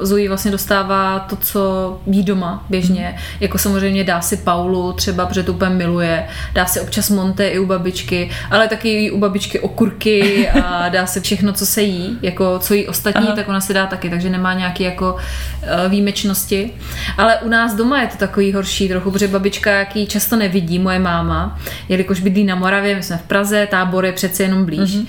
Zoe 0.00 0.28
vlastně 0.28 0.50
dostává 0.50 1.18
to, 1.18 1.36
co 1.36 1.60
jí 2.06 2.22
doma 2.22 2.64
běžně. 2.70 3.08
Mhm. 3.08 3.22
Jako 3.40 3.58
samozřejmě 3.58 4.04
dá 4.04 4.20
si 4.20 4.36
Paulu 4.36 4.92
třeba, 4.92 5.26
protože 5.26 5.42
to 5.42 5.52
úplně 5.52 5.70
miluje. 5.70 6.26
Dá 6.54 6.66
si 6.66 6.80
občas 6.80 7.10
Monte 7.10 7.48
i 7.48 7.58
u 7.58 7.66
babičky, 7.66 8.30
ale 8.50 8.68
taky 8.68 8.88
jí 8.88 9.10
u 9.10 9.18
babičky 9.18 9.60
okurky 9.60 10.48
a 10.48 10.88
dá 10.92 11.06
si 11.06 11.20
všechno, 11.20 11.52
co 11.52 11.66
se 11.66 11.82
jí. 11.82 12.18
Jako 12.22 12.58
co 12.58 12.74
jí 12.74 12.86
ostatní, 12.86 13.26
Aha. 13.26 13.36
tak 13.36 13.48
ona 13.48 13.60
si 13.60 13.74
dá 13.74 13.86
taky, 13.86 14.10
takže 14.10 14.30
nemá 14.30 14.54
nějaký 14.54 14.82
jako 14.82 15.16
eh, 15.62 15.88
výjimečnosti. 15.88 16.70
Ale 17.18 17.38
u 17.38 17.48
nás 17.48 17.74
doma 17.74 18.00
je 18.00 18.06
to 18.06 18.16
takový 18.16 18.52
horší 18.52 18.88
trochu, 18.88 19.10
protože 19.10 19.28
babička, 19.28 19.70
jaký 19.70 20.06
často 20.06 20.36
nevidí, 20.36 20.78
moje 20.78 20.98
máma, 20.98 21.58
jelikož 21.88 22.20
bydlí 22.20 22.44
na 22.44 22.54
Moravě, 22.54 22.96
my 22.96 23.02
jsme 23.02 23.16
v 23.16 23.22
Praze, 23.22 23.66
tábor 23.70 24.04
je 24.06 24.12
přece 24.12 24.42
jenom 24.42 24.64
blíž, 24.64 24.90
mm-hmm. 24.90 25.06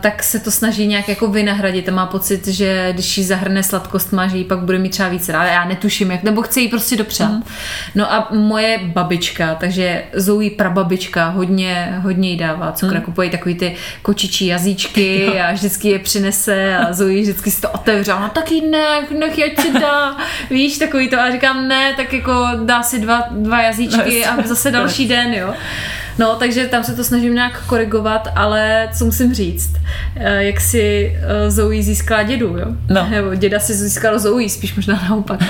tak 0.00 0.22
se 0.22 0.40
to 0.40 0.50
snaží 0.50 0.86
nějak 0.86 1.08
jako 1.08 1.26
vynahradit 1.26 1.88
a 1.88 1.92
má 1.92 2.06
pocit, 2.06 2.46
že 2.46 2.92
když 2.92 3.18
jí 3.18 3.24
zahrne 3.24 3.62
sladkost 3.62 4.12
má, 4.12 4.26
že 4.26 4.36
jí 4.36 4.44
pak 4.44 4.58
bude 4.58 4.78
mít 4.78 4.88
třeba 4.88 5.08
víc 5.08 5.28
ráda. 5.28 5.52
Já 5.52 5.64
netuším, 5.64 6.10
jak, 6.10 6.22
nebo 6.22 6.42
chce 6.42 6.60
jí 6.60 6.68
prostě 6.68 6.96
dopřát. 6.96 7.30
Mm-hmm. 7.30 7.42
No 7.94 8.12
a 8.12 8.28
moje 8.30 8.80
babička, 8.84 9.54
takže 9.54 10.02
Zoe 10.14 10.50
prababička, 10.50 11.28
hodně, 11.28 11.98
hodně 12.02 12.30
jí 12.30 12.36
dává 12.36 12.72
cukr, 12.72 12.94
mm. 12.94 13.00
kupuje 13.00 13.30
takový 13.30 13.54
ty 13.54 13.76
kočičí 14.02 14.46
jazyčky 14.46 15.26
a 15.40 15.52
vždycky 15.52 15.88
je 15.88 15.98
přinese 15.98 16.76
a 16.76 16.92
Zoe 16.92 17.22
vždycky 17.22 17.50
si 17.50 17.60
to 17.60 17.70
otevře. 17.70 18.12
a 18.12 18.16
Ona 18.16 18.28
taky 18.28 18.60
nech, 18.60 19.10
nech, 19.10 19.38
ať 19.46 19.60
si 19.60 19.72
dá. 19.72 20.16
Víš, 20.50 20.78
takový 20.78 21.08
to. 21.08 21.20
A 21.20 21.30
říkám, 21.30 21.68
ne, 21.68 21.94
tak 21.96 22.12
jako 22.12 22.46
dá 22.64 22.82
si 22.82 22.98
dva, 22.98 23.22
dva 23.30 23.62
jazyčky 23.62 24.26
a 24.26 24.42
zase 24.46 24.70
další 24.70 25.08
den, 25.08 25.34
jo. 25.34 25.54
No, 26.18 26.36
takže 26.36 26.66
tam 26.66 26.84
se 26.84 26.96
to 26.96 27.04
snažím 27.04 27.34
nějak 27.34 27.66
korigovat, 27.66 28.28
ale 28.36 28.88
co 28.98 29.04
musím 29.04 29.34
říct, 29.34 29.76
eh, 30.16 30.44
jak 30.44 30.60
si 30.60 31.16
eh, 31.16 31.50
Zoe 31.50 31.82
získala 31.82 32.22
dědu, 32.22 32.46
jo? 32.46 32.66
No. 32.88 33.06
Nebo 33.10 33.34
děda 33.34 33.58
si 33.58 33.74
získal 33.74 34.18
Zoe, 34.18 34.48
spíš 34.48 34.76
možná 34.76 35.00
naopak. 35.08 35.40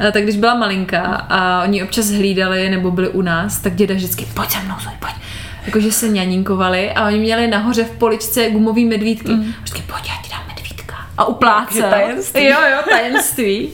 Eh, 0.00 0.12
tak 0.12 0.22
když 0.22 0.36
byla 0.36 0.54
malinká 0.54 1.02
a 1.28 1.62
oni 1.62 1.82
občas 1.82 2.10
hlídali 2.10 2.70
nebo 2.70 2.90
byli 2.90 3.08
u 3.08 3.22
nás, 3.22 3.58
tak 3.58 3.74
děda 3.74 3.94
vždycky, 3.94 4.26
pojď 4.34 4.50
se 4.50 4.58
mnou, 4.64 4.74
Zoe, 4.84 4.94
pojď. 5.00 5.12
Jakože 5.66 5.92
se 5.92 6.08
ňaninkovali 6.08 6.90
a 6.90 7.06
oni 7.06 7.18
měli 7.18 7.48
nahoře 7.48 7.84
v 7.84 7.90
poličce 7.90 8.50
gumový 8.50 8.84
medvídky. 8.84 9.32
Mm. 9.32 9.52
Vždycky, 9.62 9.82
pojď, 9.82 10.08
já 10.08 10.22
ti 10.22 10.30
dám. 10.30 10.51
A 11.22 11.24
uplácel. 11.24 11.90
Tajemství. 11.90 12.44
Jo, 12.44 12.58
jo, 12.70 12.78
tajemství. 12.90 13.72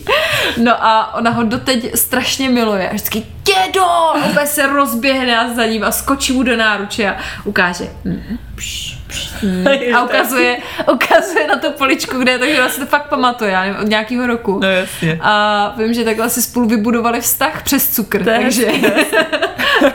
No 0.56 0.84
a 0.84 1.14
ona 1.14 1.30
ho 1.30 1.42
doteď 1.42 1.96
strašně 1.96 2.48
miluje. 2.48 2.88
A 2.88 2.92
vždycky, 2.92 3.26
dědo! 3.44 3.84
A 3.84 4.26
úplně 4.30 4.46
se 4.46 4.66
rozběhne 4.66 5.38
a 5.38 5.54
za 5.54 5.66
ním 5.66 5.84
a 5.84 5.90
skočí 5.90 6.32
mu 6.32 6.42
do 6.42 6.56
náruče 6.56 7.08
a 7.08 7.16
ukáže. 7.44 7.88
Mm, 8.04 8.38
pš, 8.54 8.98
pš, 9.06 9.42
mm. 9.42 9.66
A 9.94 10.02
ukazuje, 10.02 10.58
ukazuje 10.92 11.46
na 11.46 11.56
tu 11.56 11.70
poličku, 11.70 12.18
kde 12.18 12.32
je, 12.32 12.38
takže 12.38 12.58
ona 12.58 12.68
si 12.68 12.80
to 12.80 12.86
fakt 12.86 13.08
pamatuje, 13.08 13.50
já 13.50 13.60
nevím, 13.64 13.80
od 13.80 13.88
nějakého 13.88 14.26
roku. 14.26 14.58
No 14.62 14.68
jasně. 14.70 15.18
A 15.22 15.74
vím, 15.76 15.94
že 15.94 16.04
takhle 16.04 16.30
si 16.30 16.42
spolu 16.42 16.68
vybudovali 16.68 17.20
vztah 17.20 17.62
přes 17.62 17.88
cukr, 17.94 18.24
To 18.24 18.30
je 18.30 18.40
takže, 18.40 18.66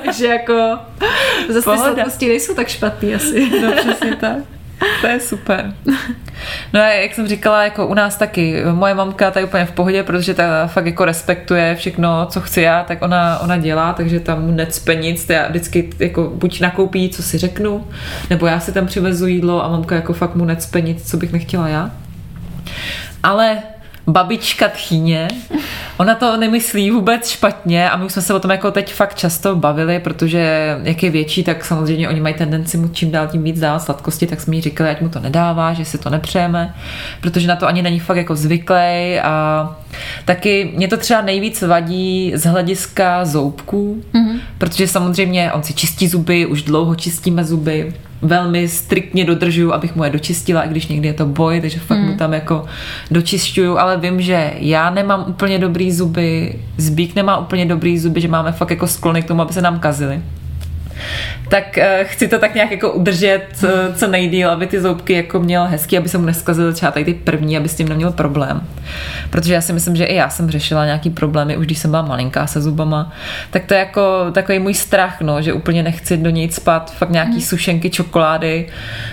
takže 0.06 0.28
jako 0.28 0.80
zase 1.50 1.96
ty 2.18 2.28
nejsou 2.28 2.54
tak 2.54 2.68
špatný 2.68 3.16
asi. 3.16 3.50
No 3.62 3.72
přesně 3.72 4.16
tak. 4.16 4.38
To 5.02 5.08
je 5.08 5.20
super. 5.20 5.74
No 6.74 6.82
a 6.82 6.88
jak 6.88 7.14
jsem 7.14 7.28
říkala, 7.28 7.64
jako 7.64 7.88
u 7.88 7.94
nás 7.94 8.18
taky, 8.18 8.64
moje 8.72 8.94
mamka 8.94 9.32
ta 9.32 9.40
je 9.40 9.46
úplně 9.46 9.66
v 9.66 9.72
pohodě, 9.72 10.04
protože 10.04 10.34
ta 10.34 10.68
fakt 10.68 10.86
jako 10.86 11.06
respektuje 11.06 11.76
všechno, 11.76 12.26
co 12.26 12.42
chci 12.42 12.62
já, 12.62 12.84
tak 12.84 13.02
ona, 13.02 13.40
ona 13.40 13.58
dělá, 13.58 13.94
takže 13.94 14.20
tam 14.20 14.56
necpe 14.56 14.96
nic, 14.96 15.30
já 15.30 15.48
vždycky 15.48 15.90
jako 16.00 16.32
buď 16.36 16.60
nakoupí, 16.60 17.10
co 17.10 17.24
si 17.24 17.38
řeknu, 17.38 17.88
nebo 18.30 18.48
já 18.48 18.60
si 18.60 18.72
tam 18.72 18.88
přivezu 18.88 19.28
jídlo 19.28 19.66
a 19.66 19.70
mamka 19.70 19.96
jako 19.96 20.14
fakt 20.14 20.36
mu 20.36 20.46
necpe 20.46 20.82
nic, 20.82 21.10
co 21.10 21.18
bych 21.18 21.34
nechtěla 21.34 21.68
já. 21.68 21.92
Ale 23.24 23.58
babička 24.08 24.68
tchýně, 24.68 25.28
ona 25.98 26.16
to 26.16 26.38
nemyslí 26.38 26.92
vůbec 26.92 27.30
špatně 27.30 27.90
a 27.90 27.98
my 27.98 28.06
už 28.06 28.14
jsme 28.14 28.22
se 28.22 28.34
o 28.34 28.40
tom 28.40 28.52
jako 28.52 28.72
teď 28.72 28.94
fakt 28.94 29.16
často 29.16 29.56
bavili, 29.56 30.00
protože 30.00 30.76
jak 30.84 31.04
je 31.04 31.10
větší, 31.10 31.44
tak 31.44 31.66
samozřejmě 31.66 32.10
oni 32.10 32.22
mají 32.22 32.36
tendenci 32.36 32.78
mu 32.78 32.88
čím 32.88 33.12
dál 33.12 33.28
tím 33.28 33.44
víc 33.44 33.60
dávat 33.60 33.80
sladkosti, 33.80 34.28
tak 34.28 34.42
jsme 34.42 34.56
jí 34.56 34.62
říkali, 34.62 34.90
ať 34.90 35.02
mu 35.02 35.10
to 35.10 35.20
nedává, 35.20 35.74
že 35.74 35.86
si 35.86 35.98
to 35.98 36.10
nepřejeme, 36.10 36.74
protože 37.22 37.48
na 37.48 37.56
to 37.56 37.68
ani 37.68 37.82
není 37.82 38.00
fakt 38.00 38.18
jako 38.18 38.36
zvyklý 38.36 39.20
a 39.24 39.76
Taky 40.26 40.72
mě 40.76 40.88
to 40.88 40.98
třeba 40.98 41.22
nejvíc 41.22 41.62
vadí 41.62 42.32
z 42.36 42.46
hlediska 42.46 43.26
zoubků, 43.26 44.04
mm-hmm. 44.14 44.40
protože 44.58 44.88
samozřejmě 44.88 45.52
on 45.52 45.64
si 45.64 45.74
čistí 45.74 46.08
zuby, 46.08 46.46
už 46.46 46.62
dlouho 46.62 46.96
čistíme 46.96 47.44
zuby, 47.44 47.94
velmi 48.24 48.68
striktně 48.68 49.26
dodržuju, 49.26 49.74
abych 49.74 49.96
mu 49.96 50.04
je 50.04 50.10
dočistila, 50.10 50.62
i 50.62 50.70
když 50.70 50.88
někdy 50.88 51.08
je 51.08 51.14
to 51.14 51.26
boj, 51.26 51.62
takže 51.62 51.80
fakt 51.80 51.98
mm. 51.98 52.06
mu 52.06 52.18
tam 52.18 52.34
jako 52.34 52.66
dočišťuju, 53.12 53.78
ale 53.78 53.98
vím, 53.98 54.22
že 54.22 54.54
já 54.60 54.90
nemám 54.90 55.26
úplně 55.28 55.60
dobrý 55.60 55.92
zuby, 55.92 56.60
Zbík 56.78 57.16
nemá 57.16 57.38
úplně 57.38 57.66
dobrý 57.66 58.00
zuby, 58.00 58.22
že 58.22 58.28
máme 58.28 58.52
fakt 58.52 58.70
jako 58.70 58.88
sklony 58.88 59.22
k 59.22 59.28
tomu, 59.28 59.42
aby 59.42 59.54
se 59.54 59.62
nám 59.62 59.80
kazily 59.80 60.22
tak 61.50 61.78
uh, 61.78 61.84
chci 62.04 62.28
to 62.28 62.40
tak 62.40 62.56
nějak 62.56 62.72
jako 62.72 62.92
udržet 62.92 63.48
uh, 63.64 63.70
co 63.96 64.08
nejdíl, 64.08 64.50
aby 64.50 64.68
ty 64.68 64.82
zoubky 64.82 65.14
jako 65.14 65.40
měl 65.40 65.66
hezký, 65.66 65.98
aby 65.98 66.10
se 66.10 66.18
mu 66.18 66.26
neskazily 66.26 66.74
třeba 66.74 66.92
tady 66.92 67.06
ty 67.06 67.14
první, 67.14 67.58
aby 67.58 67.70
s 67.70 67.76
tím 67.76 67.90
neměl 67.90 68.12
problém. 68.12 68.62
Protože 69.30 69.54
já 69.54 69.62
si 69.62 69.74
myslím, 69.74 69.96
že 69.96 70.06
i 70.06 70.16
já 70.16 70.30
jsem 70.30 70.50
řešila 70.50 70.86
nějaký 70.86 71.10
problémy, 71.10 71.58
už 71.58 71.66
když 71.66 71.78
jsem 71.78 71.92
byla 71.92 72.02
malinká 72.02 72.48
se 72.48 72.62
zubama, 72.62 73.14
tak 73.50 73.66
to 73.66 73.74
je 73.74 73.80
jako 73.80 74.02
takový 74.32 74.60
můj 74.60 74.74
strach, 74.74 75.22
no, 75.22 75.42
že 75.42 75.54
úplně 75.54 75.84
nechci 75.84 76.18
do 76.18 76.30
něj 76.30 76.52
spat 76.52 76.94
fakt 76.94 77.10
nějaký 77.10 77.34
mm. 77.34 77.42
sušenky, 77.42 77.90
čokolády, 77.90 78.68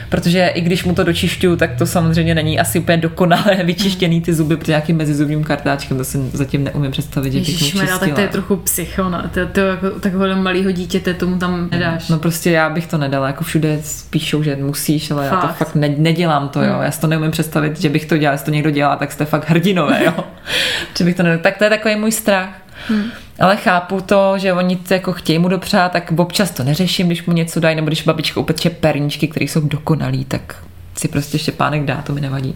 protože 0.08 0.46
i 0.46 0.60
když 0.60 0.84
mu 0.84 0.94
to 0.94 1.04
dočišťuju, 1.04 1.56
tak 1.56 1.76
to 1.78 1.86
samozřejmě 1.86 2.34
není 2.34 2.60
asi 2.60 2.78
úplně 2.78 2.96
dokonale 2.96 3.56
vyčištěný 3.64 4.20
ty 4.20 4.34
zuby, 4.34 4.56
protože 4.56 4.72
nějakým 4.72 4.96
mezizubním 4.96 5.44
kartáčkem, 5.44 5.98
to 5.98 6.04
si 6.04 6.18
zatím 6.32 6.64
neumím 6.64 6.90
představit, 6.90 7.32
že 7.32 7.38
bych 7.38 7.48
Ježišmera, 7.48 7.98
tak 7.98 8.14
to 8.14 8.20
je 8.20 8.28
trochu 8.28 8.56
psycho, 8.56 9.08
no. 9.08 9.22
to, 9.34 9.46
to 9.46 9.60
jako 9.60 9.90
takového 9.90 10.42
malého 10.42 10.70
dítěte 10.70 11.14
tomu 11.14 11.38
tam 11.38 11.69
nedáš. 11.70 12.08
No 12.08 12.18
prostě 12.18 12.50
já 12.50 12.70
bych 12.70 12.86
to 12.86 12.98
nedala, 12.98 13.26
jako 13.26 13.44
všude 13.44 13.80
píšou, 14.10 14.42
že 14.42 14.56
musíš, 14.56 15.10
ale 15.10 15.28
fakt. 15.28 15.42
já 15.42 15.48
to 15.48 15.54
fakt 15.54 15.74
ne, 15.74 15.88
nedělám 15.88 16.48
to, 16.48 16.62
jo. 16.62 16.72
Hmm. 16.72 16.82
Já 16.82 16.90
si 16.90 17.00
to 17.00 17.06
neumím 17.06 17.30
představit, 17.30 17.80
že 17.80 17.88
bych 17.88 18.06
to 18.06 18.16
dělal, 18.16 18.34
jestli 18.34 18.44
to 18.44 18.50
někdo 18.50 18.70
dělá, 18.70 18.96
tak 18.96 19.12
jste 19.12 19.24
fakt 19.24 19.48
hrdinové, 19.48 20.04
jo. 20.04 20.24
že 20.98 21.04
bych 21.04 21.16
to 21.16 21.22
nedala. 21.22 21.42
Tak 21.42 21.58
to 21.58 21.64
je 21.64 21.70
takový 21.70 21.96
můj 21.96 22.12
strach. 22.12 22.48
Hmm. 22.88 23.04
Ale 23.40 23.56
chápu 23.56 24.00
to, 24.00 24.38
že 24.38 24.52
oni 24.52 24.76
to 24.76 24.94
jako 24.94 25.12
chtějí 25.12 25.38
mu 25.38 25.48
dopřát, 25.48 25.92
tak 25.92 26.12
občas 26.16 26.50
to 26.50 26.64
neřeším, 26.64 27.06
když 27.06 27.26
mu 27.26 27.32
něco 27.32 27.60
dají, 27.60 27.76
nebo 27.76 27.86
když 27.86 28.02
babička 28.02 28.40
upeče 28.40 28.70
perničky, 28.70 29.28
které 29.28 29.44
jsou 29.44 29.60
dokonalý, 29.60 30.24
tak 30.24 30.56
si 30.98 31.08
prostě 31.08 31.38
štěpánek 31.38 31.84
dá, 31.84 32.02
to 32.02 32.12
mi 32.12 32.20
nevadí 32.20 32.54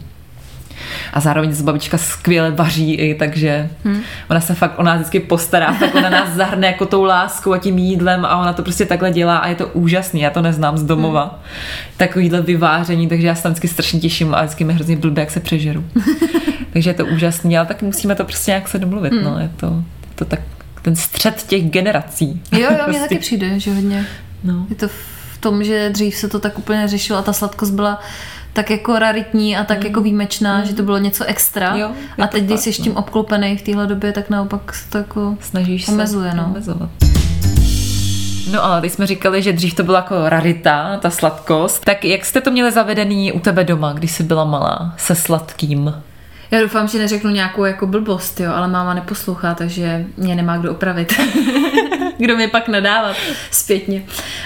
a 1.13 1.21
zároveň 1.21 1.53
z 1.53 1.63
babička 1.63 1.99
skvěle 1.99 2.51
vaří 2.51 2.95
i, 2.95 3.15
takže 3.15 3.71
hmm. 3.85 4.01
ona 4.31 4.41
se 4.41 4.55
fakt 4.55 4.79
o 4.79 4.83
nás 4.83 4.97
vždycky 4.97 5.21
postará, 5.21 5.77
tak 5.81 5.95
ona 5.95 6.09
nás 6.09 6.31
zahrne 6.31 6.67
jako 6.67 6.87
tou 6.87 7.05
láskou 7.05 7.53
a 7.53 7.59
tím 7.59 7.79
jídlem 7.79 8.25
a 8.25 8.37
ona 8.37 8.53
to 8.53 8.63
prostě 8.63 8.87
takhle 8.87 9.11
dělá 9.11 9.37
a 9.37 9.49
je 9.49 9.55
to 9.55 9.69
úžasný, 9.69 10.21
já 10.21 10.31
to 10.31 10.43
neznám 10.43 10.79
z 10.79 10.83
domova. 10.83 11.23
Hmm. 11.23 11.53
Takovýhle 11.97 12.43
vyváření, 12.43 13.09
takže 13.09 13.27
já 13.27 13.35
se 13.35 13.43
tam 13.43 13.53
vždycky 13.53 13.69
strašně 13.69 14.01
těším 14.01 14.35
a 14.35 14.43
vždycky 14.43 14.65
mi 14.65 14.73
hrozně 14.73 14.97
blbě, 14.97 15.21
jak 15.23 15.31
se 15.31 15.41
přežeru. 15.41 15.85
takže 16.73 16.91
je 16.91 16.95
to 16.95 17.07
úžasný, 17.07 17.59
ale 17.59 17.67
tak 17.67 17.83
musíme 17.83 18.15
to 18.15 18.25
prostě 18.25 18.51
nějak 18.51 18.69
se 18.69 18.79
domluvit, 18.79 19.13
hmm. 19.13 19.25
no, 19.25 19.39
je 19.39 19.51
to, 19.57 19.83
to 20.15 20.25
tak 20.25 20.41
ten 20.83 20.97
střed 20.97 21.43
těch 21.43 21.71
generací. 21.71 22.43
Jo, 22.53 22.61
jo, 22.61 22.69
prostě. 22.69 22.91
mně 22.91 23.01
taky 23.01 23.19
přijde, 23.19 23.61
že 23.61 23.75
hodně. 23.75 24.07
No. 24.45 24.67
Je 24.71 24.77
to 24.77 24.89
v 24.89 25.39
tom, 25.41 25.65
že 25.65 25.91
dřív 25.91 26.17
se 26.17 26.29
to 26.29 26.41
tak 26.41 26.59
úplně 26.59 26.89
řešilo 26.89 27.19
a 27.19 27.23
ta 27.23 27.33
sladkost 27.33 27.73
byla 27.73 28.01
tak 28.55 28.71
jako 28.71 28.99
raritní 28.99 29.57
a 29.57 29.65
tak 29.65 29.79
mm. 29.79 29.87
jako 29.87 30.01
výjimečná, 30.01 30.59
mm. 30.59 30.67
že 30.67 30.75
to 30.75 30.83
bylo 30.83 30.99
něco 30.99 31.25
extra. 31.25 31.77
Jo, 31.77 31.91
a 32.23 32.27
teď, 32.27 32.45
když 32.45 32.61
jsi 32.61 32.73
s 32.73 32.79
tím 32.79 32.95
no. 32.95 33.01
obklopený 33.01 33.57
v 33.57 33.63
téhle 33.63 33.87
době, 33.87 34.13
tak 34.13 34.31
naopak 34.31 34.75
se 34.75 34.91
to 34.91 34.99
jako 34.99 35.37
Snažíš 35.41 35.89
omezuje. 35.89 36.31
Se 36.31 36.37
no. 36.37 36.45
omezovat. 36.45 36.89
No 38.53 38.65
ale 38.65 38.81
teď 38.81 38.93
jsme 38.93 39.07
říkali, 39.07 39.43
že 39.43 39.53
dřív 39.53 39.75
to 39.75 39.83
byla 39.83 39.99
jako 39.99 40.29
rarita, 40.29 40.99
ta 41.03 41.11
sladkost. 41.11 41.85
Tak 41.85 42.05
jak 42.05 42.25
jste 42.25 42.41
to 42.41 42.51
měli 42.51 42.73
zavedený 42.73 43.33
u 43.33 43.41
tebe 43.41 43.65
doma, 43.65 43.93
když 43.93 44.11
jsi 44.11 44.23
byla 44.23 44.45
malá, 44.45 44.95
se 44.97 45.15
sladkým? 45.15 45.95
Já 46.55 46.61
doufám, 46.61 46.89
že 46.89 46.99
neřeknu 46.99 47.31
nějakou 47.31 47.65
jako 47.65 47.87
blbost, 47.87 48.41
jo, 48.41 48.53
ale 48.55 48.69
máma 48.69 48.95
neposlouchá, 48.95 49.55
takže 49.55 50.05
mě 50.17 50.35
nemá 50.35 50.57
kdo 50.57 50.71
opravit. 50.71 51.13
kdo 52.19 52.37
mě 52.37 52.49
pak 52.49 52.69
nadávat 52.69 53.17
zpětně. 53.51 54.03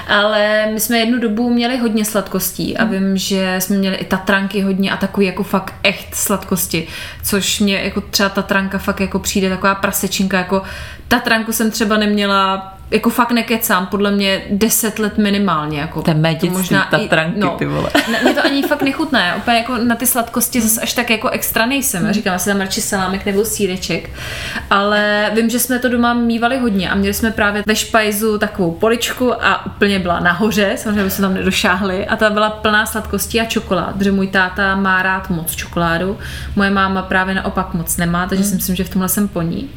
Ale 0.09 0.69
my 0.73 0.81
jsme 0.81 0.99
jednu 0.99 1.19
dobu 1.19 1.51
měli 1.51 1.77
hodně 1.77 2.05
sladkostí 2.05 2.77
a 2.77 2.85
vím, 2.85 3.17
že 3.17 3.57
jsme 3.59 3.77
měli 3.77 3.97
i 3.97 4.05
tatranky 4.05 4.61
hodně 4.61 4.91
a 4.91 4.97
takový 4.97 5.27
jako 5.27 5.43
fakt 5.43 5.75
echt 5.83 6.15
sladkosti, 6.15 6.87
což 7.25 7.61
mě 7.61 7.81
jako 7.81 8.01
třeba 8.01 8.29
tatranka 8.29 8.79
fakt 8.79 9.01
jako 9.01 9.19
přijde 9.19 9.49
taková 9.49 9.75
prasečinka, 9.75 10.39
jako 10.39 10.63
tatranku 11.09 11.53
jsem 11.53 11.71
třeba 11.71 11.97
neměla 11.97 12.78
jako 12.91 13.11
fakt 13.11 13.31
nekecám, 13.31 13.87
podle 13.87 14.11
mě 14.11 14.43
10 14.51 14.99
let 14.99 15.19
minimálně. 15.19 15.81
Jako, 15.81 16.03
to 16.03 16.13
dětství, 16.13 16.51
možná 16.51 16.89
tatranky, 16.91 17.41
no, 17.41 17.51
ty 17.51 17.67
vole. 17.67 17.91
Mě 18.23 18.35
to 18.35 18.45
ani 18.45 18.63
fakt 18.63 18.83
nechutné, 18.83 19.35
úplně 19.37 19.57
jako 19.57 19.77
na 19.77 19.95
ty 19.95 20.07
sladkosti 20.07 20.61
zase 20.61 20.81
až 20.81 20.93
tak 20.93 21.11
jako 21.11 21.29
extra 21.29 21.67
nejsem. 21.67 22.05
Mm. 22.05 22.13
Říkám, 22.13 22.39
si 22.39 22.51
tam 22.51 22.61
radši 22.61 22.81
salámek 22.81 23.27
nebo 23.27 23.45
síreček, 23.45 24.11
ale 24.71 25.31
vím, 25.35 25.51
že 25.51 25.59
jsme 25.59 25.79
to 25.79 25.89
doma 25.89 26.15
mývali 26.15 26.59
hodně 26.59 26.91
a 26.91 26.95
měli 26.95 27.15
jsme 27.15 27.31
právě 27.31 27.63
ve 27.67 27.77
špajzu 27.77 28.39
takovou 28.39 28.71
poličku 28.73 29.45
a 29.45 29.67
úplně 29.67 29.99
byla 29.99 30.21
nahoře, 30.21 30.73
samozřejmě 30.77 31.11
jsme 31.11 31.23
tam 31.23 31.35
nedošáhli 31.35 32.07
a 32.07 32.17
ta 32.17 32.31
byla 32.31 32.51
plná 32.51 32.87
sladkostí 32.87 33.41
a 33.41 33.45
čokolád, 33.45 33.95
protože 33.97 34.13
můj 34.13 34.29
táta 34.29 34.77
má 34.77 35.03
rád 35.03 35.31
moc 35.31 35.55
čokoládu, 35.55 36.19
moje 36.57 36.71
máma 36.71 37.03
právě 37.03 37.35
naopak 37.35 37.75
moc 37.75 37.97
nemá, 37.97 38.27
takže 38.27 38.45
mm. 38.45 38.51
si 38.51 38.55
myslím, 38.55 38.77
že 38.77 38.85
v 38.85 38.91
tomhle 38.91 39.09
jsem 39.09 39.29
po 39.29 39.43
ní. 39.43 39.71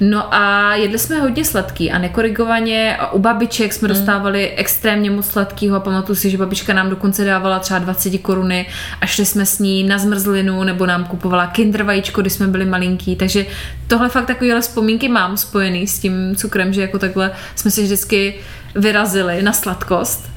No 0.00 0.34
a 0.34 0.74
jedli 0.74 0.98
jsme 0.98 1.20
hodně 1.20 1.44
sladký 1.44 1.90
a 1.90 1.98
nekorigovaně. 1.98 2.96
A 2.96 3.12
u 3.12 3.18
babiček 3.18 3.72
jsme 3.72 3.88
hmm. 3.88 3.96
dostávali 3.96 4.50
extrémně 4.50 5.10
moc 5.10 5.26
sladkýho. 5.26 5.76
A 5.76 5.80
pamatuju 5.80 6.16
si, 6.16 6.30
že 6.30 6.38
babička 6.38 6.72
nám 6.72 6.90
dokonce 6.90 7.24
dávala 7.24 7.58
třeba 7.58 7.78
20 7.78 8.18
koruny 8.18 8.66
a 9.00 9.06
šli 9.06 9.24
jsme 9.24 9.46
s 9.46 9.58
ní 9.58 9.84
na 9.84 9.98
zmrzlinu 9.98 10.64
nebo 10.64 10.86
nám 10.86 11.04
kupovala 11.04 11.46
kinder 11.46 11.82
vajíčko, 11.82 12.20
když 12.20 12.32
jsme 12.32 12.46
byli 12.46 12.64
malinký, 12.64 13.16
takže 13.16 13.46
tohle 13.86 14.08
fakt 14.08 14.26
takovéhle 14.26 14.60
vzpomínky 14.60 15.08
mám 15.08 15.36
spojený 15.36 15.86
s 15.86 15.98
tím 15.98 16.36
cukrem, 16.36 16.72
že 16.72 16.80
jako 16.80 16.98
takhle 16.98 17.30
jsme 17.54 17.70
si 17.70 17.82
vždycky 17.82 18.34
vyrazili 18.76 19.42
na 19.42 19.52
sladkost. 19.52 20.30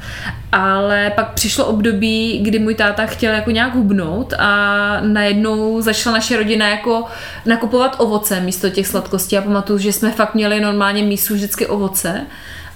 Ale 0.51 1.11
pak 1.15 1.33
přišlo 1.33 1.65
období, 1.65 2.39
kdy 2.43 2.59
můj 2.59 2.75
táta 2.75 3.05
chtěl 3.05 3.33
jako 3.33 3.51
nějak 3.51 3.75
hubnout 3.75 4.33
a 4.39 5.01
najednou 5.01 5.81
začala 5.81 6.13
naše 6.13 6.37
rodina 6.37 6.67
jako 6.67 7.05
nakupovat 7.45 7.95
ovoce 7.97 8.39
místo 8.39 8.69
těch 8.69 8.87
sladkostí. 8.87 9.37
A 9.37 9.41
pamatuju, 9.41 9.79
že 9.79 9.93
jsme 9.93 10.11
fakt 10.11 10.35
měli 10.35 10.59
normálně 10.59 11.03
mísu 11.03 11.33
vždycky 11.33 11.67
ovoce 11.67 12.21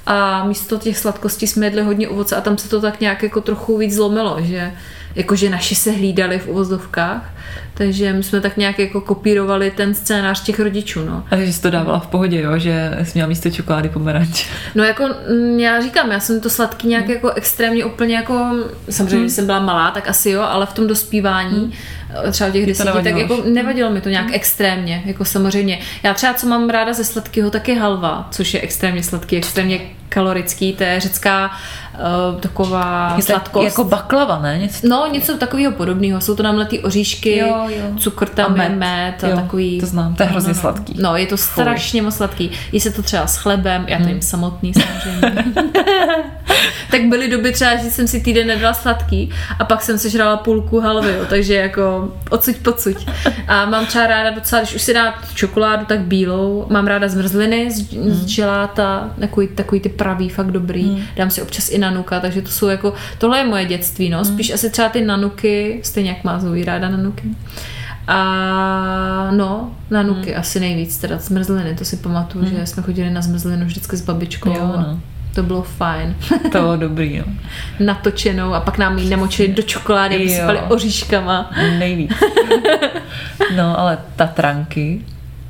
a 0.06 0.46
místo 0.46 0.78
těch 0.78 0.98
sladkostí 0.98 1.48
jsme 1.48 1.66
jedli 1.66 1.82
hodně 1.82 2.10
ovoce 2.10 2.36
a 2.36 2.42
tam 2.42 2.58
se 2.58 2.70
to 2.70 2.82
tak 2.82 3.00
nějak 3.00 3.24
jako 3.24 3.42
trochu 3.42 3.78
víc 3.78 3.94
zlomilo, 3.94 4.38
že 4.42 4.72
jakože 5.16 5.50
naši 5.50 5.76
se 5.76 5.92
hlídali 5.92 6.40
v 6.40 6.48
uvozovkách, 6.48 7.34
takže 7.74 8.14
my 8.14 8.24
jsme 8.24 8.42
tak 8.42 8.58
nějak 8.58 8.80
jako 8.80 9.02
kopírovali 9.02 9.72
ten 9.72 9.94
scénář 9.94 10.44
těch 10.44 10.60
rodičů, 10.60 11.06
no. 11.06 11.24
A 11.32 11.36
že 11.38 11.54
jsi 11.54 11.62
to 11.62 11.70
dávala 11.70 12.00
v 12.00 12.08
pohodě, 12.08 12.42
jo, 12.42 12.58
že 12.58 12.98
jsi 13.04 13.12
měla 13.14 13.30
místo 13.30 13.50
čokolády 13.50 13.90
pomeranč. 13.90 14.48
No 14.76 14.84
jako 14.84 15.04
mm, 15.30 15.60
já 15.60 15.82
říkám, 15.82 16.12
já 16.12 16.20
jsem 16.20 16.42
to 16.42 16.50
sladký 16.50 16.88
nějak 16.88 17.06
hmm. 17.06 17.14
jako 17.14 17.32
extrémně 17.32 17.86
úplně 17.86 18.16
jako, 18.16 18.56
samozřejmě, 18.90 19.20
hmm. 19.20 19.30
jsem 19.30 19.46
byla 19.46 19.60
malá, 19.60 19.92
tak 19.92 20.10
asi 20.10 20.30
jo, 20.30 20.42
ale 20.42 20.66
v 20.66 20.74
tom 20.74 20.88
dospívání 20.88 21.60
hmm 21.60 21.72
třeba 22.32 22.50
těch 22.50 22.66
deseti, 22.66 23.04
tak 23.04 23.18
jako 23.18 23.44
nevadilo 23.46 23.92
mi 23.92 24.02
to 24.02 24.10
nějak 24.10 24.26
hmm. 24.26 24.36
extrémně, 24.36 25.04
jako 25.06 25.26
samozřejmě. 25.26 25.80
Já 26.04 26.14
třeba, 26.14 26.34
co 26.34 26.48
mám 26.48 26.70
ráda 26.70 26.94
ze 26.94 27.04
sladkého, 27.04 27.50
tak 27.50 27.68
je 27.68 27.80
halva, 27.80 28.28
což 28.32 28.54
je 28.54 28.62
extrémně 28.62 29.04
sladký, 29.04 29.38
extrémně 29.38 29.80
kalorický, 30.14 30.74
to 30.74 30.84
je 30.84 31.00
řecká 31.00 31.52
uh, 31.94 32.40
taková 32.40 33.14
je 33.16 33.24
sladkost. 33.24 33.66
Jako 33.66 33.84
baklava, 33.84 34.40
ne? 34.40 34.58
Něco 34.58 34.88
no, 34.88 35.08
něco 35.12 35.38
takového 35.38 35.72
podobného. 35.72 36.22
Jsou 36.22 36.36
to 36.36 36.44
namletý 36.44 36.80
oříšky, 36.80 37.38
jo, 37.38 37.68
jo. 37.68 37.86
cukr 37.98 38.30
tam 38.30 38.52
a 38.52 38.56
med, 38.56 38.78
med 38.78 39.24
a 39.24 39.28
jo, 39.28 39.36
takový. 39.36 39.80
To 39.80 39.86
znám, 39.86 40.16
to 40.16 40.24
je 40.24 40.30
hrozně 40.30 40.50
no, 40.50 40.56
no. 40.56 40.62
sladký. 40.62 40.94
No, 41.02 41.18
je 41.18 41.28
to 41.28 41.38
strašně 41.38 42.02
moc 42.02 42.16
sladký. 42.16 42.52
Jí 42.72 42.80
se 42.80 42.92
to 42.92 43.02
třeba 43.02 43.28
s 43.28 43.38
chlebem, 43.38 43.86
já 43.88 43.98
to 43.98 44.04
jim 44.04 44.12
hmm. 44.12 44.22
samotný 44.22 44.74
samozřejmě. 44.74 45.46
tak 46.92 47.06
byly 47.06 47.28
doby 47.28 47.52
třeba, 47.52 47.76
že 47.76 47.92
jsem 47.92 48.08
si 48.08 48.20
týden 48.22 48.48
nedala 48.48 48.74
sladký 48.74 49.30
a 49.60 49.66
pak 49.66 49.82
jsem 49.82 49.98
sežrala 49.98 50.38
půlku 50.38 50.80
halvy, 50.80 51.14
jo, 51.14 51.26
takže 51.30 51.54
jako 51.54 52.14
odsuť 52.30 52.58
pocuť. 52.58 53.08
A 53.48 53.66
mám 53.66 53.86
třeba 53.86 54.08
ráda 54.08 54.30
docela, 54.30 54.62
když 54.62 54.76
už 54.76 54.82
si 54.82 54.94
dát 54.94 55.14
čokoládu, 55.34 55.86
tak 55.86 56.00
bílou. 56.00 56.68
Mám 56.70 56.88
ráda 56.88 57.08
zmrzliny 57.08 57.72
z, 57.72 57.94
hmm. 57.94 58.14
z 58.14 58.26
želáta, 58.26 59.10
takový, 59.20 59.48
takový 59.48 59.82
ty 59.82 59.90
pravý, 60.04 60.30
fakt 60.30 60.52
dobrý. 60.52 60.84
Hmm. 60.84 61.02
Dám 61.16 61.30
si 61.30 61.42
občas 61.42 61.70
i 61.70 61.78
nanuka, 61.78 62.20
takže 62.20 62.42
to 62.42 62.50
jsou 62.50 62.68
jako, 62.68 62.94
tohle 63.18 63.38
je 63.38 63.48
moje 63.48 63.66
dětství, 63.66 64.10
no. 64.10 64.26
Spíš 64.26 64.48
hmm. 64.48 64.56
asi 64.56 64.70
třeba 64.70 64.90
ty 64.90 65.06
nanuky, 65.06 65.80
stejně 65.84 66.10
jak 66.10 66.24
má 66.24 66.40
Zoe 66.40 66.66
ráda 66.66 66.90
nanuky. 66.90 67.24
A 68.08 69.30
no, 69.32 69.72
nanuky 69.92 70.32
hmm. 70.32 70.40
asi 70.40 70.60
nejvíc, 70.60 70.98
teda 70.98 71.18
zmrzliny, 71.18 71.76
to 71.76 71.86
si 71.86 71.98
pamatuju, 71.98 72.46
hmm. 72.46 72.56
že 72.56 72.66
jsme 72.66 72.84
chodili 72.84 73.10
na 73.10 73.22
zmrzlinu 73.22 73.66
vždycky 73.66 73.98
s 73.98 74.02
babičkou. 74.02 74.50
Jo, 74.50 74.74
no. 74.78 75.00
To 75.36 75.44
bylo 75.44 75.62
fajn. 75.62 76.16
To 76.52 76.60
bylo 76.60 76.78
dobrý, 76.78 77.16
jo. 77.16 77.24
Natočenou 77.80 78.54
a 78.54 78.60
pak 78.60 78.78
nám 78.78 78.98
ji 78.98 79.10
nemočili 79.10 79.54
do 79.54 79.64
čokolády, 79.64 80.16
aby 80.16 80.30
sypali 80.30 80.60
oříškama. 80.70 81.52
Nejvíc. 81.80 82.12
No, 83.56 83.80
ale 83.80 83.98
tatranky, 84.16 85.02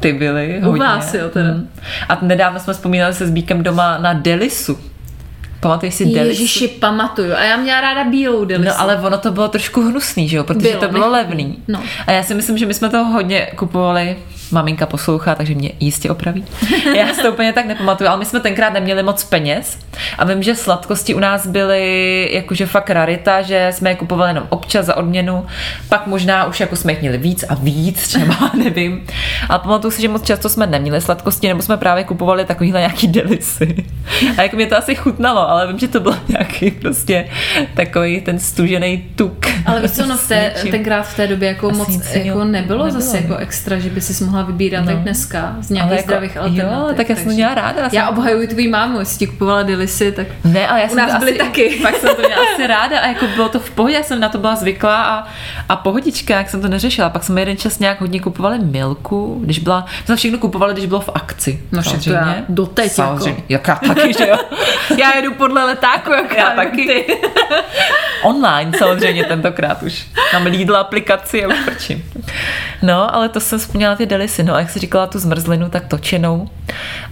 ty 0.04 0.14
byly 0.14 0.60
hodně. 0.64 0.86
U 0.86 0.88
vás, 0.88 1.14
jo, 1.14 1.30
teda. 1.30 1.50
Hmm. 1.50 1.70
A 2.10 2.18
nedávno 2.22 2.60
jsme 2.60 2.74
vzpomínali 2.74 3.14
se 3.14 3.28
s 3.28 3.32
Bíkem 3.32 3.64
doma 3.64 3.98
na 3.98 4.14
Delisu. 4.14 4.80
Pamatuješ 5.60 5.94
si 5.94 6.06
Delisu? 6.06 6.42
Ježiši, 6.42 6.68
pamatuju. 6.68 7.34
A 7.34 7.44
já 7.44 7.58
měla 7.58 7.82
ráda 7.82 8.04
bílou 8.04 8.46
Delisu. 8.46 8.70
No 8.70 8.82
ale 8.82 8.98
ono 8.98 9.18
to 9.18 9.32
bylo 9.32 9.48
trošku 9.48 9.82
hnusný, 9.82 10.30
že 10.30 10.38
jo? 10.38 10.44
Protože 10.44 10.70
bylo, 10.70 10.82
to 10.82 10.88
bylo 10.88 11.10
levný. 11.10 11.58
No. 11.68 11.84
A 12.08 12.12
já 12.12 12.24
si 12.24 12.34
myslím, 12.34 12.58
že 12.58 12.66
my 12.66 12.74
jsme 12.74 12.90
to 12.90 13.04
hodně 13.04 13.48
kupovali 13.56 14.18
maminka 14.54 14.86
poslouchá, 14.86 15.36
takže 15.36 15.56
mě 15.56 15.72
jistě 15.80 16.10
opraví. 16.10 16.46
Já 16.96 17.14
si 17.14 17.22
to 17.22 17.32
úplně 17.32 17.54
tak 17.54 17.66
nepamatuju, 17.66 18.10
ale 18.10 18.20
my 18.20 18.26
jsme 18.26 18.40
tenkrát 18.40 18.74
neměli 18.74 19.04
moc 19.04 19.24
peněz 19.24 19.78
a 20.18 20.26
vím, 20.26 20.44
že 20.44 20.56
sladkosti 20.56 21.16
u 21.16 21.20
nás 21.20 21.48
byly 21.48 22.30
jakože 22.32 22.66
fakt 22.66 22.90
rarita, 22.90 23.42
že 23.42 23.70
jsme 23.72 23.90
je 23.90 23.96
kupovali 23.96 24.30
jenom 24.30 24.44
občas 24.50 24.86
za 24.86 24.98
odměnu, 24.98 25.46
pak 25.90 26.08
možná 26.08 26.46
už 26.46 26.60
jako 26.60 26.76
jsme 26.76 26.92
jich 26.92 27.02
měli 27.02 27.18
víc 27.18 27.44
a 27.50 27.56
víc, 27.56 28.08
třeba 28.08 28.52
nevím. 28.64 29.06
Ale 29.50 29.60
pamatuju 29.60 29.92
si, 29.92 30.02
že 30.02 30.08
moc 30.08 30.26
často 30.26 30.50
jsme 30.50 30.68
neměli 30.68 31.02
sladkosti, 31.02 31.48
nebo 31.48 31.62
jsme 31.62 31.78
právě 31.78 32.04
kupovali 32.04 32.46
takovýhle 32.46 32.80
nějaký 32.80 33.08
delisy. 33.08 33.86
A 34.38 34.42
jak 34.42 34.54
mě 34.54 34.68
to 34.68 34.78
asi 34.78 34.96
chutnalo, 34.96 35.50
ale 35.50 35.68
vím, 35.68 35.80
že 35.80 35.88
to 35.88 36.00
byl 36.00 36.18
nějaký 36.28 36.72
prostě 36.72 37.30
takový 37.74 38.22
ten 38.22 38.40
stužený 38.40 38.98
tuk. 39.16 39.46
Ale 39.66 39.82
víš 39.82 39.92
co, 39.92 40.06
no 40.06 40.18
v 40.18 40.28
té, 40.28 40.54
tenkrát 40.72 41.04
v 41.04 41.16
té 41.16 41.28
době 41.28 41.48
jako 41.48 41.70
Asi 41.70 41.78
moc 41.78 41.90
jako 42.14 42.44
nebylo, 42.44 42.46
nebylo, 42.46 42.92
zase 42.92 43.18
jako 43.18 43.34
no. 43.34 43.38
extra, 43.38 43.80
že 43.80 43.90
by 43.90 44.02
si 44.02 44.24
mohla 44.24 44.43
vybírat 44.44 44.82
No. 44.82 44.88
tak 44.92 44.96
dneska 44.98 45.56
z 45.60 45.70
nějakých 45.70 45.92
Ale 45.92 45.96
jako- 45.98 46.08
zdravých 46.08 46.36
jo, 46.36 46.42
alternativ. 46.42 46.98
tak 46.98 47.10
já 47.10 47.16
jsem 47.16 47.26
to 47.26 47.32
měla 47.32 47.56
ráda, 47.56 47.82
já 47.82 47.90
Já 47.92 48.10
obhajuji 48.10 48.48
tvůj 48.48 48.68
mámu, 48.68 49.00
jestli 49.00 49.18
ti 49.18 49.28
kupovala 49.28 49.64
delisy, 49.64 50.12
tak 50.12 50.28
Ne, 50.44 50.68
ale 50.68 50.80
já 50.80 50.86
U 50.86 50.90
jsem 50.90 50.98
nás 50.98 51.12
to 51.12 51.20
byly 51.20 51.32
asi, 51.32 51.40
taky. 51.40 51.70
Fakt 51.82 51.96
jsem 51.98 52.16
to 52.16 52.22
měla 52.22 52.42
asi 52.54 52.68
ráda 52.68 53.00
a 53.00 53.08
jako 53.08 53.28
bylo 53.28 53.50
to 53.50 53.60
v 53.60 53.70
pohodě, 53.72 53.96
já 53.96 54.04
jsem 54.04 54.20
na 54.20 54.30
to 54.30 54.38
byla 54.38 54.56
zvyklá 54.56 55.04
a, 55.04 55.28
a 55.70 55.76
pohodička, 55.76 56.38
jak 56.38 56.50
jsem 56.50 56.62
to 56.62 56.68
neřešila. 56.68 57.10
Pak 57.10 57.24
jsme 57.24 57.42
jeden 57.42 57.58
čas 57.58 57.80
nějak 57.80 58.02
hodně 58.02 58.20
kupovali 58.20 58.60
milku, 58.60 59.40
když 59.44 59.60
byla, 59.60 59.86
jsme 60.06 60.16
všechno 60.16 60.38
kupovali, 60.38 60.74
když 60.74 60.86
bylo 60.86 61.00
v 61.02 61.10
akci. 61.14 61.62
No 61.72 61.84
to 61.84 62.10
já 62.12 62.36
doteď 62.50 62.92
Samozřejmě. 62.92 63.44
Jako. 63.50 63.72
Já 63.72 63.94
taky, 63.94 64.14
že 64.14 64.28
jo. 64.28 64.38
já 64.98 65.16
jedu 65.16 65.34
podle 65.34 65.64
letáku, 65.64 66.12
jak 66.12 66.38
Já 66.38 66.50
taky. 66.50 67.06
Online 68.24 68.72
samozřejmě 68.78 69.24
tentokrát 69.24 69.84
už. 69.84 70.06
Mám 70.34 70.46
Lidl 70.46 70.76
aplikaci 70.78 71.46
a 71.46 71.48
už 71.48 71.56
prčím. 71.66 72.04
No, 72.82 73.16
ale 73.16 73.30
to 73.30 73.40
jsem 73.40 73.60
vzpomněla 73.60 73.96
ty 73.96 74.06
delisy. 74.24 74.44
No 74.44 74.56
a 74.56 74.60
jak 74.60 74.70
jsi 74.70 74.80
říkala 74.80 75.08
tu 75.08 75.20
zmrzlinu, 75.20 75.70
tak 75.70 75.88
točenou. 75.88 76.50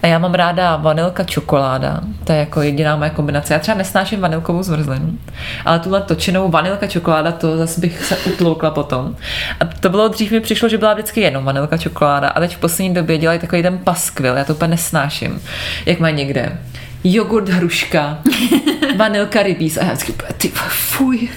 A 0.02 0.06
já 0.06 0.18
mám 0.18 0.34
ráda 0.34 0.76
vanilka 0.76 1.24
čokoláda. 1.24 2.00
To 2.24 2.32
je 2.32 2.38
jako 2.38 2.62
jediná 2.62 2.96
moje 2.96 3.10
kombinace. 3.10 3.54
Já 3.54 3.60
třeba 3.60 3.78
nesnáším 3.78 4.20
vanilkovou 4.20 4.62
zmrzlinu, 4.62 5.18
ale 5.64 5.78
tuhle 5.78 6.02
točenou 6.02 6.48
vanilka 6.48 6.86
čokoláda, 6.86 7.32
to 7.32 7.56
zase 7.56 7.80
bych 7.80 8.04
se 8.04 8.16
utloukla 8.16 8.70
potom. 8.70 9.16
A 9.60 9.64
to 9.64 9.88
bylo 9.88 10.08
dřív 10.08 10.30
mi 10.30 10.40
přišlo, 10.40 10.68
že 10.68 10.78
byla 10.78 10.94
vždycky 10.94 11.20
jenom 11.20 11.44
vanilka 11.44 11.76
čokoláda 11.76 12.28
a 12.28 12.40
teď 12.40 12.56
v 12.56 12.60
poslední 12.60 12.94
době 12.94 13.18
dělají 13.18 13.38
takový 13.38 13.62
ten 13.62 13.78
paskvil. 13.78 14.36
Já 14.36 14.44
to 14.44 14.54
úplně 14.54 14.70
nesnáším. 14.70 15.42
Jak 15.86 16.00
mají 16.00 16.14
někde 16.14 16.58
jogurt 17.04 17.48
hruška, 17.48 18.18
vanilka 18.96 19.42
rybíz 19.42 19.76
a 19.76 19.84
já 19.84 19.92
vždycky 19.92 20.12
úplně, 20.12 20.32
ty 20.36 20.48
fuj. 20.68 21.28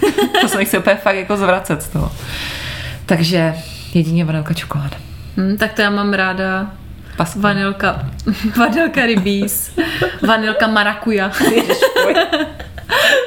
to 0.41 0.47
se 0.47 0.57
nechci 0.57 0.77
úplně 0.77 0.95
fakt 0.95 1.15
jako 1.15 1.37
zvracet 1.37 1.81
z 1.81 1.87
toho. 1.87 2.11
Takže 3.05 3.53
jedině 3.93 4.25
vanilka 4.25 4.53
čokoláda. 4.53 5.04
Hm, 5.37 5.57
tak 5.57 5.73
to 5.73 5.81
já 5.81 5.89
mám 5.89 6.13
ráda 6.13 6.71
Paskvil. 7.17 7.41
vanilka, 7.41 8.09
vanilka 8.57 9.05
rybíz, 9.05 9.71
vanilka 10.27 10.67
marakuja. 10.67 11.31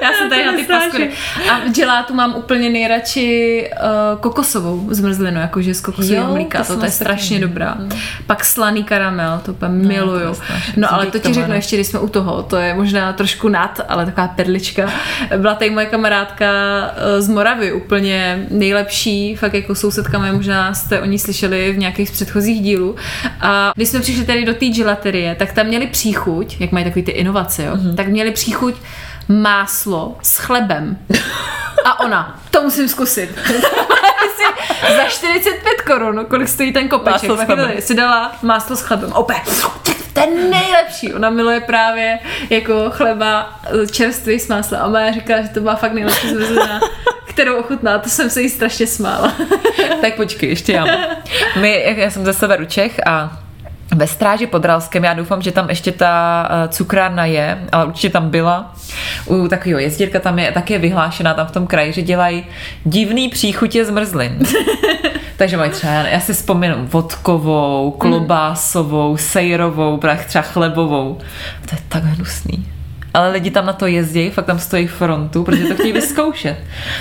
Já 0.03 0.13
jsem 0.13 0.31
tady 0.31 0.47
na 0.47 0.53
ty 0.53 0.65
paskvily. 0.65 1.11
A 1.51 1.59
v 1.69 1.73
gelátu 1.75 2.15
mám 2.15 2.35
úplně 2.37 2.71
nejradši 2.71 3.71
uh, 4.15 4.21
kokosovou 4.21 4.87
zmrzlinu, 4.91 5.41
jakože 5.41 5.75
z 5.75 5.81
kokosového 5.81 6.33
mlíka. 6.33 6.65
to 6.65 6.73
To, 6.73 6.79
to 6.79 6.85
je 6.85 6.91
strašně 6.91 7.41
dobrá. 7.41 7.77
Pak 8.27 8.45
slaný 8.45 8.85
karamel, 8.85 9.41
to 9.45 9.53
úplně 9.53 9.73
miluju. 9.89 10.29
nesnáším. 10.29 10.75
No 10.77 10.95
ale 10.95 11.07
to 11.07 11.19
ti 11.19 11.33
řeknu 11.35 11.49
no. 11.51 11.55
ještě, 11.55 11.77
když 11.77 11.87
jsme 11.87 11.99
u 12.01 12.09
toho, 12.09 12.43
to 12.43 12.57
je 12.57 12.75
možná 12.75 13.13
trošku 13.13 13.49
nad, 13.49 13.81
ale 13.89 14.05
taková 14.07 14.29
perlička. 14.29 14.93
Byla 15.37 15.55
tady 15.55 15.71
moje 15.71 15.87
kamarádka 15.87 16.47
eh, 16.97 17.23
z 17.23 17.29
Moravy, 17.29 17.73
úplně 17.73 18.47
nejlepší, 18.51 19.37
fakt 19.37 19.55
jako 19.55 19.75
sousedka 19.75 20.19
moje, 20.19 20.33
možná 20.33 20.75
jste 20.75 21.01
o 21.01 21.05
ní 21.05 21.19
slyšeli 21.19 21.73
v 21.73 21.79
nějakých 21.79 22.09
z 22.09 22.13
předchozích 22.13 22.61
dílů. 22.61 22.97
A 23.41 23.73
když 23.77 23.89
jsme 23.89 24.01
přišli 24.01 24.25
tady 24.25 24.45
do 24.45 24.55
té 24.55 24.67
gelaterie, 24.67 25.35
tak 25.35 25.53
tam 25.53 25.67
měli 25.67 25.87
příchuť, 25.87 26.61
jak 26.61 26.73
mají 26.73 26.85
takový 26.85 27.03
ty 27.03 27.11
inovace, 27.11 27.63
jo, 27.65 27.73
Mhm. 27.75 27.97
tak 27.97 28.09
měli 28.09 28.31
příchuť 28.31 28.75
máslo 29.29 30.17
s 30.23 30.39
chlebem. 30.39 30.99
A 31.85 32.01
ona, 32.01 32.41
to 32.51 32.63
musím 32.63 32.89
zkusit. 32.89 33.31
Za 34.97 35.05
45 35.09 35.83
korun, 35.87 36.27
kolik 36.29 36.49
stojí 36.49 36.73
ten 36.73 36.89
kopeček. 36.89 37.31
Máslo 37.31 37.81
si 37.81 37.95
dala 37.95 38.33
máslo 38.43 38.77
s 38.77 38.81
chlebem. 38.81 39.13
Opět, 39.13 39.43
to 40.13 40.21
je 40.21 40.51
nejlepší. 40.51 41.15
Ona 41.15 41.31
miluje 41.31 41.61
právě 41.61 42.19
jako 42.51 42.91
chleba 42.91 43.61
eh, 43.83 43.87
čerstvý 43.87 44.41
s 44.41 44.49
máslem. 44.49 44.81
A 44.83 44.89
Maja 44.89 45.13
říkala, 45.13 45.43
že 45.43 45.49
to 45.49 45.61
byla 45.61 45.77
fakt 45.77 45.93
nejlepší 45.93 46.29
zmrzlina, 46.29 46.81
kterou 47.25 47.57
ochutná. 47.57 47.99
To 47.99 48.09
jsem 48.09 48.31
se 48.31 48.43
jí 48.43 48.51
strašně 48.51 48.87
smála. 48.87 49.33
tak 50.01 50.15
počkej, 50.17 50.49
ještě 50.49 50.73
já. 50.73 50.87
My, 51.61 51.95
já 51.97 52.11
jsem 52.11 52.25
ze 52.25 52.33
severu 52.33 52.65
Čech 52.65 53.01
a 53.07 53.39
ve 53.95 54.07
stráži 54.07 54.47
pod 54.47 54.65
Ralskem, 54.65 55.05
já 55.05 55.15
doufám, 55.15 55.43
že 55.43 55.53
tam 55.53 55.69
ještě 55.69 55.93
ta 55.93 56.49
eh, 56.51 56.69
cukrárna 56.69 57.25
je, 57.25 57.59
ale 57.73 57.87
určitě 57.87 58.11
tam 58.11 58.31
byla. 58.31 58.75
U 59.27 59.49
takového 59.49 59.81
jezdírka 59.81 60.21
tam 60.21 60.39
je 60.39 60.53
taky 60.53 60.73
je 60.73 60.79
vyhlášená 60.79 61.35
tam 61.35 61.47
v 61.47 61.53
tom 61.53 61.67
kraji, 61.67 61.93
že 61.93 62.03
dělají 62.03 62.47
divný 62.85 63.29
příchutě 63.29 63.85
zmrzlin. 63.85 64.39
Takže 65.37 65.57
mají 65.57 65.71
třeba, 65.71 65.93
já 65.93 66.21
si 66.21 66.35
vzpomínám, 66.35 66.87
vodkovou, 66.87 67.91
klobásovou, 67.91 69.17
sejrovou, 69.17 70.01
třeba 70.27 70.43
chlebovou. 70.43 71.19
To 71.69 71.75
je 71.75 71.79
tak 71.89 72.05
hnusný. 72.05 72.78
Ale 73.19 73.31
lidi 73.31 73.51
tam 73.51 73.67
na 73.67 73.73
to 73.73 73.87
jezdí, 73.87 74.31
fakt 74.31 74.45
tam 74.45 74.59
stojí 74.59 74.87
frontu, 74.87 75.45
protože 75.45 75.65
to 75.65 75.75
chtějí 75.75 75.93
vyzkoušet. 75.93 76.57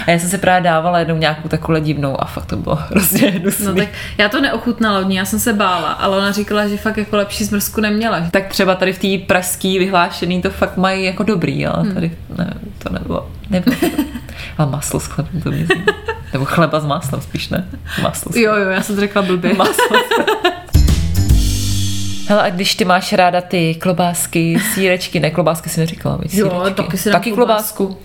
A 0.08 0.12
já 0.12 0.20
jsem 0.20 0.30
si 0.30 0.38
právě 0.38 0.62
dávala 0.62 1.00
jednou 1.00 1.18
nějakou 1.18 1.50
takovou 1.50 1.80
divnou 1.80 2.22
a 2.22 2.26
fakt 2.26 2.46
to 2.46 2.56
bylo 2.56 2.76
hrozně 2.76 3.30
hnusný. 3.32 3.66
No 3.66 3.76
tak 3.76 3.88
já 4.18 4.30
to 4.30 4.42
neochutnala 4.42 5.00
od 5.00 5.08
ní, 5.08 5.16
já 5.16 5.26
jsem 5.26 5.40
se 5.40 5.54
bála, 5.54 5.92
ale 5.92 6.18
ona 6.18 6.32
říkala, 6.32 6.68
že 6.68 6.78
fakt 6.78 6.98
jako 6.98 7.18
lepší 7.18 7.44
zmrzku 7.44 7.82
neměla. 7.82 8.22
tak 8.32 8.48
třeba 8.48 8.76
tady 8.76 8.94
v 8.94 9.00
té 9.00 9.26
pražský 9.28 9.80
vyhlášený 9.80 10.42
to 10.42 10.50
fakt 10.50 10.78
mají 10.78 11.06
jako 11.06 11.24
dobrý, 11.24 11.66
ale 11.66 11.94
tady 11.94 12.12
ne, 12.38 12.54
to 12.84 12.94
nebylo. 12.94 13.32
nebylo 13.50 13.76
to. 13.80 13.88
Ale 14.58 14.72
maslo 14.72 15.00
s 15.00 15.06
chlebem 15.06 15.42
to 15.42 15.52
mě. 15.52 15.68
Nebo 16.34 16.46
chleba 16.46 16.80
s 16.80 16.86
máslem 16.86 17.22
spíš, 17.22 17.50
ne? 17.50 17.68
Maslo 18.02 18.32
s 18.32 18.36
Jo, 18.36 18.56
jo, 18.56 18.70
já 18.70 18.82
jsem 18.82 18.96
to 18.96 19.02
řekla 19.02 19.22
blbě. 19.22 19.54
Maslo. 19.54 19.98
Hele, 22.28 22.44
a 22.44 22.50
když 22.50 22.76
ty 22.76 22.86
máš 22.86 23.14
ráda 23.14 23.42
ty 23.42 23.76
klobásky, 23.76 24.60
sírečky, 24.74 25.20
ne, 25.20 25.32
klobásky 25.32 25.70
si 25.70 25.80
neříkala, 25.80 26.18
víš, 26.18 26.34
Jo, 26.34 26.50
sírečky. 26.50 26.74
taky 26.84 26.98
si 26.98 27.12
taky 27.12 27.32
klobásku. 27.32 27.98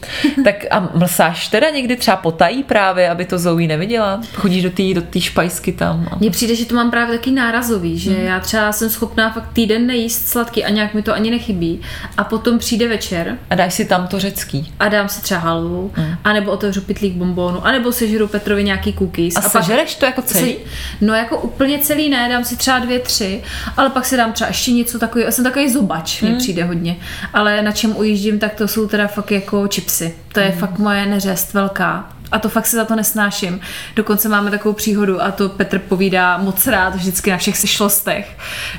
tak 0.44 0.64
a 0.70 0.88
mlsáš 0.94 1.48
teda 1.48 1.70
někdy 1.70 1.96
třeba 1.96 2.16
potají 2.16 2.62
právě, 2.62 3.10
aby 3.10 3.24
to 3.24 3.38
Zoe 3.38 3.66
neviděla? 3.66 4.20
Chodíš 4.34 4.62
do 4.62 4.70
té 4.70 4.94
do 4.94 5.02
tý 5.02 5.20
špajsky 5.20 5.72
tam? 5.72 6.08
A... 6.12 6.16
Mně 6.16 6.30
přijde, 6.30 6.54
že 6.54 6.64
to 6.64 6.74
mám 6.74 6.90
právě 6.90 7.18
taky 7.18 7.30
nárazový, 7.30 7.98
že 7.98 8.16
já 8.18 8.40
třeba 8.40 8.72
jsem 8.72 8.90
schopná 8.90 9.30
fakt 9.32 9.52
týden 9.52 9.86
nejíst 9.86 10.28
sladký 10.28 10.64
a 10.64 10.70
nějak 10.70 10.94
mi 10.94 11.02
to 11.02 11.14
ani 11.14 11.30
nechybí. 11.30 11.80
A 12.16 12.24
potom 12.24 12.58
přijde 12.58 12.88
večer 12.88 13.38
a 13.50 13.54
dáš 13.54 13.74
si 13.74 13.84
tam 13.84 14.06
to 14.06 14.20
řecký. 14.20 14.72
a 14.80 14.88
dám 14.88 15.08
si 15.08 15.22
třeba 15.22 15.40
halvu, 15.40 15.92
mm. 15.96 16.14
anebo 16.24 16.50
otevřu 16.50 16.80
pitlík 16.80 17.14
bombónu, 17.14 17.66
anebo 17.66 17.92
sežeru 17.92 18.28
Petrovi 18.28 18.64
nějaký 18.64 18.92
cookies. 18.92 19.36
A, 19.36 19.40
a 19.40 19.42
sežereš 19.42 19.94
to 19.94 20.06
jako 20.06 20.22
celý? 20.22 20.56
No 21.00 21.14
jako 21.14 21.38
úplně 21.40 21.78
celý 21.78 22.10
ne, 22.10 22.28
dám 22.28 22.44
si 22.44 22.56
třeba 22.56 22.78
dvě, 22.78 22.98
tři, 22.98 23.42
ale 23.76 23.90
pak 23.90 24.06
si 24.12 24.16
dám 24.16 24.32
třeba 24.32 24.48
ještě 24.48 24.72
něco 24.72 24.98
takového. 24.98 25.26
Já 25.26 25.32
jsem 25.32 25.44
takový 25.44 25.72
zobač, 25.72 26.22
mně 26.22 26.34
přijde 26.34 26.64
hodně. 26.64 26.96
Ale 27.32 27.62
na 27.62 27.72
čem 27.72 27.96
ujíždím, 27.96 28.38
tak 28.38 28.54
to 28.54 28.68
jsou 28.68 28.88
teda 28.88 29.06
fakt 29.06 29.30
jako 29.30 29.68
chipsy. 29.74 30.14
To 30.32 30.40
je 30.40 30.52
fakt 30.52 30.78
moje 30.78 31.06
neřest 31.06 31.54
velká. 31.54 32.08
A 32.32 32.38
to 32.38 32.48
fakt 32.48 32.66
se 32.66 32.76
za 32.76 32.84
to 32.84 32.96
nesnáším. 32.96 33.60
Dokonce 33.96 34.28
máme 34.28 34.50
takovou 34.50 34.74
příhodu 34.74 35.22
a 35.22 35.30
to 35.30 35.48
Petr 35.48 35.78
povídá 35.78 36.38
moc 36.38 36.66
rád 36.66 36.94
vždycky 36.94 37.30
na 37.30 37.36
všech 37.36 37.56
sešlostech. 37.56 38.36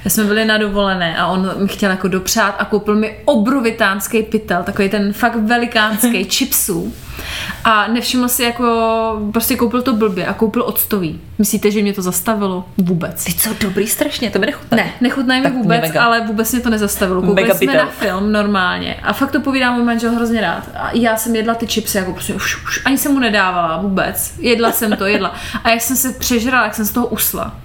Jsme 0.08 0.24
byli 0.24 0.46
na 0.46 0.58
dovolené 0.58 1.18
a 1.18 1.28
on 1.28 1.52
mi 1.62 1.68
chtěl 1.68 1.92
jako 1.92 2.08
dopřát 2.08 2.56
a 2.60 2.66
koupil 2.66 2.96
mi 2.96 3.18
obrovitánský 3.26 4.24
pytel, 4.24 4.64
takový 4.64 4.90
ten 4.90 5.14
fakt 5.14 5.36
velikánský 5.36 6.24
chipsů. 6.30 6.94
A 7.64 7.88
nevšiml 7.88 8.28
si 8.28 8.44
jako, 8.44 9.30
prostě 9.34 9.56
koupil 9.56 9.82
to 9.82 9.94
blbě 9.94 10.26
a 10.26 10.34
koupil 10.34 10.64
octový. 10.64 11.22
Myslíte, 11.38 11.72
že 11.72 11.82
mě 11.82 11.94
to 11.94 12.02
zastavilo? 12.02 12.66
Vůbec. 12.78 13.24
Ty 13.24 13.34
co, 13.34 13.50
dobrý 13.62 13.88
strašně, 13.88 14.30
to 14.30 14.40
mi 14.40 14.46
nechutná. 14.46 14.76
Ne, 14.78 14.92
nechutnají 15.02 15.42
mi 15.42 15.52
vůbec, 15.52 15.82
mega. 15.82 16.04
ale 16.04 16.22
vůbec 16.22 16.52
mě 16.52 16.62
to 16.62 16.70
nezastavilo. 16.70 17.22
Koukali 17.22 17.42
Mega 17.42 17.54
jsme 17.54 17.68
pytel. 17.68 17.86
na 17.86 17.92
film 17.92 18.32
normálně 18.32 18.96
a 19.04 19.14
fakt 19.14 19.32
to 19.32 19.40
povídá 19.40 19.72
můj 19.72 19.84
manžel 19.84 20.12
hrozně 20.12 20.42
rád. 20.42 20.70
A 20.76 20.90
já 20.94 21.18
jsem 21.18 21.36
jedla 21.36 21.56
ty 21.56 21.68
chipsy, 21.68 21.98
jako 21.98 22.14
prostě 22.14 22.34
už, 22.34 22.64
už 22.64 22.82
ani 22.86 22.98
jsem 22.98 23.12
mu 23.12 23.20
nedávala 23.20 23.82
vůbec. 23.82 24.34
Jedla 24.40 24.72
jsem 24.72 24.98
to, 24.98 25.06
jedla. 25.06 25.36
A 25.64 25.70
jak 25.70 25.82
jsem 25.82 25.96
se 25.96 26.14
přežrala, 26.14 26.64
jak 26.64 26.76
jsem 26.76 26.86
z 26.86 26.92
toho 26.92 27.08
usla. 27.08 27.56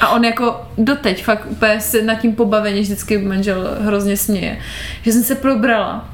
A 0.00 0.08
on 0.08 0.24
jako 0.24 0.60
doteď 0.78 1.24
fakt 1.24 1.46
úplně 1.50 1.80
se 1.80 2.02
nad 2.02 2.14
tím 2.14 2.34
pobaveně 2.36 2.80
vždycky 2.80 3.18
manžel 3.18 3.76
hrozně 3.80 4.16
směje. 4.16 4.58
Že 5.02 5.12
jsem 5.12 5.22
se 5.22 5.34
probrala. 5.34 6.08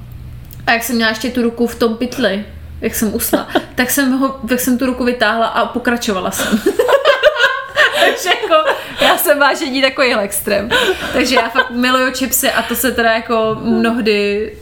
A 0.66 0.72
jak 0.72 0.82
jsem 0.82 0.96
měla 0.96 1.10
ještě 1.10 1.30
tu 1.30 1.42
ruku 1.42 1.66
v 1.66 1.74
tom 1.74 1.96
pytli, 1.96 2.44
jak 2.84 2.94
jsem 2.94 3.14
usla, 3.14 3.48
tak 3.74 3.90
jsem, 3.90 4.12
ho, 4.12 4.40
tak 4.48 4.60
jsem 4.60 4.78
tu 4.78 4.86
ruku 4.86 5.04
vytáhla 5.04 5.46
a 5.46 5.66
pokračovala 5.66 6.30
jsem. 6.30 6.58
Takže 8.00 8.28
jako, 8.28 8.70
já 9.00 9.18
jsem 9.18 9.38
vážení 9.38 9.82
takovýhle 9.82 10.22
extrém. 10.22 10.68
Takže 11.12 11.34
já 11.34 11.48
fakt 11.48 11.70
miluju 11.70 12.12
chipsy 12.14 12.50
a 12.50 12.62
to 12.62 12.74
se 12.74 12.92
teda 12.92 13.12
jako 13.12 13.58
mnohdy 13.60 14.52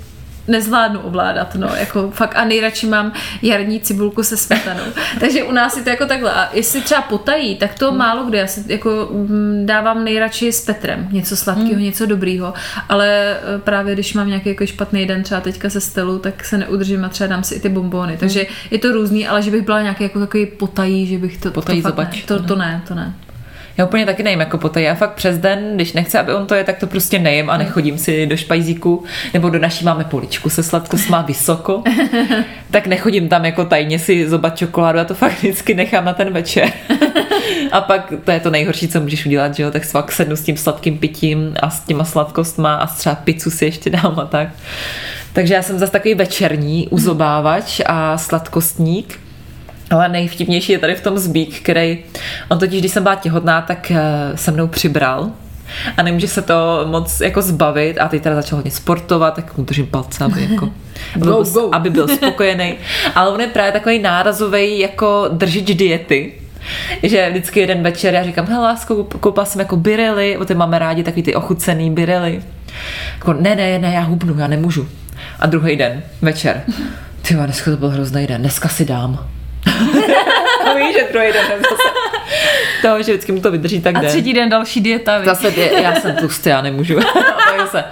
nezvládnu 0.49 1.01
ovládat, 1.01 1.55
no, 1.55 1.69
jako 1.77 2.11
fakt 2.11 2.37
a 2.37 2.45
nejradši 2.45 2.87
mám 2.87 3.13
jarní 3.43 3.81
cibulku 3.81 4.23
se 4.23 4.37
smetanou. 4.37 4.83
Takže 5.21 5.43
u 5.43 5.53
nás 5.53 5.77
je 5.77 5.83
to 5.83 5.91
jako 5.91 6.07
takhle. 6.07 6.33
A 6.33 6.49
jestli 6.53 6.81
třeba 6.81 7.03
potají, 7.03 7.57
tak 7.57 7.75
to 7.79 7.89
hmm. 7.89 7.99
málo 7.99 8.25
kde. 8.25 8.39
Já 8.39 8.47
si 8.47 8.65
jako 8.67 9.09
mm, 9.13 9.63
dávám 9.67 10.05
nejradši 10.05 10.53
s 10.53 10.65
Petrem 10.65 11.09
něco 11.13 11.37
sladkého, 11.37 11.71
hmm. 11.71 11.83
něco 11.83 12.07
dobrýho, 12.07 12.55
ale 12.89 13.09
e, 13.09 13.59
právě 13.59 13.95
když 13.95 14.15
mám 14.15 14.29
nějaký 14.29 14.49
jako 14.49 14.67
špatný 14.67 15.07
den, 15.07 15.23
třeba 15.23 15.41
teďka 15.41 15.71
se 15.71 15.81
stelu, 15.81 16.19
tak 16.19 16.45
se 16.45 16.59
neudržím 16.59 17.05
a 17.05 17.09
třeba 17.09 17.29
dám 17.29 17.45
si 17.45 17.55
i 17.55 17.61
ty 17.61 17.69
bombony. 17.69 18.17
Takže 18.17 18.41
hmm. 18.41 18.49
je 18.71 18.79
to 18.79 18.93
různý, 18.93 19.29
ale 19.29 19.43
že 19.43 19.51
bych 19.51 19.63
byla 19.63 19.83
nějaký 19.83 20.03
jako 20.03 20.21
takový 20.21 20.47
potají, 20.47 21.07
že 21.07 21.19
bych 21.19 21.39
to... 21.39 21.51
Potají 21.51 21.83
to, 21.83 21.89
fakt 21.93 22.15
ne. 22.15 22.23
to, 22.27 22.43
to 22.43 22.57
ne, 22.57 22.83
to 22.89 22.95
ne. 22.95 23.15
Já 23.83 23.87
úplně 23.87 24.07
taky 24.07 24.23
nejím 24.23 24.41
jako 24.41 24.59
poté. 24.59 24.83
Já 24.83 24.95
fakt 24.95 25.13
přes 25.13 25.39
den, 25.39 25.73
když 25.75 25.93
nechci, 25.93 26.19
aby 26.19 26.35
on 26.35 26.47
to 26.47 26.55
je, 26.55 26.65
tak 26.65 26.79
to 26.79 26.87
prostě 26.87 27.19
nejím 27.19 27.51
a 27.51 27.57
nechodím 27.57 27.99
si 27.99 28.27
do 28.27 28.37
špajzíku. 28.37 29.05
Nebo 29.35 29.51
do 29.51 29.59
naší 29.59 29.85
máme 29.85 30.05
poličku 30.05 30.51
se 30.51 30.63
sladkost 30.63 31.09
má 31.09 31.23
vysoko. 31.23 31.83
tak 32.71 32.87
nechodím 32.87 33.29
tam 33.29 33.45
jako 33.45 33.65
tajně 33.65 33.99
si 33.99 34.29
zobat 34.29 34.59
čokoládu 34.59 34.99
a 34.99 35.05
to 35.05 35.15
fakt 35.15 35.39
vždycky 35.39 35.75
nechám 35.75 36.05
na 36.05 36.13
ten 36.13 36.33
večer. 36.33 36.73
a 37.73 37.81
pak 37.81 38.13
to 38.25 38.31
je 38.31 38.41
to 38.41 38.51
nejhorší, 38.51 38.89
co 38.89 39.01
můžeš 39.01 39.27
udělat, 39.27 39.55
že 39.55 39.63
jo? 39.63 39.71
Tak 39.71 39.85
fakt 39.85 40.13
sednu 40.13 40.37
s 40.37 40.43
tím 40.43 40.57
sladkým 40.57 40.99
pitím 40.99 41.55
a 41.63 41.71
s 41.71 41.81
těma 41.81 42.05
sladkostma 42.05 42.75
a 42.75 42.87
třeba 42.87 43.15
pizzu 43.15 43.51
si 43.51 43.65
ještě 43.65 43.91
dám 43.91 44.21
a 44.21 44.25
tak. 44.27 44.49
Takže 45.33 45.55
já 45.55 45.63
jsem 45.63 45.79
zase 45.79 45.93
takový 45.93 46.15
večerní 46.15 46.89
uzobávač 46.89 47.81
a 47.87 48.19
sladkostník. 48.19 49.21
Ale 49.93 50.09
nejvtipnější 50.09 50.73
je 50.73 50.79
tady 50.79 50.95
v 50.95 51.01
tom 51.01 51.19
Zbík, 51.19 51.61
který, 51.63 51.99
on 52.49 52.59
totiž, 52.59 52.81
když 52.81 52.93
jsem 52.93 53.03
byla 53.03 53.15
těhotná, 53.15 53.63
tak 53.63 53.91
eh, 53.91 54.01
se 54.35 54.51
mnou 54.51 54.67
přibral 54.67 55.31
a 55.97 56.03
nemůže 56.03 56.29
se 56.29 56.43
to 56.43 56.87
moc 56.91 57.21
jako 57.21 57.43
zbavit 57.43 57.99
a 57.99 58.09
teď 58.09 58.23
teda 58.23 58.35
začal 58.35 58.57
hodně 58.57 58.71
sportovat, 58.71 59.35
tak 59.35 59.57
mu 59.59 59.65
držím 59.65 59.87
palce, 59.87 60.25
aby, 60.25 60.49
jako, 60.51 60.65
aby, 61.15 61.27
Go, 61.27 61.43
byl, 61.45 61.45
go. 61.45 61.69
aby 61.73 61.91
byl 61.91 62.09
spokojený. 62.09 62.75
Ale 63.15 63.31
on 63.31 63.41
je 63.41 63.47
právě 63.47 63.73
takový 63.73 63.99
nárazový 63.99 64.79
jako 64.79 65.29
držič 65.33 65.77
diety, 65.77 66.33
že 67.03 67.31
vždycky 67.31 67.61
jeden 67.61 67.83
večer 67.83 68.15
já 68.15 68.25
říkám, 68.25 68.47
hele 68.47 68.63
lásko, 68.63 69.05
koupila 69.05 69.47
jsem 69.47 69.61
jako 69.61 69.77
birely, 69.77 70.37
o 70.37 70.45
ty 70.45 70.55
máme 70.55 70.79
rádi 70.79 71.03
takový 71.03 71.23
ty 71.23 71.35
ochucený 71.35 71.91
birely. 71.91 72.43
Jako, 73.15 73.33
ne, 73.33 73.57
ne, 73.57 73.79
ne, 73.79 73.93
já 73.95 74.01
hubnu, 74.01 74.39
já 74.39 74.47
nemůžu. 74.47 74.89
A 75.41 75.47
druhý 75.47 75.77
den, 75.77 76.03
večer. 76.23 76.63
Ty 77.23 77.35
dneska 77.35 77.71
to 77.71 77.77
byl 77.77 77.91
hrozný 77.91 78.27
den, 78.27 78.41
dneska 78.41 78.69
si 78.69 78.85
dám. 78.85 79.27
A 80.71 80.75
víš, 80.75 80.95
že 80.97 81.09
druhý 81.13 81.33
den 81.33 81.43
zase. 81.63 81.83
To, 82.83 83.03
že 83.03 83.13
vždycky 83.13 83.33
mu 83.33 83.41
to 83.41 83.51
vydrží 83.51 83.81
tak 83.81 83.97
A 83.97 84.01
den. 84.01 84.11
třetí 84.11 84.33
den 84.35 84.49
další 84.49 84.81
dieta, 84.81 85.19
víš. 85.19 85.27
Zase 85.27 85.51
dě, 85.51 85.71
já 85.83 85.95
jsem 85.95 86.17
tlustý, 86.17 86.49
já 86.49 86.63
nemůžu. 86.63 86.95
tak 87.57 87.71
se, 87.71 87.85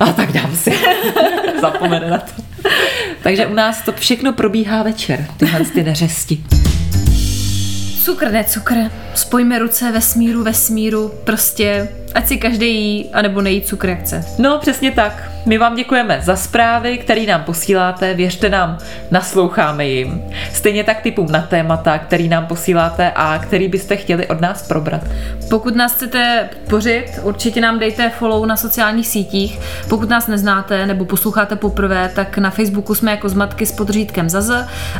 a 0.00 0.12
tak 0.12 0.32
dám 0.32 0.56
si. 0.56 0.72
Zapomene 1.60 2.10
na 2.10 2.18
to. 2.18 2.42
Takže 3.22 3.46
u 3.46 3.54
nás 3.54 3.82
to 3.82 3.92
všechno 3.92 4.32
probíhá 4.32 4.82
večer, 4.82 5.26
tyhle 5.36 5.60
ty 5.64 5.82
neřesti. 5.82 6.40
Cukr, 8.04 8.30
ne 8.30 8.44
cukr. 8.44 8.74
Spojme 9.14 9.58
ruce 9.58 9.92
ve 9.92 10.00
smíru, 10.00 10.42
ve 10.42 10.54
smíru. 10.54 11.12
Prostě, 11.24 11.88
ať 12.14 12.26
si 12.28 12.36
každý 12.36 12.74
jí, 12.76 13.10
anebo 13.12 13.40
nejí 13.42 13.62
cukr, 13.62 13.88
jak 13.88 14.00
chce. 14.00 14.24
No, 14.38 14.58
přesně 14.58 14.90
tak. 14.90 15.30
My 15.46 15.58
vám 15.58 15.76
děkujeme 15.76 16.20
za 16.22 16.36
zprávy, 16.36 16.98
které 16.98 17.26
nám 17.26 17.44
posíláte, 17.44 18.14
věřte 18.14 18.48
nám, 18.48 18.78
nasloucháme 19.10 19.86
jim. 19.86 20.22
Stejně 20.52 20.84
tak 20.84 21.00
typům 21.00 21.32
na 21.32 21.42
témata, 21.42 21.98
který 21.98 22.28
nám 22.28 22.46
posíláte 22.46 23.12
a 23.14 23.38
který 23.38 23.68
byste 23.68 23.96
chtěli 23.96 24.26
od 24.26 24.40
nás 24.40 24.68
probrat. 24.68 25.00
Pokud 25.50 25.76
nás 25.76 25.92
chcete 25.94 26.48
podpořit, 26.52 27.04
určitě 27.22 27.60
nám 27.60 27.78
dejte 27.78 28.10
follow 28.10 28.46
na 28.46 28.56
sociálních 28.56 29.06
sítích. 29.06 29.60
Pokud 29.88 30.08
nás 30.08 30.26
neznáte 30.26 30.86
nebo 30.86 31.04
posloucháte 31.04 31.56
poprvé, 31.56 32.10
tak 32.14 32.38
na 32.38 32.50
Facebooku 32.50 32.94
jsme 32.94 33.10
jako 33.10 33.28
Zmatky 33.28 33.66
s 33.66 33.72
podřídkem 33.72 34.28
ZZ 34.28 34.50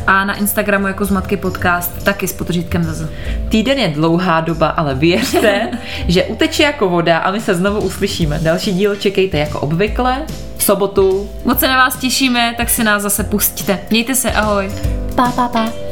a 0.06 0.24
na 0.24 0.34
Instagramu 0.34 0.86
jako 0.86 1.04
Zmatky 1.04 1.36
podcast 1.36 2.04
taky 2.04 2.28
s 2.28 2.32
podřídkem 2.32 2.84
ZZ. 2.84 3.08
Týden 3.48 3.78
je 3.78 3.88
dlouhá 3.88 4.40
doba, 4.40 4.68
ale 4.68 4.94
věřte, 4.94 5.68
že 6.08 6.24
uteče 6.24 6.62
jako 6.62 6.88
voda 6.88 7.18
a 7.18 7.30
my 7.30 7.40
se 7.40 7.54
znovu 7.54 7.80
uslyšíme. 7.80 8.38
Další 8.42 8.72
díl 8.72 8.96
čekejte 8.96 9.38
jako 9.38 9.60
obvykle 9.60 10.22
v 10.60 10.64
sobotu. 10.64 11.30
Moc 11.44 11.60
se 11.60 11.68
na 11.68 11.76
vás 11.76 11.96
těšíme, 11.96 12.54
tak 12.56 12.70
si 12.70 12.84
nás 12.84 13.02
zase 13.02 13.24
pustíte. 13.24 13.78
Mějte 13.90 14.14
se, 14.14 14.32
ahoj. 14.32 14.72
Pa, 15.16 15.32
pa, 15.32 15.48
pa. 15.48 15.89